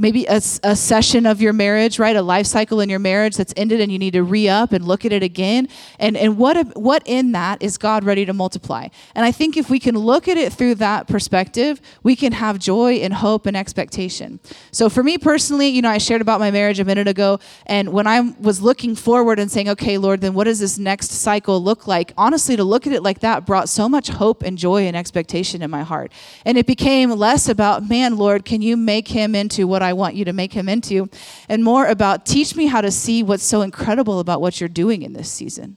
maybe 0.00 0.24
a, 0.24 0.36
a, 0.62 0.74
session 0.74 1.26
of 1.26 1.42
your 1.42 1.52
marriage, 1.52 1.98
right? 1.98 2.16
A 2.16 2.22
life 2.22 2.46
cycle 2.46 2.80
in 2.80 2.88
your 2.88 2.98
marriage 2.98 3.36
that's 3.36 3.52
ended 3.56 3.80
and 3.80 3.92
you 3.92 3.98
need 3.98 4.14
to 4.14 4.22
re 4.22 4.48
up 4.48 4.72
and 4.72 4.84
look 4.84 5.04
at 5.04 5.12
it 5.12 5.22
again. 5.22 5.68
And, 5.98 6.16
and 6.16 6.38
what, 6.38 6.76
what 6.76 7.02
in 7.04 7.32
that 7.32 7.62
is 7.62 7.76
God 7.76 8.04
ready 8.04 8.24
to 8.24 8.32
multiply? 8.32 8.88
And 9.14 9.24
I 9.26 9.32
think 9.32 9.56
if 9.56 9.68
we 9.68 9.78
can 9.78 9.96
look 9.96 10.26
at 10.26 10.36
it 10.36 10.52
through 10.52 10.76
that 10.76 11.06
perspective, 11.06 11.80
we 12.02 12.16
can 12.16 12.32
have 12.32 12.58
joy 12.58 12.94
and 12.94 13.12
hope 13.12 13.46
and 13.46 13.56
expectation. 13.56 14.40
So 14.72 14.88
for 14.88 15.02
me 15.02 15.18
personally, 15.18 15.68
you 15.68 15.82
know, 15.82 15.90
I 15.90 15.98
shared 15.98 16.22
about 16.22 16.40
my 16.40 16.50
marriage 16.50 16.80
a 16.80 16.84
minute 16.84 17.06
ago. 17.06 17.38
And 17.66 17.92
when 17.92 18.06
I 18.06 18.20
was 18.40 18.62
looking 18.62 18.96
forward 18.96 19.38
and 19.38 19.50
saying, 19.50 19.68
okay, 19.68 19.98
Lord, 19.98 20.22
then 20.22 20.34
what 20.34 20.44
does 20.44 20.60
this 20.60 20.78
next 20.78 21.10
cycle 21.10 21.62
look 21.62 21.86
like? 21.86 22.12
Honestly, 22.16 22.56
to 22.56 22.64
look 22.64 22.86
at 22.86 22.92
it 22.92 23.02
like 23.02 23.20
that 23.20 23.44
brought 23.44 23.68
so 23.68 23.88
much 23.88 24.08
hope 24.08 24.42
and 24.42 24.56
joy 24.56 24.86
and 24.86 24.96
expectation 24.96 25.62
in 25.62 25.70
my 25.70 25.82
heart. 25.82 26.10
And 26.46 26.56
it 26.56 26.66
became 26.66 27.10
less 27.10 27.48
about, 27.48 27.88
man, 27.88 28.16
Lord, 28.16 28.44
can 28.44 28.62
you 28.62 28.76
make 28.76 29.08
him 29.08 29.34
into 29.34 29.66
what 29.66 29.82
I 29.82 29.89
want 29.92 30.14
you 30.14 30.24
to 30.24 30.32
make 30.32 30.52
him 30.52 30.68
into, 30.68 31.08
and 31.48 31.64
more 31.64 31.86
about 31.86 32.26
teach 32.26 32.54
me 32.56 32.66
how 32.66 32.80
to 32.80 32.90
see 32.90 33.22
what's 33.22 33.44
so 33.44 33.62
incredible 33.62 34.20
about 34.20 34.40
what 34.40 34.60
you're 34.60 34.68
doing 34.68 35.02
in 35.02 35.12
this 35.12 35.30
season. 35.30 35.76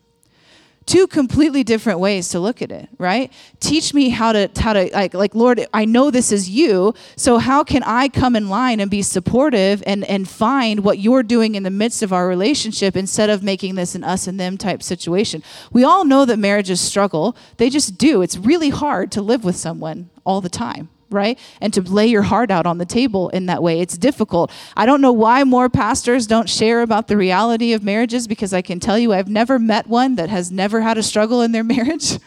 Two 0.85 1.07
completely 1.07 1.63
different 1.63 1.99
ways 1.99 2.27
to 2.29 2.41
look 2.41 2.61
at 2.61 2.69
it, 2.69 2.89
right? 2.97 3.31
Teach 3.61 3.93
me 3.93 4.09
how 4.09 4.33
to 4.33 4.49
how 4.57 4.73
to 4.73 4.89
like 4.91 5.13
like 5.13 5.33
Lord, 5.33 5.65
I 5.73 5.85
know 5.85 6.11
this 6.11 6.31
is 6.31 6.49
you, 6.49 6.93
so 7.15 7.37
how 7.37 7.63
can 7.63 7.83
I 7.83 8.09
come 8.09 8.35
in 8.35 8.49
line 8.49 8.81
and 8.81 8.91
be 8.91 9.01
supportive 9.01 9.81
and 9.87 10.03
and 10.05 10.27
find 10.27 10.83
what 10.83 10.99
you're 10.99 11.23
doing 11.23 11.55
in 11.55 11.63
the 11.63 11.69
midst 11.69 12.03
of 12.03 12.11
our 12.11 12.27
relationship 12.27 12.97
instead 12.97 13.29
of 13.29 13.43
making 13.43 13.75
this 13.75 13.95
an 13.95 14.03
us 14.03 14.27
and 14.27 14.37
them 14.37 14.57
type 14.57 14.83
situation. 14.83 15.41
We 15.71 15.85
all 15.85 16.03
know 16.03 16.25
that 16.25 16.37
marriages 16.37 16.81
struggle. 16.81 17.37
They 17.55 17.69
just 17.69 17.97
do. 17.97 18.21
It's 18.21 18.35
really 18.35 18.69
hard 18.69 19.09
to 19.13 19.21
live 19.21 19.45
with 19.45 19.55
someone 19.55 20.09
all 20.25 20.41
the 20.41 20.49
time 20.49 20.89
right? 21.13 21.39
And 21.61 21.73
to 21.73 21.81
lay 21.81 22.07
your 22.07 22.23
heart 22.23 22.51
out 22.51 22.65
on 22.65 22.77
the 22.77 22.85
table 22.85 23.29
in 23.29 23.45
that 23.45 23.63
way. 23.63 23.79
It's 23.79 23.97
difficult. 23.97 24.51
I 24.75 24.85
don't 24.85 25.01
know 25.01 25.11
why 25.11 25.43
more 25.43 25.69
pastors 25.69 26.27
don't 26.27 26.49
share 26.49 26.81
about 26.81 27.07
the 27.07 27.17
reality 27.17 27.73
of 27.73 27.83
marriages 27.83 28.27
because 28.27 28.53
I 28.53 28.61
can 28.61 28.79
tell 28.79 28.97
you 28.97 29.13
I've 29.13 29.29
never 29.29 29.59
met 29.59 29.87
one 29.87 30.15
that 30.15 30.29
has 30.29 30.51
never 30.51 30.81
had 30.81 30.97
a 30.97 31.03
struggle 31.03 31.41
in 31.41 31.51
their 31.51 31.63
marriage 31.75 32.19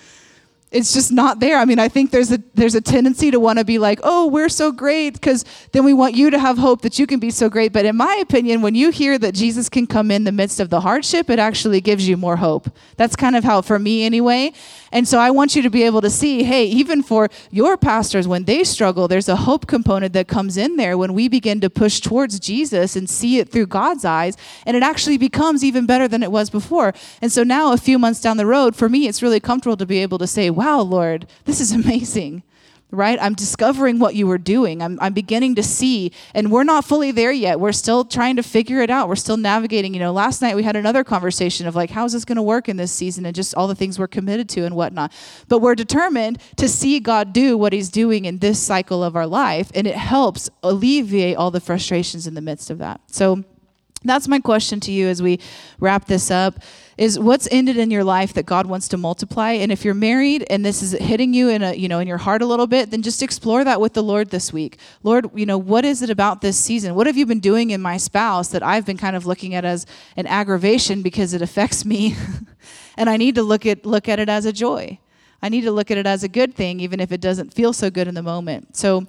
it's 0.73 0.93
just 0.93 1.13
not 1.13 1.39
there. 1.39 1.59
I 1.59 1.65
mean, 1.65 1.79
I 1.79 1.89
think 1.89 2.11
there's 2.11 2.33
a 2.33 2.43
there's 2.55 2.75
a 2.75 2.81
tendency 2.81 3.31
to 3.31 3.39
want 3.39 3.59
to 3.59 3.65
be 3.65 3.79
like, 3.79 4.01
"Oh, 4.03 4.27
we're 4.27 4.49
so 4.49 4.73
great," 4.73 5.15
because 5.15 5.45
then 5.73 5.85
we 5.85 5.95
want 5.95 6.15
you 6.15 6.29
to 6.31 6.39
have 6.39 6.59
hope 6.59 6.83
that 6.83 6.99
you 6.99 7.07
can 7.07 7.21
be 7.21 7.31
so 7.31 7.49
great. 7.49 7.73
But 7.73 7.85
in 7.85 7.97
my 7.97 8.17
opinion, 8.17 8.63
when 8.63 8.75
you 8.75 8.91
hear 8.91 9.17
that 9.17 9.35
Jesus 9.35 9.69
can 9.69 9.87
come 9.87 10.11
in 10.11 10.25
the 10.25 10.33
midst 10.33 10.59
of 10.59 10.69
the 10.69 10.81
hardship, 10.81 11.31
it 11.31 11.39
actually 11.39 11.81
gives 11.81 12.09
you 12.09 12.17
more 12.17 12.37
hope. 12.37 12.69
That's 12.97 13.15
kind 13.15 13.37
of 13.37 13.45
how 13.45 13.63
for 13.63 13.79
me 13.79 14.05
anyway. 14.05 14.53
And 14.97 15.07
so 15.07 15.19
I 15.19 15.31
want 15.31 15.55
you 15.55 15.61
to 15.61 15.69
be 15.69 15.83
able 15.83 16.01
to 16.01 16.09
see, 16.09 16.43
hey, 16.43 16.65
even 16.65 17.03
for 17.03 17.29
your 17.51 17.77
pastors 17.77 18.27
when 18.27 18.45
they 18.45 18.65
struggle, 18.65 19.09
there's 19.09 19.29
a 19.29 19.37
hope 19.37 19.67
component 19.67 20.15
that 20.15 20.27
comes 20.27 20.57
in 20.57 20.77
there 20.77 20.97
when 20.97 21.13
we 21.13 21.29
begin 21.29 21.61
to 21.61 21.69
push 21.69 22.01
towards 22.01 22.41
Jesus 22.41 22.97
and 22.97 23.07
see 23.07 23.37
it 23.37 23.51
through 23.51 23.67
God's 23.67 24.07
eyes, 24.07 24.39
and 24.65 24.75
it 24.75 24.83
actually 24.83 25.19
becomes 25.19 25.63
even 25.63 25.85
better 25.85 26.09
than 26.09 26.23
it 26.23 26.33
was 26.33 26.49
before. 26.49 26.95
And 27.21 27.31
so 27.31 27.43
now 27.43 27.75
a 27.75 27.77
few 27.77 27.99
months 27.99 28.23
down 28.23 28.39
the 28.39 28.47
road, 28.47 28.75
for 28.75 28.89
me, 28.89 29.07
it's 29.07 29.23
really 29.23 29.39
comfortable 29.39 29.77
to 29.77 29.85
be 29.85 30.01
able 30.01 30.17
to 30.17 30.27
say, 30.27 30.49
wow, 30.49 30.81
Lord, 30.81 31.27
this 31.45 31.61
is 31.61 31.73
amazing. 31.85 32.43
Right? 32.93 33.19
I'm 33.21 33.35
discovering 33.35 33.99
what 33.99 34.15
you 34.15 34.27
were 34.27 34.39
doing. 34.39 34.81
I'm, 34.81 34.99
I'm 35.01 35.13
beginning 35.13 35.57
to 35.57 35.63
see, 35.63 36.13
and 36.35 36.53
we're 36.53 36.65
not 36.65 36.85
fully 36.85 37.11
there 37.11 37.33
yet. 37.33 37.59
We're 37.59 37.73
still 37.73 38.05
trying 38.05 38.37
to 38.37 38.43
figure 38.43 38.81
it 38.81 38.91
out. 38.91 39.09
We're 39.09 39.17
still 39.17 39.37
navigating. 39.37 39.93
You 39.93 40.01
know, 40.01 40.13
last 40.13 40.41
night 40.41 40.55
we 40.55 40.63
had 40.63 40.77
another 40.77 41.03
conversation 41.03 41.67
of 41.67 41.75
like, 41.75 41.91
how's 41.91 42.13
this 42.13 42.25
going 42.25 42.37
to 42.37 42.43
work 42.43 42.69
in 42.69 42.77
this 42.77 42.93
season 42.93 43.27
and 43.27 43.35
just 43.35 43.55
all 43.57 43.67
the 43.67 43.75
things 43.75 43.99
we're 43.99 44.07
committed 44.07 44.49
to 44.51 44.65
and 44.65 44.77
whatnot. 44.77 45.13
But 45.49 45.59
we're 45.59 45.75
determined 45.75 46.41
to 46.57 46.69
see 46.69 47.01
God 47.01 47.33
do 47.33 47.59
what 47.59 47.73
He's 47.73 47.89
doing 47.89 48.25
in 48.25 48.39
this 48.39 48.61
cycle 48.61 49.03
of 49.03 49.17
our 49.17 49.27
life, 49.27 49.71
and 49.75 49.87
it 49.87 49.97
helps 49.97 50.49
alleviate 50.63 51.37
all 51.37 51.51
the 51.51 51.61
frustrations 51.61 52.27
in 52.27 52.35
the 52.35 52.41
midst 52.41 52.71
of 52.71 52.79
that. 52.79 53.01
So, 53.09 53.45
that's 54.09 54.29
my 54.29 54.39
question 54.39 54.81
to 54.81 54.93
you 54.93 55.09
as 55.09 55.23
we 55.23 55.41
wrap 55.79 56.07
this 56.07 56.31
up 56.31 56.61
is 56.97 57.19
what's 57.19 57.47
ended 57.51 57.77
in 57.77 57.91
your 57.91 58.05
life 58.05 58.33
that 58.33 58.47
God 58.47 58.67
wants 58.67 58.89
to 58.89 58.97
multiply 58.97 59.53
and 59.53 59.71
if 59.71 59.85
you're 59.85 59.95
married 59.95 60.47
and 60.49 60.65
this 60.65 60.83
is 60.83 60.93
hitting 60.93 61.35
you 61.35 61.49
in 61.49 61.63
a 61.63 61.75
you 61.75 61.89
know 61.89 61.99
in 61.99 62.09
your 62.09 62.19
heart 62.19 62.43
a 62.43 62.47
little 62.47 62.67
bit 62.67 62.91
then 62.91 63.03
just 63.03 63.23
explore 63.23 63.65
that 63.65 63.81
with 63.81 63.93
the 63.93 64.03
Lord 64.03 64.31
this 64.31 64.53
week. 64.53 64.79
Lord, 65.03 65.31
you 65.35 65.47
know, 65.47 65.59
what 65.59 65.85
is 65.85 66.03
it 66.03 66.11
about 66.11 66.41
this 66.41 66.57
season? 66.57 66.95
What 66.95 67.07
have 67.07 67.17
you 67.17 67.27
been 67.27 67.41
doing 67.41 67.71
in 67.71 67.83
my 67.83 67.97
spouse 67.97 68.49
that 68.49 68.63
I've 68.63 68.87
been 68.87 68.97
kind 68.97 69.17
of 69.17 69.27
looking 69.27 69.55
at 69.55 69.65
as 69.65 69.87
an 70.17 70.27
aggravation 70.27 71.03
because 71.03 71.35
it 71.35 71.43
affects 71.43 71.85
me 71.85 72.17
and 72.97 73.11
I 73.11 73.17
need 73.17 73.35
to 73.35 73.43
look 73.43 73.67
at 73.67 73.85
look 73.85 74.09
at 74.09 74.19
it 74.19 74.29
as 74.29 74.47
a 74.47 74.53
joy. 74.53 74.99
I 75.43 75.51
need 75.51 75.63
to 75.63 75.71
look 75.71 75.91
at 75.91 75.99
it 75.99 76.07
as 76.07 76.25
a 76.25 76.29
good 76.29 76.55
thing 76.55 76.81
even 76.81 76.99
if 76.99 77.13
it 77.13 77.21
doesn't 77.21 77.53
feel 77.53 77.73
so 77.73 77.91
good 77.91 78.09
in 78.09 78.15
the 78.15 78.23
moment. 78.23 78.77
So 78.77 79.07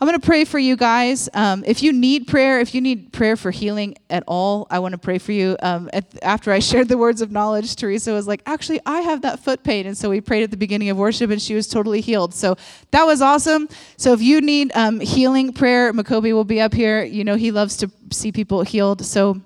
I'm 0.00 0.08
going 0.08 0.18
to 0.18 0.26
pray 0.26 0.46
for 0.46 0.58
you 0.58 0.76
guys. 0.76 1.28
Um, 1.34 1.62
if 1.66 1.82
you 1.82 1.92
need 1.92 2.26
prayer, 2.26 2.60
if 2.60 2.74
you 2.74 2.80
need 2.80 3.12
prayer 3.12 3.36
for 3.36 3.50
healing 3.50 3.98
at 4.08 4.24
all, 4.26 4.66
I 4.70 4.78
want 4.78 4.92
to 4.92 4.98
pray 4.98 5.18
for 5.18 5.32
you. 5.32 5.58
Um, 5.62 5.90
at, 5.92 6.06
after 6.22 6.52
I 6.52 6.58
shared 6.70 6.88
the 6.88 6.96
words 6.96 7.20
of 7.20 7.30
knowledge, 7.30 7.76
Teresa 7.76 8.14
was 8.14 8.26
like, 8.26 8.40
actually, 8.46 8.80
I 8.86 9.02
have 9.02 9.20
that 9.22 9.40
foot 9.40 9.62
pain. 9.62 9.86
And 9.86 9.94
so 9.94 10.08
we 10.08 10.22
prayed 10.22 10.42
at 10.42 10.50
the 10.50 10.56
beginning 10.56 10.88
of 10.88 10.96
worship 10.96 11.30
and 11.30 11.40
she 11.40 11.54
was 11.54 11.68
totally 11.68 12.00
healed. 12.00 12.32
So 12.32 12.56
that 12.92 13.04
was 13.04 13.20
awesome. 13.20 13.68
So 13.98 14.14
if 14.14 14.22
you 14.22 14.40
need 14.40 14.72
um, 14.74 15.00
healing 15.00 15.52
prayer, 15.52 15.92
Makobi 15.92 16.32
will 16.32 16.44
be 16.44 16.62
up 16.62 16.72
here. 16.72 17.04
You 17.04 17.22
know, 17.22 17.36
he 17.36 17.50
loves 17.50 17.76
to 17.78 17.90
see 18.10 18.32
people 18.32 18.62
healed. 18.62 19.04
So 19.04 19.42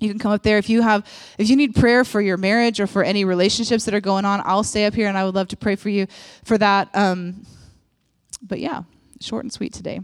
you 0.00 0.10
can 0.10 0.18
come 0.18 0.32
up 0.32 0.42
there 0.42 0.58
if 0.58 0.68
you 0.68 0.82
have 0.82 1.06
if 1.38 1.48
you 1.48 1.56
need 1.56 1.74
prayer 1.74 2.04
for 2.04 2.20
your 2.20 2.36
marriage 2.36 2.78
or 2.78 2.86
for 2.86 3.02
any 3.02 3.24
relationships 3.24 3.84
that 3.84 3.94
are 3.94 4.00
going 4.00 4.24
on 4.24 4.40
i'll 4.44 4.62
stay 4.62 4.86
up 4.86 4.94
here 4.94 5.08
and 5.08 5.18
i 5.18 5.24
would 5.24 5.34
love 5.34 5.48
to 5.48 5.56
pray 5.56 5.74
for 5.74 5.88
you 5.88 6.06
for 6.44 6.56
that 6.56 6.88
um, 6.94 7.44
but 8.40 8.60
yeah 8.60 8.82
short 9.20 9.44
and 9.44 9.52
sweet 9.52 9.72
today. 9.72 10.00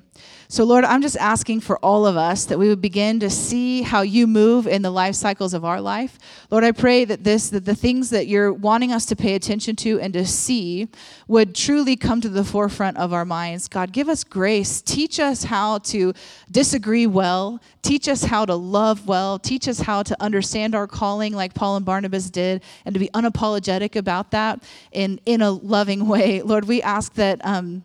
So, 0.49 0.65
Lord, 0.65 0.85
I'm 0.85 1.03
just 1.03 1.17
asking 1.17 1.61
for 1.61 1.79
all 1.79 2.07
of 2.07 2.17
us 2.17 2.45
that 2.47 2.59
we 2.59 2.69
would 2.69 2.81
begin 2.81 3.21
to 3.21 3.31
see 3.31 3.83
how 3.83 4.03
you 4.03 4.27
move 4.27 4.67
in 4.67 4.83
the 4.83 4.91
life 4.91 5.15
cycles 5.15 5.55
of 5.55 5.65
our 5.65 5.81
life. 5.81 6.19
Lord, 6.51 6.65
I 6.65 6.73
pray 6.73 7.05
that 7.05 7.25
this, 7.25 7.51
that 7.51 7.65
the 7.65 7.75
things 7.75 8.11
that 8.11 8.27
you're 8.27 8.53
wanting 8.53 8.93
us 8.93 9.07
to 9.07 9.17
pay 9.17 9.35
attention 9.35 9.77
to 9.77 10.01
and 10.01 10.13
to 10.15 10.27
see 10.27 10.89
would 11.27 11.55
truly 11.55 11.97
come 11.97 12.21
to 12.21 12.29
the 12.29 12.45
forefront 12.45 12.97
of 12.97 13.13
our 13.13 13.25
minds. 13.25 13.69
God, 13.69 13.93
give 13.93 14.09
us 14.09 14.25
grace. 14.25 14.81
Teach 14.81 15.19
us 15.19 15.45
how 15.45 15.79
to 15.79 16.13
disagree 16.51 17.07
well. 17.07 17.61
Teach 17.83 18.09
us 18.09 18.25
how 18.25 18.45
to 18.45 18.55
love 18.55 19.07
well. 19.07 19.39
Teach 19.39 19.69
us 19.69 19.81
how 19.81 20.03
to 20.03 20.21
understand 20.23 20.75
our 20.75 20.87
calling 20.87 21.35
like 21.35 21.55
Paul 21.55 21.77
and 21.77 21.87
Barnabas 21.87 22.31
did 22.31 22.63
and 22.85 22.95
to 22.95 22.99
be 22.99 23.09
unapologetic 23.15 23.97
about 23.97 24.31
that 24.33 24.63
in, 24.93 25.21
in 25.27 25.43
a 25.43 25.51
loving 25.51 26.07
way. 26.07 26.43
Lord, 26.43 26.67
we 26.67 26.83
ask 26.83 27.15
that. 27.15 27.45
Um, 27.45 27.85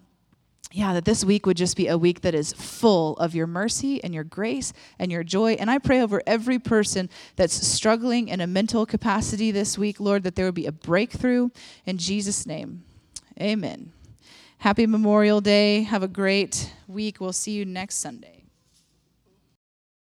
yeah, 0.72 0.94
that 0.94 1.06
this 1.06 1.26
week 1.26 1.48
would 1.48 1.58
just 1.58 1.76
be 1.76 1.88
a 1.88 1.98
week 1.98 2.22
that 2.22 2.36
is 2.36 2.54
full 2.54 3.18
of 3.18 3.34
your 3.34 3.48
mercy 3.48 4.04
and 4.04 4.14
your 4.14 4.24
grace 4.24 4.72
and 5.00 5.12
your 5.12 5.24
joy. 5.24 5.54
And 5.54 5.70
I 5.70 5.80
pray 5.80 6.00
over 6.00 6.22
every 6.28 6.60
person 6.60 7.10
that's 7.36 7.68
struggling 7.68 8.28
in 8.28 8.40
a 8.40 8.46
mental 8.46 8.86
capacity 8.86 9.50
this 9.50 9.80
week, 9.80 10.00
Lord, 10.00 10.22
that 10.24 10.36
there 10.36 10.46
would 10.46 10.54
be 10.54 10.68
a 10.68 10.72
breakthrough 10.72 11.50
in 11.88 11.98
Jesus' 11.98 12.46
name. 12.46 12.84
Amen. 13.42 13.94
Happy 14.60 14.86
Memorial 14.86 15.42
Day. 15.42 15.84
Have 15.84 16.04
a 16.04 16.08
great 16.08 16.72
week. 16.88 17.20
We'll 17.20 17.34
see 17.34 17.54
you 17.54 17.66
next 17.66 17.96
Sunday. 17.96 18.39